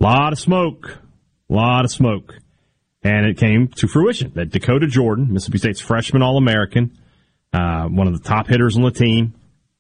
lot 0.01 0.33
of 0.33 0.39
smoke 0.39 0.99
lot 1.53 1.85
of 1.85 1.91
smoke. 1.91 2.39
And 3.05 3.27
it 3.27 3.37
came 3.37 3.69
to 3.77 3.89
fruition 3.89 4.33
that 4.35 4.51
Dakota 4.51 4.87
Jordan, 4.87 5.33
Mississippi 5.33 5.59
State's 5.59 5.81
freshman 5.81 6.23
All 6.23 6.37
American, 6.37 6.97
uh, 7.53 7.87
one 7.87 8.07
of 8.07 8.13
the 8.13 8.27
top 8.27 8.47
hitters 8.47 8.77
on 8.77 8.83
the 8.83 8.93
team 8.93 9.35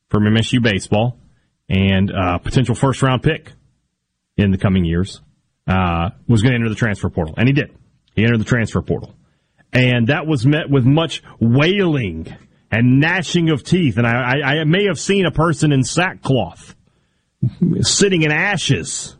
from 0.08 0.24
MSU 0.24 0.62
baseball, 0.62 1.18
and 1.68 2.10
uh, 2.12 2.38
potential 2.38 2.74
first 2.74 3.00
round 3.02 3.22
pick 3.22 3.52
in 4.36 4.50
the 4.50 4.58
coming 4.58 4.84
years, 4.84 5.20
uh, 5.66 6.10
was 6.26 6.42
going 6.42 6.52
to 6.52 6.56
enter 6.56 6.68
the 6.68 6.74
transfer 6.74 7.08
portal, 7.08 7.34
and 7.36 7.48
he 7.48 7.54
did. 7.54 7.70
He 8.14 8.24
entered 8.24 8.40
the 8.40 8.44
transfer 8.44 8.82
portal, 8.82 9.14
and 9.72 10.08
that 10.08 10.26
was 10.26 10.44
met 10.44 10.68
with 10.68 10.84
much 10.84 11.22
wailing 11.40 12.26
and 12.70 13.00
gnashing 13.00 13.50
of 13.50 13.62
teeth. 13.62 13.98
And 13.98 14.06
I, 14.06 14.40
I, 14.40 14.60
I 14.60 14.64
may 14.64 14.86
have 14.86 14.98
seen 14.98 15.26
a 15.26 15.30
person 15.30 15.72
in 15.72 15.84
sackcloth 15.84 16.74
sitting 17.80 18.22
in 18.22 18.32
ashes 18.32 19.16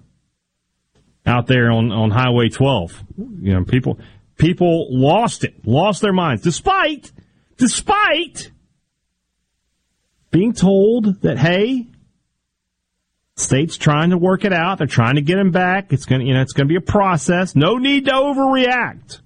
out 1.24 1.46
there 1.46 1.70
on, 1.70 1.92
on 1.92 2.10
Highway 2.10 2.48
12. 2.48 3.04
You 3.16 3.54
know, 3.54 3.64
people 3.64 3.98
people 4.36 4.88
lost 4.90 5.44
it, 5.44 5.66
lost 5.66 6.02
their 6.02 6.12
minds, 6.12 6.42
despite 6.42 7.12
despite 7.56 8.50
being 10.30 10.52
told 10.52 11.20
that 11.22 11.38
hey, 11.38 11.86
state's 13.36 13.76
trying 13.76 14.10
to 14.10 14.18
work 14.18 14.44
it 14.44 14.52
out. 14.52 14.78
They're 14.78 14.86
trying 14.86 15.16
to 15.16 15.22
get 15.22 15.38
him 15.38 15.50
back. 15.50 15.92
It's 15.92 16.06
gonna 16.06 16.24
you 16.24 16.34
know 16.34 16.42
it's 16.42 16.52
gonna 16.52 16.68
be 16.68 16.76
a 16.76 16.80
process. 16.80 17.54
No 17.54 17.76
need 17.76 18.06
to 18.06 18.12
overreact. 18.12 19.20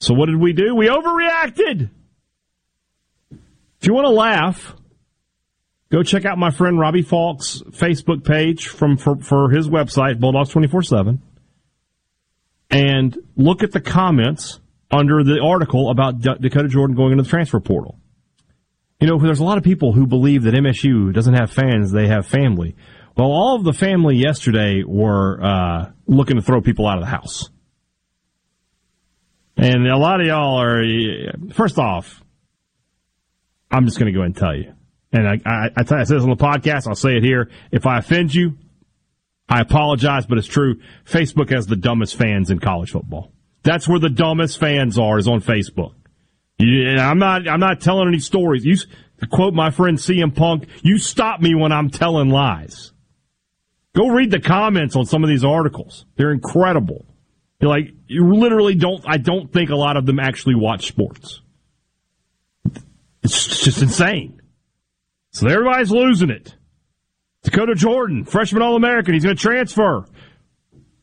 So 0.00 0.14
what 0.14 0.26
did 0.26 0.40
we 0.40 0.52
do? 0.52 0.74
We 0.74 0.88
overreacted. 0.88 1.90
If 3.30 3.88
you 3.88 3.94
want 3.94 4.06
to 4.06 4.10
laugh, 4.10 4.74
go 5.92 6.02
check 6.02 6.24
out 6.24 6.38
my 6.38 6.50
friend 6.50 6.80
Robbie 6.80 7.02
Faulk's 7.02 7.62
Facebook 7.70 8.24
page 8.24 8.66
from 8.66 8.96
for, 8.96 9.16
for 9.18 9.50
his 9.50 9.68
website, 9.68 10.18
Bulldogs 10.18 10.48
twenty 10.48 10.66
four 10.66 10.82
seven, 10.82 11.22
and 12.70 13.16
look 13.36 13.62
at 13.62 13.70
the 13.70 13.80
comments 13.80 14.58
under 14.90 15.22
the 15.22 15.40
article 15.40 15.90
about 15.90 16.20
D- 16.20 16.34
Dakota 16.40 16.68
Jordan 16.68 16.96
going 16.96 17.12
into 17.12 17.22
the 17.22 17.30
transfer 17.30 17.60
portal. 17.60 17.98
You 19.00 19.06
know, 19.06 19.18
there's 19.18 19.40
a 19.40 19.44
lot 19.44 19.58
of 19.58 19.64
people 19.64 19.92
who 19.92 20.06
believe 20.06 20.44
that 20.44 20.54
MSU 20.54 21.12
doesn't 21.12 21.34
have 21.34 21.52
fans; 21.52 21.92
they 21.92 22.08
have 22.08 22.26
family. 22.26 22.74
Well, 23.16 23.28
all 23.28 23.56
of 23.56 23.64
the 23.64 23.74
family 23.74 24.16
yesterday 24.16 24.82
were 24.86 25.38
uh, 25.42 25.90
looking 26.06 26.36
to 26.36 26.42
throw 26.42 26.62
people 26.62 26.86
out 26.86 26.96
of 26.96 27.04
the 27.04 27.10
house. 27.10 27.50
And 29.54 29.86
a 29.86 29.98
lot 29.98 30.20
of 30.20 30.26
y'all 30.26 30.58
are, 30.58 30.82
first 31.52 31.78
off, 31.78 32.22
I'm 33.70 33.84
just 33.84 33.98
going 33.98 34.10
to 34.10 34.18
go 34.18 34.24
and 34.24 34.34
tell 34.34 34.56
you. 34.56 34.72
And 35.12 35.28
I, 35.28 35.40
I, 35.44 35.66
I, 35.66 35.70
I 35.76 35.84
say 36.04 36.14
this 36.14 36.22
on 36.22 36.30
the 36.30 36.36
podcast. 36.36 36.86
I'll 36.86 36.94
say 36.94 37.16
it 37.16 37.22
here. 37.22 37.50
If 37.70 37.86
I 37.86 37.98
offend 37.98 38.34
you, 38.34 38.56
I 39.48 39.60
apologize, 39.60 40.26
but 40.26 40.38
it's 40.38 40.46
true. 40.46 40.80
Facebook 41.04 41.50
has 41.50 41.66
the 41.66 41.76
dumbest 41.76 42.16
fans 42.16 42.50
in 42.50 42.58
college 42.58 42.90
football. 42.90 43.32
That's 43.62 43.86
where 43.86 43.98
the 43.98 44.08
dumbest 44.08 44.58
fans 44.58 44.98
are 44.98 45.18
is 45.18 45.28
on 45.28 45.40
Facebook. 45.40 45.94
I'm 46.60 47.18
not. 47.18 47.48
I'm 47.48 47.60
not 47.60 47.80
telling 47.80 48.08
any 48.08 48.20
stories. 48.20 48.64
You 48.64 48.76
to 48.76 49.26
quote 49.26 49.54
my 49.54 49.70
friend 49.70 49.98
CM 49.98 50.34
Punk. 50.34 50.66
You 50.82 50.98
stop 50.98 51.40
me 51.40 51.54
when 51.54 51.72
I'm 51.72 51.90
telling 51.90 52.28
lies. 52.30 52.92
Go 53.94 54.08
read 54.08 54.30
the 54.30 54.40
comments 54.40 54.96
on 54.96 55.04
some 55.04 55.22
of 55.22 55.28
these 55.28 55.44
articles. 55.44 56.06
They're 56.16 56.32
incredible. 56.32 57.04
You're 57.60 57.70
like 57.70 57.92
you 58.06 58.34
literally 58.34 58.74
don't. 58.74 59.04
I 59.06 59.18
don't 59.18 59.52
think 59.52 59.70
a 59.70 59.76
lot 59.76 59.96
of 59.96 60.06
them 60.06 60.18
actually 60.18 60.54
watch 60.54 60.86
sports. 60.86 61.40
It's 63.22 63.64
just 63.64 63.82
insane. 63.82 64.41
So 65.32 65.48
everybody's 65.48 65.90
losing 65.90 66.30
it. 66.30 66.54
Dakota 67.42 67.74
Jordan, 67.74 68.24
freshman 68.24 68.62
All 68.62 68.76
American, 68.76 69.14
he's 69.14 69.24
going 69.24 69.36
to 69.36 69.42
transfer. 69.42 70.04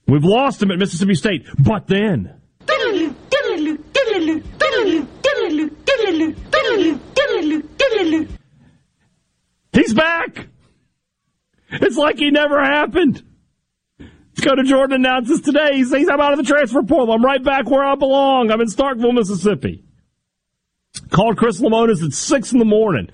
We've 0.07 0.23
lost 0.23 0.61
him 0.61 0.71
at 0.71 0.79
Mississippi 0.79 1.15
State, 1.15 1.45
but 1.57 1.87
then. 1.87 2.39
He's 9.73 9.93
back! 9.93 10.47
It's 11.71 11.97
like 11.97 12.17
he 12.17 12.31
never 12.31 12.63
happened. 12.63 13.23
Dakota 14.35 14.63
Jordan 14.63 15.05
announces 15.05 15.41
today, 15.41 15.75
he 15.75 15.83
says, 15.83 16.07
I'm 16.11 16.21
out 16.21 16.31
of 16.33 16.37
the 16.37 16.43
transfer 16.43 16.81
portal. 16.83 17.13
I'm 17.13 17.23
right 17.23 17.43
back 17.43 17.69
where 17.69 17.83
I 17.83 17.95
belong. 17.95 18.51
I'm 18.51 18.61
in 18.61 18.67
Starkville, 18.67 19.13
Mississippi. 19.13 19.83
Called 21.09 21.37
Chris 21.37 21.59
Lemonis 21.59 22.03
at 22.03 22.13
6 22.13 22.53
in 22.53 22.59
the 22.59 22.65
morning. 22.65 23.09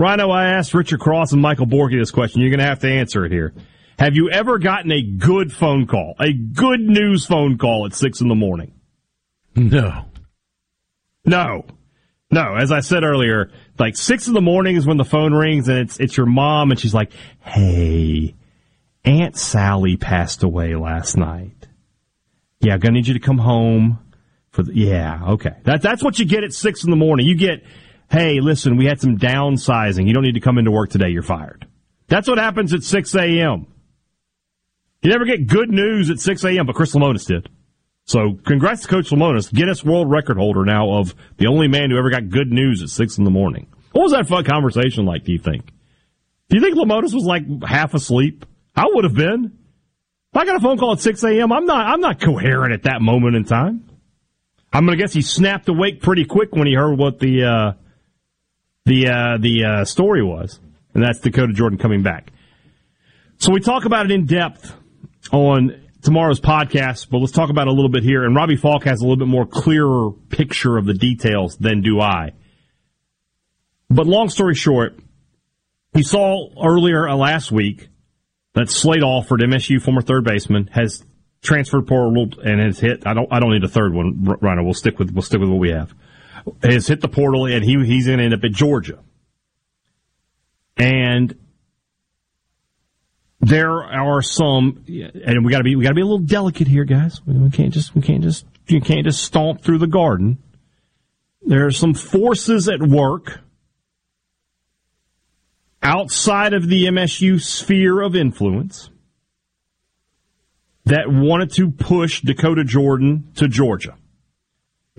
Rhino, 0.00 0.30
I 0.30 0.46
asked 0.46 0.72
Richard 0.72 0.98
Cross 0.98 1.32
and 1.32 1.42
Michael 1.42 1.66
Borky 1.66 1.98
this 2.00 2.10
question. 2.10 2.40
You're 2.40 2.48
going 2.50 2.60
to 2.60 2.66
have 2.66 2.80
to 2.80 2.90
answer 2.90 3.26
it 3.26 3.32
here. 3.32 3.52
Have 3.98 4.16
you 4.16 4.30
ever 4.30 4.58
gotten 4.58 4.90
a 4.90 5.02
good 5.02 5.52
phone 5.52 5.86
call, 5.86 6.14
a 6.18 6.32
good 6.32 6.80
news 6.80 7.26
phone 7.26 7.58
call 7.58 7.84
at 7.84 7.92
6 7.92 8.20
in 8.22 8.28
the 8.28 8.34
morning? 8.34 8.72
No. 9.54 10.06
No. 11.26 11.66
No, 12.30 12.54
as 12.54 12.72
I 12.72 12.80
said 12.80 13.02
earlier, 13.02 13.50
like 13.78 13.96
six 13.96 14.28
in 14.28 14.34
the 14.34 14.40
morning 14.40 14.76
is 14.76 14.86
when 14.86 14.96
the 14.96 15.04
phone 15.04 15.34
rings 15.34 15.68
and 15.68 15.78
it's 15.78 15.98
it's 15.98 16.16
your 16.16 16.26
mom 16.26 16.70
and 16.70 16.78
she's 16.78 16.94
like, 16.94 17.10
"Hey, 17.40 18.36
Aunt 19.04 19.36
Sally 19.36 19.96
passed 19.96 20.44
away 20.44 20.76
last 20.76 21.16
night. 21.16 21.66
Yeah, 22.60 22.74
I'm 22.74 22.78
gonna 22.78 22.94
need 22.94 23.08
you 23.08 23.14
to 23.14 23.20
come 23.20 23.38
home 23.38 23.98
for 24.50 24.62
the, 24.62 24.72
yeah, 24.74 25.20
okay. 25.30 25.56
That, 25.64 25.82
that's 25.82 26.04
what 26.04 26.20
you 26.20 26.24
get 26.24 26.44
at 26.44 26.52
six 26.52 26.84
in 26.84 26.90
the 26.90 26.96
morning. 26.96 27.26
You 27.26 27.36
get, 27.36 27.64
hey, 28.10 28.40
listen, 28.40 28.76
we 28.76 28.86
had 28.86 29.00
some 29.00 29.16
downsizing. 29.16 30.06
You 30.06 30.14
don't 30.14 30.24
need 30.24 30.34
to 30.34 30.40
come 30.40 30.58
into 30.58 30.70
work 30.70 30.90
today. 30.90 31.08
You're 31.10 31.22
fired. 31.22 31.66
That's 32.08 32.28
what 32.28 32.38
happens 32.38 32.74
at 32.74 32.82
6 32.82 33.14
a.m. 33.14 33.66
You 35.02 35.10
never 35.10 35.24
get 35.24 35.46
good 35.46 35.70
news 35.70 36.10
at 36.10 36.18
6 36.18 36.44
a.m., 36.44 36.66
but 36.66 36.74
Chris 36.74 36.94
Lemonis 36.94 37.26
did. 37.26 37.48
So 38.04 38.38
congrats 38.44 38.82
to 38.82 38.88
Coach 38.88 39.10
Lemonis, 39.10 39.52
Guinness 39.52 39.84
World 39.84 40.10
Record 40.10 40.36
holder 40.36 40.64
now 40.64 40.98
of 40.98 41.14
the 41.36 41.46
only 41.46 41.68
man 41.68 41.90
who 41.90 41.98
ever 41.98 42.10
got 42.10 42.28
good 42.28 42.50
news 42.50 42.82
at 42.82 42.88
6 42.88 43.18
in 43.18 43.24
the 43.24 43.30
morning. 43.30 43.68
What 43.92 44.02
was 44.02 44.12
that 44.12 44.26
fun 44.26 44.44
conversation 44.44 45.06
like, 45.06 45.24
do 45.24 45.32
you 45.32 45.38
think? 45.38 45.66
Do 46.48 46.56
you 46.56 46.62
think 46.62 46.76
Lemonis 46.76 47.14
was 47.14 47.24
like 47.24 47.44
half 47.62 47.94
asleep? 47.94 48.44
I 48.74 48.86
would 48.92 49.04
have 49.04 49.14
been. 49.14 49.56
If 50.32 50.36
I 50.36 50.44
got 50.44 50.56
a 50.56 50.60
phone 50.60 50.78
call 50.78 50.92
at 50.92 51.00
6 51.00 51.22
a.m., 51.24 51.52
I'm 51.52 51.64
not, 51.64 51.86
I'm 51.86 52.00
not 52.00 52.20
coherent 52.20 52.72
at 52.72 52.82
that 52.84 53.00
moment 53.00 53.36
in 53.36 53.44
time. 53.44 53.88
I'm 54.72 54.84
going 54.84 54.96
to 54.96 55.02
guess 55.02 55.12
he 55.12 55.22
snapped 55.22 55.68
awake 55.68 56.00
pretty 56.00 56.24
quick 56.24 56.54
when 56.54 56.66
he 56.66 56.74
heard 56.74 56.98
what 56.98 57.18
the 57.18 57.44
uh, 57.44 57.72
the 58.90 59.06
uh, 59.06 59.38
the 59.38 59.64
uh, 59.64 59.84
story 59.84 60.22
was, 60.22 60.58
and 60.94 61.04
that's 61.04 61.20
Dakota 61.20 61.52
Jordan 61.52 61.78
coming 61.78 62.02
back. 62.02 62.32
So 63.38 63.52
we 63.52 63.60
talk 63.60 63.84
about 63.84 64.06
it 64.06 64.10
in 64.10 64.26
depth 64.26 64.74
on 65.32 65.80
tomorrow's 66.02 66.40
podcast, 66.40 67.08
but 67.08 67.18
let's 67.18 67.32
talk 67.32 67.50
about 67.50 67.68
it 67.68 67.70
a 67.70 67.72
little 67.72 67.88
bit 67.88 68.02
here. 68.02 68.24
And 68.24 68.34
Robbie 68.34 68.56
Faulk 68.56 68.84
has 68.84 69.00
a 69.00 69.04
little 69.04 69.16
bit 69.16 69.28
more 69.28 69.46
clearer 69.46 70.10
picture 70.28 70.76
of 70.76 70.86
the 70.86 70.94
details 70.94 71.56
than 71.56 71.82
do 71.82 72.00
I. 72.00 72.32
But 73.88 74.08
long 74.08 74.28
story 74.28 74.56
short, 74.56 74.98
we 75.94 76.02
saw 76.02 76.48
earlier 76.60 77.08
uh, 77.08 77.14
last 77.14 77.52
week 77.52 77.88
that 78.54 78.70
Slate 78.70 79.04
Alford, 79.04 79.40
MSU 79.40 79.80
former 79.80 80.02
third 80.02 80.24
baseman, 80.24 80.68
has 80.72 81.04
transferred 81.42 81.86
portal 81.86 82.28
and 82.42 82.60
has 82.60 82.80
hit. 82.80 83.06
I 83.06 83.14
don't. 83.14 83.32
I 83.32 83.38
don't 83.38 83.52
need 83.52 83.62
a 83.62 83.68
third 83.68 83.94
one, 83.94 84.36
Rhino. 84.40 84.64
We'll 84.64 84.74
stick 84.74 84.98
with. 84.98 85.12
We'll 85.12 85.22
stick 85.22 85.40
with 85.40 85.48
what 85.48 85.60
we 85.60 85.70
have. 85.70 85.94
Has 86.62 86.86
hit 86.86 87.00
the 87.00 87.08
portal 87.08 87.46
and 87.46 87.64
he 87.64 87.84
he's 87.84 88.06
going 88.06 88.18
to 88.18 88.24
end 88.24 88.34
up 88.34 88.44
at 88.44 88.52
Georgia. 88.52 88.98
And 90.76 91.36
there 93.40 93.82
are 93.82 94.22
some, 94.22 94.84
and 94.86 95.44
we 95.44 95.50
got 95.50 95.58
to 95.58 95.64
be 95.64 95.76
we 95.76 95.84
got 95.84 95.90
to 95.90 95.94
be 95.94 96.02
a 96.02 96.06
little 96.06 96.18
delicate 96.18 96.68
here, 96.68 96.84
guys. 96.84 97.20
We 97.26 97.50
can't 97.50 97.72
just 97.72 97.94
we 97.94 98.02
can't 98.02 98.22
just 98.22 98.46
you 98.66 98.80
can't 98.80 99.04
just 99.04 99.22
stomp 99.22 99.62
through 99.62 99.78
the 99.78 99.86
garden. 99.86 100.38
There 101.42 101.66
are 101.66 101.72
some 101.72 101.94
forces 101.94 102.68
at 102.68 102.82
work 102.82 103.40
outside 105.82 106.52
of 106.52 106.68
the 106.68 106.84
MSU 106.84 107.40
sphere 107.40 108.02
of 108.02 108.14
influence 108.14 108.90
that 110.84 111.10
wanted 111.10 111.52
to 111.52 111.70
push 111.70 112.20
Dakota 112.20 112.64
Jordan 112.64 113.32
to 113.36 113.48
Georgia. 113.48 113.96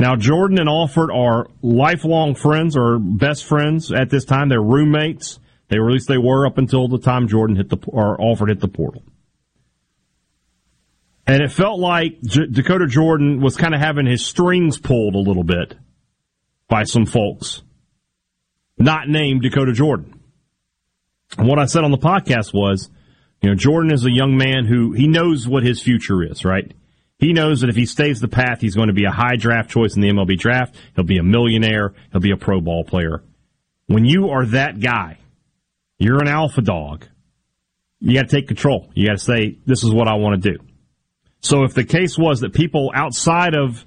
Now, 0.02 0.16
Jordan 0.16 0.58
and 0.58 0.68
Alford 0.68 1.12
are 1.12 1.48
lifelong 1.62 2.34
friends 2.34 2.76
or 2.76 2.98
best 2.98 3.46
friends 3.46 3.92
at 3.92 4.10
this 4.10 4.26
time. 4.26 4.50
They're 4.50 4.60
roommates. 4.60 5.40
They, 5.68 5.78
or 5.78 5.90
at 5.90 5.94
least 5.94 6.08
they 6.08 6.18
were 6.18 6.48
up 6.48 6.58
until 6.58 6.88
the 6.88 6.98
time 6.98 7.28
Jordan 7.28 7.56
hit 7.56 7.70
the, 7.70 7.78
or 7.86 8.20
Alford 8.20 8.50
hit 8.50 8.60
the 8.60 8.68
portal. 8.68 9.04
And 11.28 11.44
it 11.44 11.52
felt 11.52 11.80
like 11.80 12.20
J- 12.24 12.48
Dakota 12.48 12.88
Jordan 12.88 13.42
was 13.42 13.56
kind 13.56 13.76
of 13.76 13.80
having 13.80 14.08
his 14.08 14.26
strings 14.26 14.80
pulled 14.80 15.14
a 15.14 15.20
little 15.20 15.44
bit 15.44 15.76
by 16.68 16.86
some 16.86 17.06
folks 17.06 17.62
not 18.80 19.08
named 19.08 19.44
Dakota 19.44 19.72
Jordan. 19.72 20.20
And 21.38 21.48
what 21.48 21.60
I 21.60 21.66
said 21.66 21.84
on 21.84 21.92
the 21.92 22.00
podcast 22.00 22.56
was, 22.56 22.90
you 23.44 23.50
know, 23.50 23.56
Jordan 23.56 23.94
is 23.94 24.04
a 24.04 24.12
young 24.12 24.36
man 24.36 24.66
who 24.66 24.94
he 24.94 25.08
knows 25.08 25.48
what 25.48 25.62
his 25.62 25.80
future 25.80 26.24
is, 26.24 26.44
right? 26.44 26.74
He 27.22 27.34
knows 27.34 27.62
that 27.62 27.70
if 27.70 27.76
he 27.76 27.86
stays 27.86 28.20
the 28.20 28.28
path, 28.28 28.62
he's 28.62 28.76
going 28.76 28.88
to 28.88 28.96
be 28.96 29.06
a 29.06 29.12
high 29.12 29.36
draft 29.36 29.70
choice 29.70 29.96
in 29.96 30.02
the 30.02 30.10
MLB 30.10 30.40
draft. 30.40 30.76
He'll 30.96 31.06
be 31.06 31.20
a 31.20 31.24
millionaire. 31.24 31.94
He'll 32.12 32.20
be 32.20 32.32
a 32.32 32.38
pro 32.38 32.60
ball 32.62 32.84
player. 32.84 33.24
When 33.86 34.06
you 34.06 34.30
are 34.30 34.44
that 34.48 34.80
guy, 34.80 35.20
you're 36.00 36.20
an 36.20 36.28
alpha 36.28 36.62
dog. 36.62 37.06
You 38.00 38.16
got 38.16 38.28
to 38.28 38.36
take 38.36 38.48
control. 38.48 38.90
You 38.96 39.06
got 39.06 39.20
to 39.20 39.24
say, 39.24 39.60
this 39.68 39.84
is 39.84 39.94
what 39.94 40.08
I 40.08 40.16
want 40.16 40.42
to 40.42 40.54
do. 40.54 40.64
So 41.42 41.64
if 41.64 41.76
the 41.76 41.84
case 41.84 42.18
was 42.18 42.40
that 42.40 42.54
people 42.54 42.92
outside 42.92 43.54
of 43.54 43.86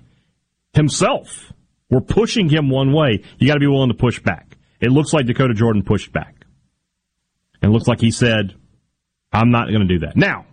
himself 0.72 1.52
were 1.90 2.00
pushing 2.00 2.48
him 2.48 2.70
one 2.70 2.92
way, 2.92 3.24
you 3.38 3.48
got 3.48 3.54
to 3.54 3.60
be 3.60 3.66
willing 3.66 3.90
to 3.90 3.96
push 3.96 4.20
back. 4.20 4.56
It 4.80 4.92
looks 4.92 5.12
like 5.12 5.26
Dakota 5.26 5.54
Jordan 5.54 5.82
pushed 5.82 6.12
back. 6.12 6.46
It 7.62 7.68
looks 7.68 7.88
like 7.88 8.00
he 8.00 8.12
said, 8.12 8.54
I'm 9.32 9.50
not 9.50 9.68
going 9.70 9.80
to 9.80 9.92
do 9.92 10.06
that. 10.06 10.16
Now, 10.16 10.46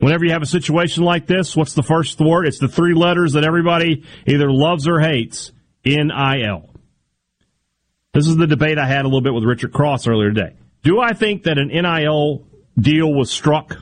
Whenever 0.00 0.24
you 0.24 0.32
have 0.32 0.42
a 0.42 0.46
situation 0.46 1.04
like 1.04 1.26
this, 1.26 1.54
what's 1.54 1.74
the 1.74 1.82
first 1.82 2.18
word? 2.20 2.46
It's 2.46 2.58
the 2.58 2.68
three 2.68 2.94
letters 2.94 3.34
that 3.34 3.44
everybody 3.44 4.04
either 4.26 4.50
loves 4.50 4.88
or 4.88 4.98
hates 4.98 5.52
NIL. 5.84 6.70
This 8.14 8.26
is 8.26 8.36
the 8.36 8.46
debate 8.46 8.78
I 8.78 8.86
had 8.86 9.02
a 9.02 9.08
little 9.08 9.20
bit 9.20 9.34
with 9.34 9.44
Richard 9.44 9.74
Cross 9.74 10.06
earlier 10.06 10.32
today. 10.32 10.56
Do 10.82 11.00
I 11.00 11.12
think 11.12 11.42
that 11.42 11.58
an 11.58 11.68
NIL 11.68 12.46
deal 12.78 13.12
was 13.12 13.30
struck 13.30 13.76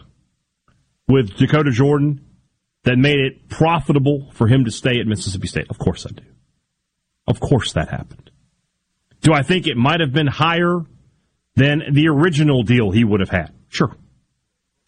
with 1.06 1.36
Dakota 1.36 1.70
Jordan 1.70 2.24
that 2.82 2.96
made 2.98 3.20
it 3.20 3.48
profitable 3.48 4.28
for 4.32 4.48
him 4.48 4.64
to 4.64 4.72
stay 4.72 4.98
at 4.98 5.06
Mississippi 5.06 5.46
State? 5.46 5.66
Of 5.70 5.78
course 5.78 6.04
I 6.04 6.10
do. 6.10 6.24
Of 7.28 7.38
course 7.38 7.74
that 7.74 7.90
happened. 7.90 8.32
Do 9.20 9.32
I 9.32 9.42
think 9.42 9.68
it 9.68 9.76
might 9.76 10.00
have 10.00 10.12
been 10.12 10.26
higher 10.26 10.80
than 11.54 11.82
the 11.92 12.08
original 12.08 12.64
deal 12.64 12.90
he 12.90 13.04
would 13.04 13.20
have 13.20 13.30
had? 13.30 13.52
Sure. 13.68 13.94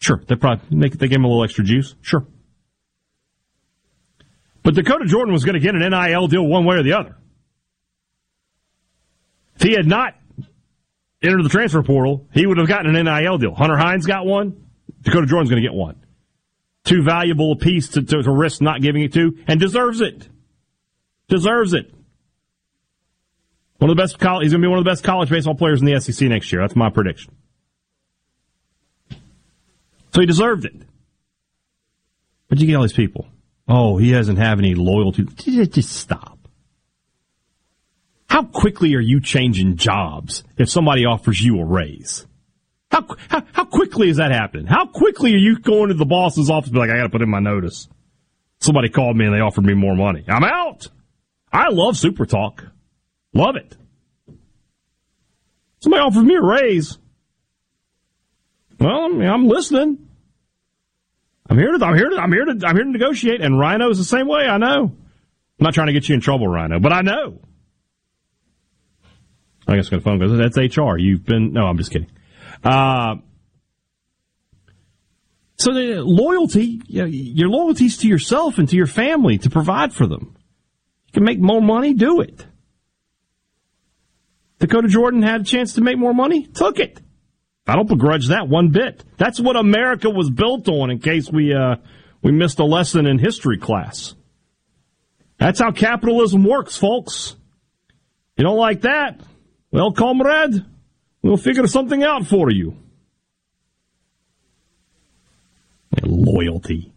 Sure. 0.01 0.21
They 0.27 0.35
probably 0.35 0.65
they, 0.77 0.89
they 0.89 1.07
gave 1.07 1.17
him 1.17 1.25
a 1.25 1.27
little 1.27 1.43
extra 1.43 1.63
juice. 1.63 1.95
Sure. 2.01 2.25
But 4.63 4.75
Dakota 4.75 5.05
Jordan 5.05 5.31
was 5.31 5.45
going 5.45 5.53
to 5.53 5.59
get 5.59 5.75
an 5.75 5.81
NIL 5.81 6.27
deal 6.27 6.45
one 6.45 6.65
way 6.65 6.75
or 6.75 6.83
the 6.83 6.93
other. 6.93 7.15
If 9.55 9.63
he 9.63 9.73
had 9.73 9.85
not 9.85 10.15
entered 11.21 11.43
the 11.43 11.49
transfer 11.49 11.83
portal, 11.83 12.27
he 12.33 12.45
would 12.45 12.57
have 12.57 12.67
gotten 12.67 12.95
an 12.95 13.05
NIL 13.05 13.37
deal. 13.37 13.53
Hunter 13.53 13.77
Hines 13.77 14.05
got 14.05 14.25
one. 14.25 14.67
Dakota 15.03 15.27
Jordan's 15.27 15.49
going 15.49 15.61
to 15.61 15.67
get 15.67 15.75
one. 15.75 16.03
Too 16.83 17.03
valuable 17.03 17.51
a 17.51 17.55
piece 17.55 17.89
to, 17.89 18.01
to, 18.01 18.23
to 18.23 18.31
risk 18.31 18.59
not 18.59 18.81
giving 18.81 19.03
it 19.03 19.13
to, 19.13 19.37
and 19.47 19.59
deserves 19.59 20.01
it. 20.01 20.27
Deserves 21.27 21.73
it. 21.73 21.93
One 23.77 23.89
of 23.89 23.97
the 23.97 24.01
best 24.01 24.15
he's 24.15 24.25
going 24.25 24.49
to 24.49 24.57
be 24.59 24.67
one 24.67 24.79
of 24.79 24.83
the 24.83 24.89
best 24.89 25.03
college 25.03 25.29
baseball 25.29 25.55
players 25.55 25.79
in 25.81 25.85
the 25.85 25.99
SEC 25.99 26.27
next 26.27 26.51
year. 26.51 26.61
That's 26.61 26.75
my 26.75 26.89
prediction. 26.89 27.35
So 30.13 30.21
he 30.21 30.25
deserved 30.25 30.65
it. 30.65 30.75
But 32.49 32.59
you 32.59 32.67
get 32.67 32.75
all 32.75 32.81
these 32.81 32.93
people. 32.93 33.27
Oh, 33.67 33.97
he 33.97 34.11
doesn't 34.11 34.37
have 34.37 34.59
any 34.59 34.75
loyalty. 34.75 35.23
Just 35.23 35.93
stop. 35.93 36.37
How 38.27 38.43
quickly 38.43 38.95
are 38.95 39.01
you 39.01 39.21
changing 39.21 39.77
jobs 39.77 40.43
if 40.57 40.69
somebody 40.69 41.05
offers 41.05 41.41
you 41.41 41.59
a 41.59 41.65
raise? 41.65 42.25
How, 42.89 43.05
how, 43.29 43.43
how 43.53 43.65
quickly 43.65 44.09
is 44.09 44.17
that 44.17 44.31
happening? 44.31 44.67
How 44.67 44.85
quickly 44.85 45.33
are 45.33 45.37
you 45.37 45.59
going 45.59 45.89
to 45.89 45.93
the 45.93 46.05
boss's 46.05 46.49
office 46.49 46.67
and 46.67 46.73
be 46.73 46.79
like, 46.79 46.89
I 46.89 46.97
got 46.97 47.03
to 47.03 47.09
put 47.09 47.21
in 47.21 47.29
my 47.29 47.39
notice? 47.39 47.87
Somebody 48.59 48.89
called 48.89 49.15
me 49.15 49.25
and 49.25 49.33
they 49.33 49.39
offered 49.39 49.65
me 49.65 49.73
more 49.73 49.95
money. 49.95 50.25
I'm 50.27 50.43
out. 50.43 50.87
I 51.51 51.69
love 51.69 51.97
Super 51.97 52.25
Talk. 52.25 52.63
Love 53.33 53.55
it. 53.55 53.75
Somebody 55.79 56.01
offered 56.01 56.23
me 56.23 56.35
a 56.35 56.41
raise. 56.41 56.97
Well, 58.81 59.01
I 59.01 59.07
mean, 59.09 59.29
I'm 59.29 59.47
listening. 59.47 60.09
I'm 61.47 61.57
here 61.57 61.71
to, 61.71 61.85
I'm 61.85 61.95
here 61.95 62.09
to, 62.09 62.15
I'm 62.15 62.31
here 62.31 62.45
to, 62.45 62.65
I'm 62.65 62.75
here 62.75 62.83
to 62.83 62.89
negotiate. 62.89 63.39
And 63.39 63.59
Rhino 63.59 63.91
is 63.91 63.99
the 63.99 64.03
same 64.03 64.27
way. 64.27 64.47
I 64.47 64.57
know. 64.57 64.85
I'm 64.85 65.63
not 65.63 65.75
trying 65.75 65.87
to 65.87 65.93
get 65.93 66.09
you 66.09 66.15
in 66.15 66.21
trouble, 66.21 66.47
Rhino, 66.47 66.79
but 66.79 66.91
I 66.91 67.01
know. 67.01 67.39
I 69.67 69.75
guess 69.75 69.91
I'm 69.91 69.99
to 69.99 70.03
phone 70.03 70.17
goes, 70.17 70.35
that's 70.35 70.57
HR. 70.57 70.97
You've 70.97 71.23
been, 71.23 71.53
no, 71.53 71.65
I'm 71.67 71.77
just 71.77 71.91
kidding. 71.91 72.09
Uh, 72.63 73.17
so 75.59 75.73
the 75.73 76.01
loyalty, 76.01 76.81
you 76.87 77.01
know, 77.01 77.05
your 77.05 77.49
loyalties 77.49 77.97
to 77.97 78.07
yourself 78.07 78.57
and 78.57 78.67
to 78.69 78.75
your 78.75 78.87
family 78.87 79.37
to 79.39 79.51
provide 79.51 79.93
for 79.93 80.07
them. 80.07 80.35
You 81.05 81.13
can 81.13 81.23
make 81.23 81.39
more 81.39 81.61
money, 81.61 81.93
do 81.93 82.21
it. 82.21 82.47
Dakota 84.57 84.87
Jordan 84.87 85.21
had 85.21 85.41
a 85.41 85.43
chance 85.43 85.73
to 85.73 85.81
make 85.81 85.99
more 85.99 86.15
money, 86.15 86.47
took 86.47 86.79
it. 86.79 86.99
I 87.67 87.75
don't 87.75 87.87
begrudge 87.87 88.29
that 88.29 88.47
one 88.47 88.69
bit. 88.69 89.03
That's 89.17 89.39
what 89.39 89.55
America 89.55 90.09
was 90.09 90.29
built 90.29 90.67
on. 90.67 90.89
In 90.89 90.99
case 90.99 91.31
we 91.31 91.53
uh, 91.53 91.75
we 92.21 92.31
missed 92.31 92.59
a 92.59 92.65
lesson 92.65 93.05
in 93.05 93.19
history 93.19 93.57
class. 93.57 94.15
That's 95.37 95.59
how 95.59 95.71
capitalism 95.71 96.43
works, 96.43 96.77
folks. 96.77 97.35
You 98.37 98.43
don't 98.43 98.57
like 98.57 98.81
that? 98.81 99.19
Well, 99.71 99.91
comrade, 99.91 100.65
we'll 101.21 101.37
figure 101.37 101.67
something 101.67 102.03
out 102.03 102.27
for 102.27 102.51
you. 102.51 102.75
Loyalty. 106.03 106.93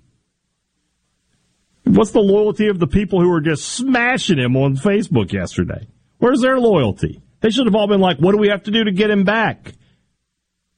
What's 1.85 2.12
the 2.12 2.20
loyalty 2.20 2.68
of 2.68 2.79
the 2.79 2.87
people 2.87 3.20
who 3.20 3.29
were 3.29 3.40
just 3.40 3.68
smashing 3.68 4.38
him 4.38 4.57
on 4.57 4.77
Facebook 4.77 5.33
yesterday? 5.33 5.87
Where's 6.18 6.40
their 6.40 6.59
loyalty? 6.59 7.20
They 7.40 7.50
should 7.50 7.66
have 7.66 7.74
all 7.74 7.87
been 7.87 8.00
like, 8.00 8.18
what 8.18 8.33
do 8.33 8.38
we 8.38 8.48
have 8.48 8.62
to 8.64 8.70
do 8.70 8.85
to 8.85 8.92
get 8.92 9.11
him 9.11 9.24
back? 9.24 9.72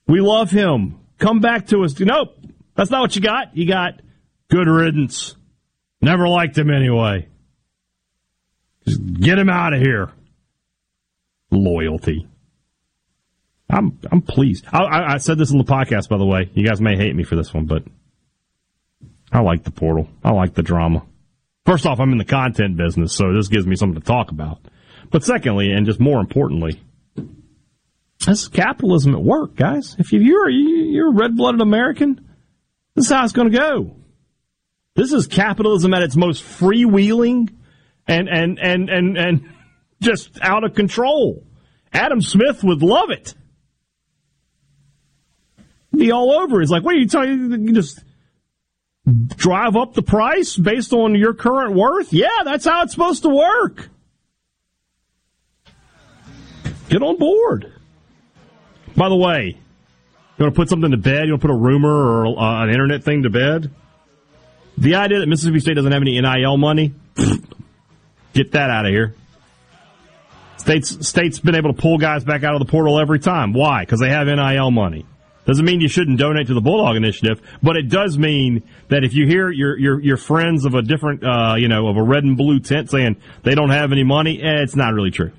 We 0.06 0.20
love 0.20 0.50
him. 0.50 1.00
Come 1.18 1.40
back 1.40 1.68
to 1.68 1.82
us. 1.82 1.98
Nope. 1.98 2.36
That's 2.74 2.90
not 2.90 3.00
what 3.00 3.16
you 3.16 3.22
got. 3.22 3.56
You 3.56 3.66
got 3.66 4.00
good 4.48 4.68
riddance. 4.68 5.36
Never 6.00 6.28
liked 6.28 6.56
him 6.56 6.70
anyway. 6.70 7.28
Just 8.86 9.02
get 9.14 9.38
him 9.38 9.48
out 9.48 9.72
of 9.72 9.80
here 9.80 10.12
loyalty. 11.50 12.28
I'm 13.68 13.98
I'm 14.12 14.22
pleased. 14.22 14.66
I, 14.72 14.82
I, 14.82 15.14
I, 15.14 15.16
said 15.18 15.38
this 15.38 15.50
in 15.50 15.58
the 15.58 15.64
podcast, 15.64 16.08
by 16.08 16.18
the 16.18 16.26
way. 16.26 16.50
You 16.54 16.64
guys 16.64 16.80
may 16.80 16.96
hate 16.96 17.16
me 17.16 17.24
for 17.24 17.34
this 17.34 17.52
one, 17.52 17.66
but 17.66 17.82
I 19.32 19.40
like 19.40 19.64
the 19.64 19.72
portal. 19.72 20.08
I 20.22 20.30
like 20.30 20.54
the 20.54 20.62
drama. 20.62 21.04
First 21.64 21.84
off, 21.84 21.98
I'm 21.98 22.12
in 22.12 22.18
the 22.18 22.24
content 22.24 22.76
business, 22.76 23.12
so 23.12 23.32
this 23.32 23.48
gives 23.48 23.66
me 23.66 23.74
something 23.74 24.00
to 24.00 24.06
talk 24.06 24.30
about. 24.30 24.60
But 25.10 25.24
secondly, 25.24 25.72
and 25.72 25.84
just 25.84 25.98
more 25.98 26.20
importantly, 26.20 26.80
this 28.26 28.42
is 28.42 28.48
capitalism 28.48 29.14
at 29.14 29.22
work, 29.22 29.54
guys. 29.54 29.94
If 29.98 30.12
you're 30.12 30.50
you're 30.50 31.10
a 31.10 31.14
red-blooded 31.14 31.60
American, 31.60 32.28
this 32.94 33.06
is 33.06 33.12
how 33.12 33.22
it's 33.22 33.32
going 33.32 33.50
to 33.50 33.56
go. 33.56 33.96
This 34.96 35.12
is 35.12 35.26
capitalism 35.28 35.94
at 35.94 36.02
its 36.02 36.16
most 36.16 36.42
freewheeling 36.42 37.54
and 38.08 38.28
and 38.28 38.58
and 38.58 38.90
and 38.90 39.16
and 39.16 39.48
just 40.02 40.38
out 40.42 40.64
of 40.64 40.74
control. 40.74 41.46
Adam 41.92 42.20
Smith 42.20 42.64
would 42.64 42.82
love 42.82 43.10
it. 43.10 43.34
Be 45.92 46.10
all 46.10 46.32
over. 46.32 46.60
He's 46.60 46.70
like, 46.70 46.82
what 46.82 46.94
are 46.94 46.98
you 46.98 47.08
talking? 47.08 47.66
You 47.66 47.72
just 47.72 48.02
drive 49.36 49.76
up 49.76 49.94
the 49.94 50.02
price 50.02 50.56
based 50.56 50.92
on 50.92 51.14
your 51.14 51.32
current 51.32 51.74
worth? 51.74 52.12
Yeah, 52.12 52.42
that's 52.44 52.64
how 52.64 52.82
it's 52.82 52.92
supposed 52.92 53.22
to 53.22 53.28
work. 53.28 53.88
Get 56.88 57.02
on 57.02 57.16
board. 57.18 57.72
By 58.96 59.08
the 59.08 59.16
way, 59.16 59.58
you 60.38 60.44
want 60.44 60.54
to 60.54 60.58
put 60.58 60.68
something 60.68 60.90
to 60.90 60.96
bed? 60.96 61.26
You 61.26 61.32
want 61.32 61.42
to 61.42 61.48
put 61.48 61.54
a 61.54 61.58
rumor 61.58 61.88
or 61.88 62.38
uh, 62.38 62.64
an 62.64 62.70
internet 62.70 63.04
thing 63.04 63.22
to 63.24 63.30
bed? 63.30 63.70
The 64.78 64.94
idea 64.96 65.20
that 65.20 65.26
Mississippi 65.26 65.60
State 65.60 65.74
doesn't 65.74 65.92
have 65.92 66.02
any 66.02 66.20
NIL 66.20 66.56
money, 66.56 66.94
get 68.32 68.52
that 68.52 68.70
out 68.70 68.86
of 68.86 68.90
here. 68.90 69.14
States 70.58 71.08
state's 71.08 71.38
been 71.38 71.54
able 71.54 71.72
to 71.72 71.80
pull 71.80 71.98
guys 71.98 72.24
back 72.24 72.42
out 72.42 72.54
of 72.54 72.58
the 72.58 72.70
portal 72.70 72.98
every 72.98 73.18
time. 73.18 73.52
Why? 73.52 73.82
Because 73.82 74.00
they 74.00 74.10
have 74.10 74.26
NIL 74.26 74.70
money. 74.70 75.06
Doesn't 75.44 75.64
mean 75.64 75.80
you 75.80 75.88
shouldn't 75.88 76.18
donate 76.18 76.48
to 76.48 76.54
the 76.54 76.60
Bulldog 76.60 76.96
Initiative, 76.96 77.40
but 77.62 77.76
it 77.76 77.88
does 77.88 78.18
mean 78.18 78.64
that 78.88 79.04
if 79.04 79.14
you 79.14 79.26
hear 79.26 79.50
your 79.50 79.78
your, 79.78 80.00
your 80.02 80.16
friends 80.16 80.64
of 80.64 80.74
a 80.74 80.82
different, 80.82 81.22
uh, 81.22 81.54
you 81.56 81.68
know, 81.68 81.86
of 81.88 81.96
a 81.96 82.02
red 82.02 82.24
and 82.24 82.36
blue 82.36 82.58
tent 82.58 82.90
saying 82.90 83.16
they 83.44 83.54
don't 83.54 83.70
have 83.70 83.92
any 83.92 84.02
money, 84.02 84.42
eh, 84.42 84.62
it's 84.62 84.74
not 84.74 84.92
really 84.92 85.12
true. 85.12 85.32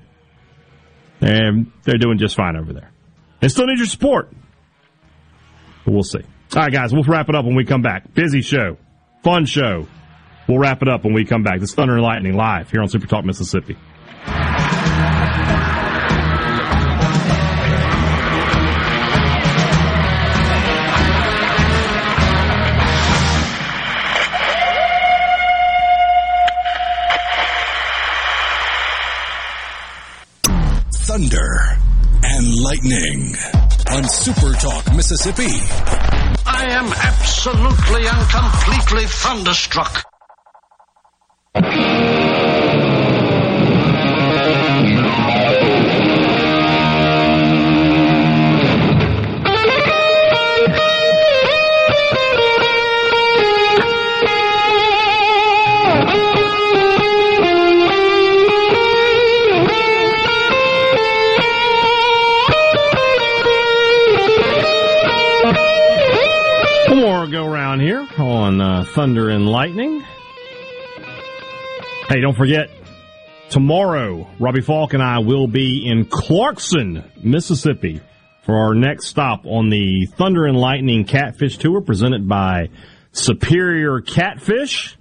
And 1.20 1.70
they're 1.84 1.98
doing 1.98 2.18
just 2.18 2.36
fine 2.36 2.56
over 2.56 2.72
there. 2.72 2.90
They 3.40 3.48
still 3.48 3.66
need 3.66 3.78
your 3.78 3.86
support. 3.86 4.30
But 5.84 5.92
we'll 5.92 6.02
see. 6.02 6.22
All 6.54 6.62
right, 6.62 6.72
guys, 6.72 6.92
we'll 6.92 7.04
wrap 7.04 7.28
it 7.28 7.34
up 7.34 7.44
when 7.44 7.54
we 7.54 7.64
come 7.64 7.82
back. 7.82 8.14
Busy 8.14 8.42
show, 8.42 8.78
fun 9.22 9.46
show. 9.46 9.86
We'll 10.48 10.58
wrap 10.58 10.80
it 10.82 10.88
up 10.88 11.04
when 11.04 11.12
we 11.12 11.24
come 11.24 11.42
back. 11.42 11.60
This 11.60 11.74
Thunder 11.74 11.94
and 11.94 12.02
Lightning 12.02 12.34
live 12.34 12.70
here 12.70 12.80
on 12.80 12.88
Super 12.88 13.06
Talk 13.06 13.24
Mississippi. 13.24 13.76
Thunder 31.08 31.47
Lightning 32.68 33.34
on 33.92 34.04
Super 34.04 34.52
Talk 34.52 34.94
Mississippi. 34.94 35.48
I 36.44 36.66
am 36.68 36.92
absolutely 36.92 38.06
and 38.06 38.28
completely 38.28 39.06
thunderstruck. 39.06 40.04
Thunder 68.94 69.28
and 69.30 69.48
Lightning. 69.48 70.04
Hey, 72.08 72.20
don't 72.20 72.36
forget, 72.36 72.70
tomorrow, 73.50 74.28
Robbie 74.40 74.62
Faulk 74.62 74.94
and 74.94 75.02
I 75.02 75.18
will 75.18 75.46
be 75.46 75.86
in 75.86 76.06
Clarkson, 76.06 77.04
Mississippi 77.22 78.00
for 78.42 78.56
our 78.56 78.74
next 78.74 79.06
stop 79.08 79.44
on 79.44 79.68
the 79.68 80.06
Thunder 80.06 80.46
and 80.46 80.56
Lightning 80.56 81.04
Catfish 81.04 81.58
Tour 81.58 81.82
presented 81.82 82.26
by 82.26 82.70
Superior 83.12 84.00
Catfish. 84.00 84.96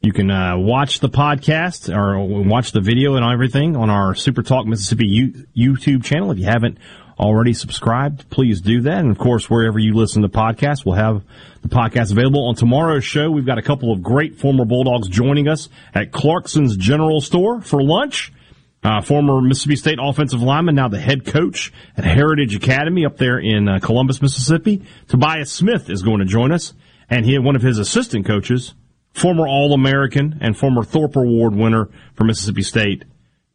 You 0.00 0.12
can 0.12 0.30
uh, 0.30 0.56
watch 0.56 1.00
the 1.00 1.08
podcast 1.08 1.94
or 1.94 2.18
watch 2.44 2.72
the 2.72 2.80
video 2.80 3.14
and 3.14 3.24
everything 3.24 3.76
on 3.76 3.88
our 3.88 4.14
Super 4.14 4.42
Talk 4.42 4.66
Mississippi 4.66 5.46
YouTube 5.56 6.04
channel. 6.04 6.32
If 6.32 6.38
you 6.38 6.46
haven't 6.46 6.78
already 7.18 7.52
subscribed, 7.52 8.28
please 8.30 8.60
do 8.60 8.82
that. 8.82 8.98
And 8.98 9.10
of 9.10 9.18
course, 9.18 9.48
wherever 9.48 9.78
you 9.78 9.94
listen 9.94 10.22
to 10.22 10.28
podcasts, 10.28 10.84
we'll 10.84 10.96
have 10.96 11.22
the 11.62 11.68
podcast 11.68 12.12
available. 12.12 12.48
On 12.48 12.54
tomorrow's 12.54 13.04
show, 13.04 13.30
we've 13.30 13.46
got 13.46 13.58
a 13.58 13.62
couple 13.62 13.92
of 13.92 14.02
great 14.02 14.38
former 14.38 14.64
Bulldogs 14.64 15.08
joining 15.08 15.48
us 15.48 15.68
at 15.94 16.12
Clarkson's 16.12 16.76
General 16.76 17.20
Store 17.20 17.60
for 17.60 17.82
lunch. 17.82 18.32
Uh, 18.84 19.00
former 19.00 19.40
Mississippi 19.40 19.74
State 19.74 19.98
offensive 20.00 20.40
lineman, 20.42 20.76
now 20.76 20.86
the 20.86 21.00
head 21.00 21.24
coach 21.24 21.72
at 21.96 22.04
Heritage 22.04 22.54
Academy 22.54 23.04
up 23.04 23.16
there 23.16 23.38
in 23.38 23.68
uh, 23.68 23.80
Columbus, 23.80 24.22
Mississippi. 24.22 24.82
Tobias 25.08 25.50
Smith 25.50 25.90
is 25.90 26.02
going 26.02 26.20
to 26.20 26.24
join 26.24 26.52
us, 26.52 26.72
and 27.10 27.24
he 27.24 27.32
had 27.32 27.42
one 27.42 27.56
of 27.56 27.62
his 27.62 27.78
assistant 27.78 28.26
coaches, 28.26 28.74
former 29.12 29.48
All 29.48 29.72
American 29.72 30.38
and 30.40 30.56
former 30.56 30.84
Thorpe 30.84 31.16
Award 31.16 31.56
winner 31.56 31.88
for 32.14 32.24
Mississippi 32.24 32.62
State, 32.62 33.04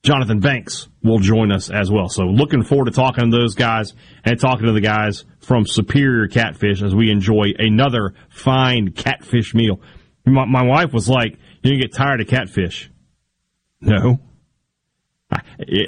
Jonathan 0.03 0.39
Banks 0.39 0.87
will 1.03 1.19
join 1.19 1.51
us 1.51 1.69
as 1.69 1.91
well. 1.91 2.09
So 2.09 2.23
looking 2.23 2.63
forward 2.63 2.85
to 2.85 2.91
talking 2.91 3.29
to 3.29 3.37
those 3.37 3.53
guys 3.53 3.93
and 4.23 4.39
talking 4.39 4.65
to 4.65 4.71
the 4.71 4.81
guys 4.81 5.25
from 5.39 5.65
Superior 5.65 6.27
Catfish 6.27 6.81
as 6.81 6.95
we 6.95 7.11
enjoy 7.11 7.53
another 7.59 8.15
fine 8.29 8.93
catfish 8.93 9.53
meal. 9.53 9.79
My, 10.25 10.45
my 10.45 10.63
wife 10.63 10.91
was 10.91 11.07
like, 11.07 11.37
"You 11.63 11.79
get 11.79 11.93
tired 11.93 12.21
of 12.21 12.27
catfish?" 12.27 12.89
No. 13.79 14.19
I, 15.31 15.41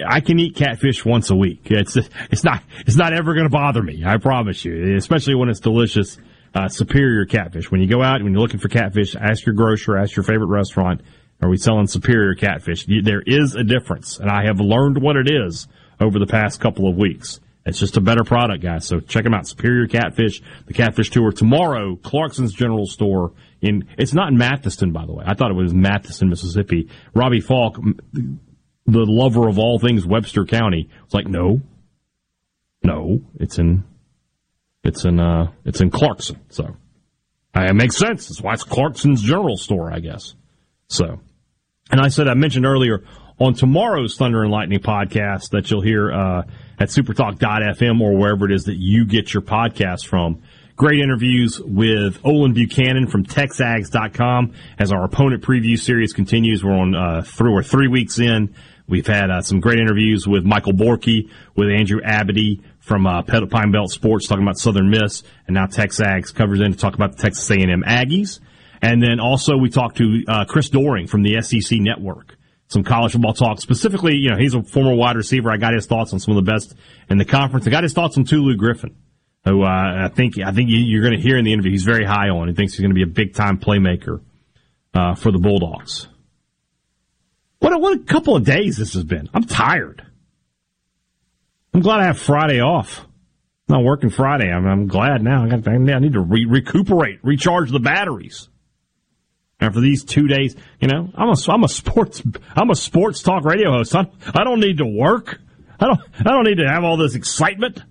I 0.07 0.20
can 0.22 0.39
eat 0.39 0.55
catfish 0.55 1.03
once 1.03 1.30
a 1.30 1.36
week. 1.36 1.61
It's 1.66 1.97
it's 2.32 2.43
not 2.43 2.64
it's 2.86 2.95
not 2.95 3.14
ever 3.14 3.34
going 3.34 3.45
to 3.45 3.51
bother 3.51 3.82
me. 3.82 4.03
I 4.05 4.18
promise 4.18 4.64
you. 4.64 4.95
Especially 4.95 5.36
when 5.36 5.49
it's 5.49 5.59
delicious, 5.59 6.18
uh, 6.53 6.70
superior 6.70 7.26
catfish. 7.26 7.72
When 7.72 7.82
you 7.82 7.88
go 7.88 8.01
out 8.01 8.22
when 8.22 8.32
you're 8.34 8.41
looking 8.41 8.59
for 8.59 8.70
catfish, 8.70 9.16
ask 9.16 9.45
your 9.45 9.55
grocer, 9.55 9.97
ask 9.97 10.16
your 10.16 10.24
favorite 10.24 10.47
restaurant 10.47 11.01
are 11.44 11.50
we 11.50 11.58
selling 11.58 11.88
superior 11.88 12.36
catfish? 12.36 12.86
There 12.86 13.22
is 13.26 13.54
a 13.54 13.66
difference, 13.66 14.18
and 14.18 14.30
I 14.30 14.46
have 14.46 14.62
learned 14.62 15.02
what 15.02 15.18
it 15.18 15.30
is 15.30 15.68
over 16.00 16.18
the 16.18 16.26
past 16.26 16.62
couple 16.62 16.88
of 16.88 16.96
weeks. 16.96 17.41
It's 17.66 17.80
just 17.80 17.98
a 17.98 18.02
better 18.02 18.24
product, 18.24 18.64
guys. 18.64 18.86
So 18.86 19.02
check 19.02 19.26
them 19.26 19.34
out. 19.34 19.46
Superior 19.46 19.88
Catfish, 19.88 20.41
the 20.68 20.74
Catfish 20.74 21.10
Tour 21.10 21.32
tomorrow. 21.32 21.98
Clarkson's 21.98 22.54
General 22.54 22.86
Store 22.86 23.34
in. 23.62 23.89
It's 23.98 24.14
not 24.14 24.30
in 24.30 24.38
Mathiston, 24.38 24.94
by 24.94 25.06
the 25.06 25.12
way. 25.12 25.26
I 25.28 25.34
thought 25.34 25.52
it 25.52 25.56
was 25.56 25.74
Mathiston, 25.74 26.30
Mississippi. 26.30 26.89
Robbie 27.14 27.41
Faulk, 27.41 27.78
the 28.14 28.36
lover 28.86 29.50
of 29.50 29.60
all 29.60 29.80
things 29.80 30.06
Webster 30.06 30.46
County, 30.46 30.89
was 31.04 31.14
like, 31.14 31.28
no, 31.28 31.62
no, 32.84 33.20
it's 33.39 33.60
in, 33.60 33.84
it's 34.84 35.04
in, 35.04 35.20
uh, 35.20 35.52
it's 35.66 35.82
in 35.82 35.89
Clarkson. 35.89 36.39
So 36.50 36.76
it 37.54 37.76
makes 37.76 37.98
sense. 37.98 38.30
That's 38.30 38.41
why 38.41 38.54
it's 38.54 38.64
Clarkson's 38.64 39.22
General 39.22 39.58
Store, 39.58 39.91
I 39.91 40.00
guess. 40.00 40.36
So. 40.88 41.20
And 41.94 42.02
I 42.02 42.08
said, 42.08 42.28
I 42.28 42.34
mentioned 42.34 42.66
earlier 42.66 43.04
on 43.39 43.54
tomorrow's 43.54 44.18
Thunder 44.18 44.41
and 44.41 44.52
Lightning 44.52 44.80
podcast 44.80 45.52
that 45.52 45.70
you'll 45.70 45.84
hear 45.84 46.12
uh, 46.12 46.41
at 46.80 46.89
supertalk.fm 46.89 48.02
or 48.02 48.18
wherever 48.18 48.50
it 48.50 48.52
is 48.52 48.64
that 48.64 48.78
you 48.78 49.06
get 49.06 49.32
your 49.32 49.44
podcast 49.44 50.08
from. 50.08 50.41
Great 50.76 51.02
interviews 51.02 51.62
with 51.64 52.20
Olin 52.24 52.54
Buchanan 52.54 53.06
from 53.06 53.24
TexAgs.com 53.24 54.54
as 54.80 54.91
our 54.91 55.06
opponent 55.06 55.44
preview 55.44 55.78
series 55.78 56.14
continues. 56.14 56.64
We're 56.64 56.72
on 56.72 56.96
uh, 56.96 57.22
three 57.22 57.52
or 57.52 57.62
three 57.62 57.88
weeks 57.88 58.18
in. 58.18 58.56
We've 58.88 59.06
had 59.06 59.30
uh, 59.30 59.44
some 59.44 59.60
great 59.60 59.78
interviews 59.78 60.28
with 60.28 60.44
Michael 60.44 60.74
Borky, 60.74 61.30
with 61.56 61.70
Andrew 61.70 62.02
Abity 62.02 62.64
from 62.80 63.06
uh, 63.06 63.22
Pine 63.22 63.72
Belt 63.72 63.91
Sports 63.91 64.28
talking 64.28 64.41
about 64.41 64.58
Southern 64.58 64.89
Miss, 64.89 65.22
and 65.46 65.54
now 65.54 65.68
TexAgs 65.68 66.34
covers 66.34 66.60
in 66.60 66.72
to 66.72 66.78
talk 66.78 66.96
about 66.96 67.18
the 67.18 67.22
Texas 67.22 67.52
A&M 67.52 67.84
Aggies. 67.84 68.39
And 68.84 69.02
then 69.02 69.22
also 69.22 69.56
we 69.56 69.70
talked 69.70 69.96
to 69.98 70.24
uh, 70.28 70.44
Chris 70.44 70.70
Doering 70.70 71.08
from 71.08 71.24
the 71.24 71.42
SEC 71.42 71.80
Network. 71.80 72.36
Some 72.68 72.84
college 72.84 73.14
football 73.14 73.34
talk. 73.34 73.62
Specifically, 73.62 74.16
you 74.16 74.30
know, 74.30 74.36
he's 74.38 74.56
a 74.56 74.62
former 74.62 74.94
wide 74.94 75.16
receiver. 75.16 75.50
I 75.50 75.56
got 75.56 75.74
his 75.74 75.86
thoughts 75.86 76.12
on 76.12 76.20
some 76.20 76.36
of 76.36 76.46
the 76.46 76.52
best 76.52 76.76
in 77.10 77.18
the 77.18 77.24
conference. 77.24 77.66
I 77.66 77.70
got 77.70 77.84
his 77.84 77.94
thoughts 77.94 78.18
on 78.18 78.26
Tulu 78.26 78.58
Griffin, 78.58 78.94
who 79.46 79.64
uh, 79.64 79.68
I 79.68 80.10
think 80.14 80.38
I 80.38 80.52
think 80.52 80.68
you're 80.70 81.02
going 81.02 81.16
to 81.16 81.22
hear 81.22 81.38
in 81.38 81.46
the 81.46 81.54
interview. 81.54 81.72
He's 81.72 81.86
very 81.86 82.04
high 82.04 82.28
on. 82.28 82.50
He 82.50 82.54
thinks 82.56 82.74
he's 82.74 82.82
going 82.82 82.90
to 82.90 82.96
be 82.96 83.04
a 83.04 83.08
big 83.08 83.34
time 83.34 83.58
playmaker 83.58 84.20
uh, 84.94 85.16
for 85.16 85.32
the 85.32 85.40
Bulldogs. 85.40 86.10
What 87.60 87.72
a, 87.72 87.78
what 87.78 87.98
a 87.98 88.04
couple 88.04 88.36
of 88.36 88.44
days 88.44 88.76
this 88.76 88.96
has 88.96 89.06
been. 89.06 89.30
I'm 89.34 89.46
tired. 89.46 90.06
I'm 91.74 91.80
glad 91.80 92.02
I 92.02 92.06
have 92.08 92.20
Friday 92.20 92.60
off. 92.60 93.00
I'm 93.70 93.78
not 93.78 93.84
working 93.86 94.10
Friday. 94.10 94.52
I'm, 94.52 94.68
I'm 94.68 94.88
glad 94.88 95.24
now. 95.24 95.46
I, 95.46 95.48
got, 95.48 95.66
I 95.70 95.78
need 95.78 96.14
to 96.14 96.22
re- 96.22 96.48
recuperate, 96.50 97.20
recharge 97.24 97.72
the 97.72 97.80
batteries 97.80 98.50
after 99.64 99.80
these 99.80 100.03
two 100.03 100.28
days, 100.28 100.55
you 100.80 100.88
know, 100.88 101.09
I'm 101.16 101.30
a 101.30 101.36
I'm 101.49 101.64
a 101.64 101.68
sports 101.68 102.22
I'm 102.55 102.70
a 102.70 102.76
sports 102.76 103.22
talk 103.22 103.45
radio 103.45 103.72
host. 103.72 103.95
I, 103.95 104.05
I 104.34 104.43
don't 104.43 104.59
need 104.59 104.78
to 104.78 104.86
work. 104.86 105.39
I 105.80 105.88
don't 105.88 105.99
I 106.20 106.32
don't 106.32 106.43
need 106.43 106.57
to 106.57 106.68
have 106.68 106.84
all 106.84 106.97
this 106.97 107.16
excitement, 107.16 107.82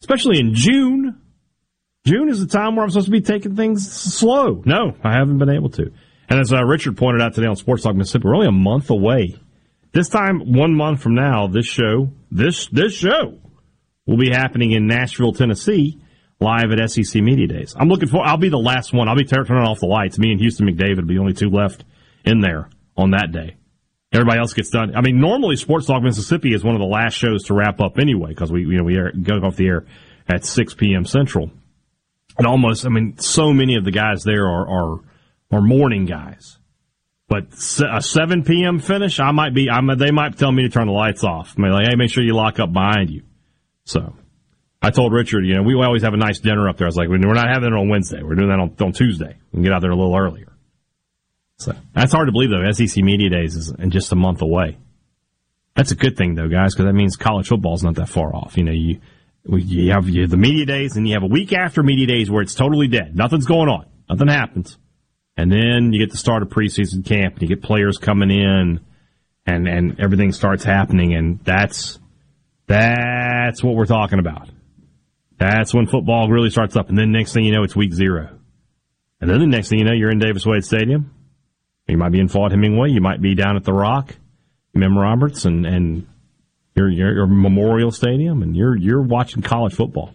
especially 0.00 0.38
in 0.38 0.54
June. 0.54 1.20
June 2.06 2.28
is 2.28 2.40
the 2.40 2.46
time 2.46 2.76
where 2.76 2.84
I'm 2.84 2.90
supposed 2.90 3.06
to 3.06 3.12
be 3.12 3.20
taking 3.20 3.56
things 3.56 3.90
slow. 3.90 4.62
No, 4.64 4.94
I 5.04 5.12
haven't 5.12 5.38
been 5.38 5.50
able 5.50 5.70
to. 5.70 5.92
And 6.28 6.40
as 6.40 6.52
uh, 6.52 6.62
Richard 6.64 6.96
pointed 6.96 7.22
out 7.22 7.34
today 7.34 7.46
on 7.46 7.56
Sports 7.56 7.82
Talk 7.82 7.96
Mississippi, 7.96 8.26
we're 8.26 8.36
only 8.36 8.48
a 8.48 8.52
month 8.52 8.90
away. 8.90 9.36
This 9.92 10.08
time, 10.08 10.52
one 10.52 10.74
month 10.74 11.02
from 11.02 11.14
now, 11.14 11.46
this 11.46 11.66
show, 11.66 12.10
this 12.30 12.68
this 12.68 12.94
show, 12.94 13.38
will 14.06 14.18
be 14.18 14.30
happening 14.30 14.72
in 14.72 14.86
Nashville, 14.86 15.32
Tennessee 15.32 16.00
live 16.40 16.70
at 16.72 16.90
SEC 16.90 17.22
Media 17.22 17.46
Days. 17.46 17.74
I'm 17.76 17.88
looking 17.88 18.08
for. 18.08 18.24
I'll 18.24 18.36
be 18.36 18.48
the 18.48 18.58
last 18.58 18.92
one. 18.92 19.08
I'll 19.08 19.16
be 19.16 19.24
turning 19.24 19.52
off 19.52 19.80
the 19.80 19.86
lights. 19.86 20.18
Me 20.18 20.30
and 20.30 20.40
Houston 20.40 20.66
McDavid 20.66 20.96
will 20.96 21.06
be 21.06 21.14
the 21.14 21.20
only 21.20 21.34
two 21.34 21.50
left 21.50 21.84
in 22.24 22.40
there 22.40 22.68
on 22.96 23.10
that 23.10 23.32
day. 23.32 23.56
Everybody 24.12 24.38
else 24.38 24.54
gets 24.54 24.70
done. 24.70 24.96
I 24.96 25.02
mean, 25.02 25.20
normally 25.20 25.56
Sports 25.56 25.86
Talk 25.86 26.02
Mississippi 26.02 26.54
is 26.54 26.64
one 26.64 26.74
of 26.74 26.80
the 26.80 26.86
last 26.86 27.14
shows 27.14 27.44
to 27.44 27.54
wrap 27.54 27.80
up 27.80 27.98
anyway 27.98 28.30
because 28.30 28.50
we 28.50 28.62
you 28.62 28.78
know 28.78 28.84
we 28.84 28.96
air, 28.96 29.12
go 29.12 29.34
off 29.34 29.56
the 29.56 29.66
air 29.66 29.86
at 30.28 30.44
6 30.44 30.74
p.m. 30.74 31.04
Central. 31.04 31.50
And 32.38 32.46
almost, 32.46 32.86
I 32.86 32.88
mean, 32.90 33.18
so 33.18 33.52
many 33.52 33.74
of 33.74 33.84
the 33.84 33.90
guys 33.90 34.22
there 34.22 34.46
are 34.46 34.68
are, 34.68 35.00
are 35.50 35.60
morning 35.60 36.06
guys. 36.06 36.58
But 37.28 37.48
a 37.86 38.00
7 38.00 38.44
p.m. 38.44 38.78
finish, 38.78 39.20
I 39.20 39.32
might 39.32 39.52
be. 39.52 39.68
I'm, 39.68 39.86
they 39.98 40.10
might 40.10 40.38
tell 40.38 40.50
me 40.50 40.62
to 40.62 40.70
turn 40.70 40.86
the 40.86 40.94
lights 40.94 41.24
off. 41.24 41.54
I 41.58 41.60
mean, 41.60 41.72
like, 41.72 41.88
hey, 41.88 41.94
make 41.94 42.10
sure 42.10 42.24
you 42.24 42.34
lock 42.34 42.58
up 42.58 42.72
behind 42.72 43.10
you. 43.10 43.24
So 43.84 44.14
I 44.80 44.90
told 44.90 45.12
Richard, 45.12 45.44
you 45.44 45.56
know, 45.56 45.62
we 45.62 45.74
always 45.74 46.02
have 46.02 46.14
a 46.14 46.18
nice 46.18 46.38
dinner 46.38 46.68
up 46.68 46.76
there. 46.76 46.86
I 46.86 46.88
was 46.88 46.96
like, 46.96 47.08
we're 47.08 47.18
not 47.18 47.48
having 47.48 47.68
it 47.68 47.76
on 47.76 47.88
Wednesday. 47.88 48.22
We're 48.22 48.36
doing 48.36 48.48
that 48.48 48.60
on, 48.60 48.74
on 48.80 48.92
Tuesday. 48.92 49.36
We 49.50 49.56
can 49.56 49.62
get 49.62 49.72
out 49.72 49.80
there 49.82 49.90
a 49.90 49.96
little 49.96 50.16
earlier. 50.16 50.52
So 51.56 51.72
that's 51.92 52.12
hard 52.12 52.28
to 52.28 52.32
believe, 52.32 52.50
though. 52.50 52.70
SEC 52.70 53.02
Media 53.02 53.28
Days 53.28 53.56
is 53.56 53.70
in 53.76 53.90
just 53.90 54.12
a 54.12 54.16
month 54.16 54.42
away. 54.42 54.78
That's 55.74 55.90
a 55.90 55.96
good 55.96 56.16
thing, 56.16 56.34
though, 56.34 56.48
guys, 56.48 56.74
because 56.74 56.86
that 56.86 56.92
means 56.92 57.16
college 57.16 57.48
football 57.48 57.74
is 57.74 57.82
not 57.82 57.96
that 57.96 58.08
far 58.08 58.34
off. 58.34 58.56
You 58.56 58.64
know, 58.64 58.72
you 58.72 59.00
you 59.44 59.92
have, 59.92 60.08
you 60.08 60.22
have 60.22 60.30
the 60.30 60.36
media 60.36 60.66
days, 60.66 60.96
and 60.96 61.08
you 61.08 61.14
have 61.14 61.22
a 61.22 61.28
week 61.28 61.52
after 61.52 61.82
media 61.82 62.06
days 62.06 62.30
where 62.30 62.42
it's 62.42 62.54
totally 62.54 62.86
dead. 62.86 63.16
Nothing's 63.16 63.46
going 63.46 63.68
on. 63.68 63.86
Nothing 64.08 64.28
happens. 64.28 64.78
And 65.36 65.50
then 65.50 65.92
you 65.92 65.98
get 65.98 66.10
the 66.10 66.16
start 66.16 66.42
of 66.42 66.48
preseason 66.48 67.04
camp, 67.04 67.34
and 67.34 67.42
you 67.42 67.48
get 67.48 67.62
players 67.62 67.98
coming 67.98 68.30
in, 68.30 68.80
and 69.46 69.68
and 69.68 70.00
everything 70.00 70.32
starts 70.32 70.62
happening, 70.64 71.14
and 71.14 71.40
that's 71.44 71.98
that's 72.66 73.62
what 73.62 73.74
we're 73.74 73.86
talking 73.86 74.18
about. 74.18 74.48
That's 75.38 75.72
when 75.72 75.86
football 75.86 76.28
really 76.28 76.50
starts 76.50 76.76
up. 76.76 76.88
And 76.88 76.98
then 76.98 77.12
next 77.12 77.32
thing 77.32 77.44
you 77.44 77.52
know, 77.52 77.62
it's 77.62 77.76
week 77.76 77.94
zero. 77.94 78.38
And 79.20 79.30
then 79.30 79.40
the 79.40 79.46
next 79.46 79.68
thing 79.68 79.78
you 79.78 79.84
know, 79.84 79.92
you're 79.92 80.10
in 80.10 80.18
Davis 80.18 80.44
Wade 80.44 80.64
Stadium. 80.64 81.14
You 81.86 81.96
might 81.96 82.12
be 82.12 82.20
in 82.20 82.28
Vaught-Hemingway. 82.28 82.90
You 82.90 83.00
might 83.00 83.22
be 83.22 83.34
down 83.34 83.56
at 83.56 83.64
the 83.64 83.72
Rock, 83.72 84.14
M.M. 84.74 84.98
Roberts, 84.98 85.44
and 85.46 85.64
and 85.64 86.06
your, 86.74 86.90
your, 86.90 87.26
Memorial 87.26 87.90
Stadium, 87.90 88.42
and 88.42 88.54
you're 88.54 88.76
you're 88.76 89.02
watching 89.02 89.42
college 89.42 89.74
football. 89.74 90.12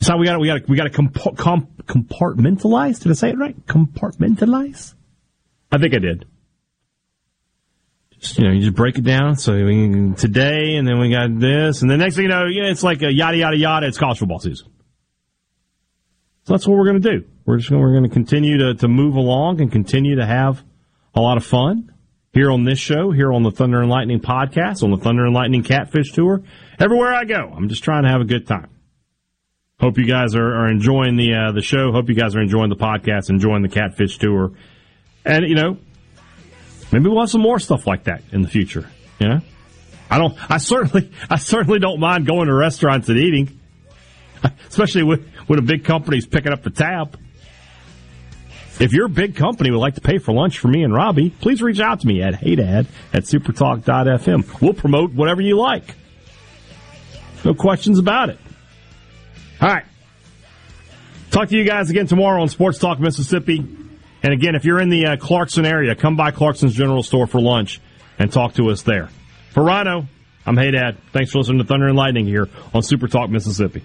So 0.00 0.16
we 0.16 0.26
got 0.26 0.40
we 0.40 0.48
got 0.48 0.68
we 0.68 0.76
got 0.76 0.84
to 0.84 0.90
comp- 0.90 1.14
compartmentalize. 1.14 3.00
Did 3.00 3.12
I 3.12 3.14
say 3.14 3.30
it 3.30 3.38
right? 3.38 3.56
Compartmentalize. 3.66 4.94
I 5.70 5.78
think 5.78 5.94
I 5.94 5.98
did 5.98 6.26
you 8.36 8.44
know, 8.44 8.52
you 8.52 8.60
just 8.60 8.74
break 8.74 8.98
it 8.98 9.04
down. 9.04 9.36
So 9.36 9.54
we, 9.54 10.14
today, 10.16 10.76
and 10.76 10.86
then 10.86 10.98
we 10.98 11.10
got 11.10 11.38
this, 11.38 11.82
and 11.82 11.90
the 11.90 11.96
next 11.96 12.16
thing 12.16 12.24
you 12.24 12.30
know, 12.30 12.46
yeah, 12.46 12.70
it's 12.70 12.82
like 12.82 13.02
a 13.02 13.12
yada 13.12 13.36
yada 13.36 13.56
yada. 13.56 13.86
It's 13.86 13.98
college 13.98 14.18
football 14.18 14.38
season. 14.38 14.68
So 16.44 16.52
that's 16.52 16.66
what 16.66 16.76
we're 16.76 16.86
going 16.86 17.02
to 17.02 17.18
do. 17.18 17.24
We're 17.44 17.58
just 17.58 17.70
gonna, 17.70 17.82
we're 17.82 17.92
going 17.92 18.04
to 18.04 18.08
continue 18.08 18.58
to 18.58 18.74
to 18.74 18.88
move 18.88 19.16
along 19.16 19.60
and 19.60 19.70
continue 19.70 20.16
to 20.16 20.26
have 20.26 20.62
a 21.14 21.20
lot 21.20 21.36
of 21.36 21.44
fun 21.44 21.92
here 22.32 22.50
on 22.50 22.64
this 22.64 22.78
show, 22.78 23.10
here 23.10 23.32
on 23.32 23.42
the 23.42 23.50
Thunder 23.50 23.80
and 23.80 23.90
Lightning 23.90 24.20
podcast, 24.20 24.82
on 24.82 24.90
the 24.90 24.98
Thunder 24.98 25.24
and 25.24 25.34
Lightning 25.34 25.62
Catfish 25.62 26.12
Tour. 26.12 26.42
Everywhere 26.78 27.14
I 27.14 27.24
go, 27.24 27.52
I'm 27.56 27.68
just 27.68 27.82
trying 27.82 28.02
to 28.02 28.10
have 28.10 28.20
a 28.20 28.24
good 28.24 28.46
time. 28.46 28.68
Hope 29.80 29.98
you 29.98 30.06
guys 30.06 30.34
are, 30.34 30.54
are 30.54 30.68
enjoying 30.70 31.16
the 31.16 31.34
uh, 31.34 31.52
the 31.52 31.62
show. 31.62 31.92
Hope 31.92 32.08
you 32.08 32.14
guys 32.14 32.34
are 32.34 32.40
enjoying 32.40 32.70
the 32.70 32.76
podcast, 32.76 33.28
enjoying 33.28 33.62
the 33.62 33.68
catfish 33.68 34.18
tour, 34.18 34.52
and 35.24 35.46
you 35.48 35.54
know, 35.54 35.78
maybe 36.92 37.08
we'll 37.08 37.20
have 37.20 37.30
some 37.30 37.42
more 37.42 37.58
stuff 37.58 37.86
like 37.86 38.04
that 38.04 38.22
in 38.32 38.42
the 38.42 38.48
future. 38.48 38.88
You 39.18 39.28
know, 39.28 39.40
I 40.10 40.18
don't. 40.18 40.34
I 40.50 40.58
certainly, 40.58 41.10
I 41.30 41.36
certainly 41.36 41.78
don't 41.78 42.00
mind 42.00 42.26
going 42.26 42.48
to 42.48 42.54
restaurants 42.54 43.08
and 43.08 43.18
eating, 43.18 43.60
especially 44.68 45.02
with 45.02 45.26
when 45.46 45.58
a 45.58 45.62
big 45.62 45.84
company's 45.84 46.26
picking 46.26 46.52
up 46.52 46.62
the 46.62 46.70
tab. 46.70 47.18
If 48.78 48.92
your 48.92 49.08
big 49.08 49.36
company 49.36 49.70
would 49.70 49.78
like 49.78 49.94
to 49.94 50.02
pay 50.02 50.18
for 50.18 50.34
lunch 50.34 50.58
for 50.58 50.68
me 50.68 50.82
and 50.82 50.92
Robbie, 50.92 51.30
please 51.30 51.62
reach 51.62 51.80
out 51.80 52.00
to 52.00 52.06
me 52.06 52.22
at 52.22 52.34
hadad 52.34 52.86
at 53.12 53.22
supertalk.fm. 53.22 54.60
We'll 54.60 54.74
promote 54.74 55.14
whatever 55.14 55.40
you 55.40 55.56
like. 55.56 55.94
No 57.42 57.54
questions 57.54 57.98
about 57.98 58.28
it. 58.28 58.38
All 59.62 59.68
right. 59.68 59.84
Talk 61.30 61.48
to 61.48 61.56
you 61.56 61.64
guys 61.64 61.90
again 61.90 62.06
tomorrow 62.06 62.42
on 62.42 62.48
Sports 62.48 62.78
Talk 62.78 63.00
Mississippi. 63.00 63.64
And 64.26 64.32
again, 64.32 64.56
if 64.56 64.64
you're 64.64 64.80
in 64.80 64.88
the 64.88 65.06
uh, 65.06 65.16
Clarkston 65.18 65.64
area, 65.64 65.94
come 65.94 66.16
by 66.16 66.32
Clarkson's 66.32 66.74
General 66.74 67.04
Store 67.04 67.28
for 67.28 67.40
lunch 67.40 67.80
and 68.18 68.32
talk 68.32 68.54
to 68.54 68.70
us 68.70 68.82
there. 68.82 69.08
For 69.50 69.62
Rhino, 69.62 70.08
I'm 70.44 70.56
Hadad. 70.56 70.96
Thanks 71.12 71.30
for 71.30 71.38
listening 71.38 71.58
to 71.58 71.64
Thunder 71.64 71.86
and 71.86 71.96
Lightning 71.96 72.26
here 72.26 72.48
on 72.74 72.82
Super 72.82 73.06
Talk 73.06 73.30
Mississippi. 73.30 73.84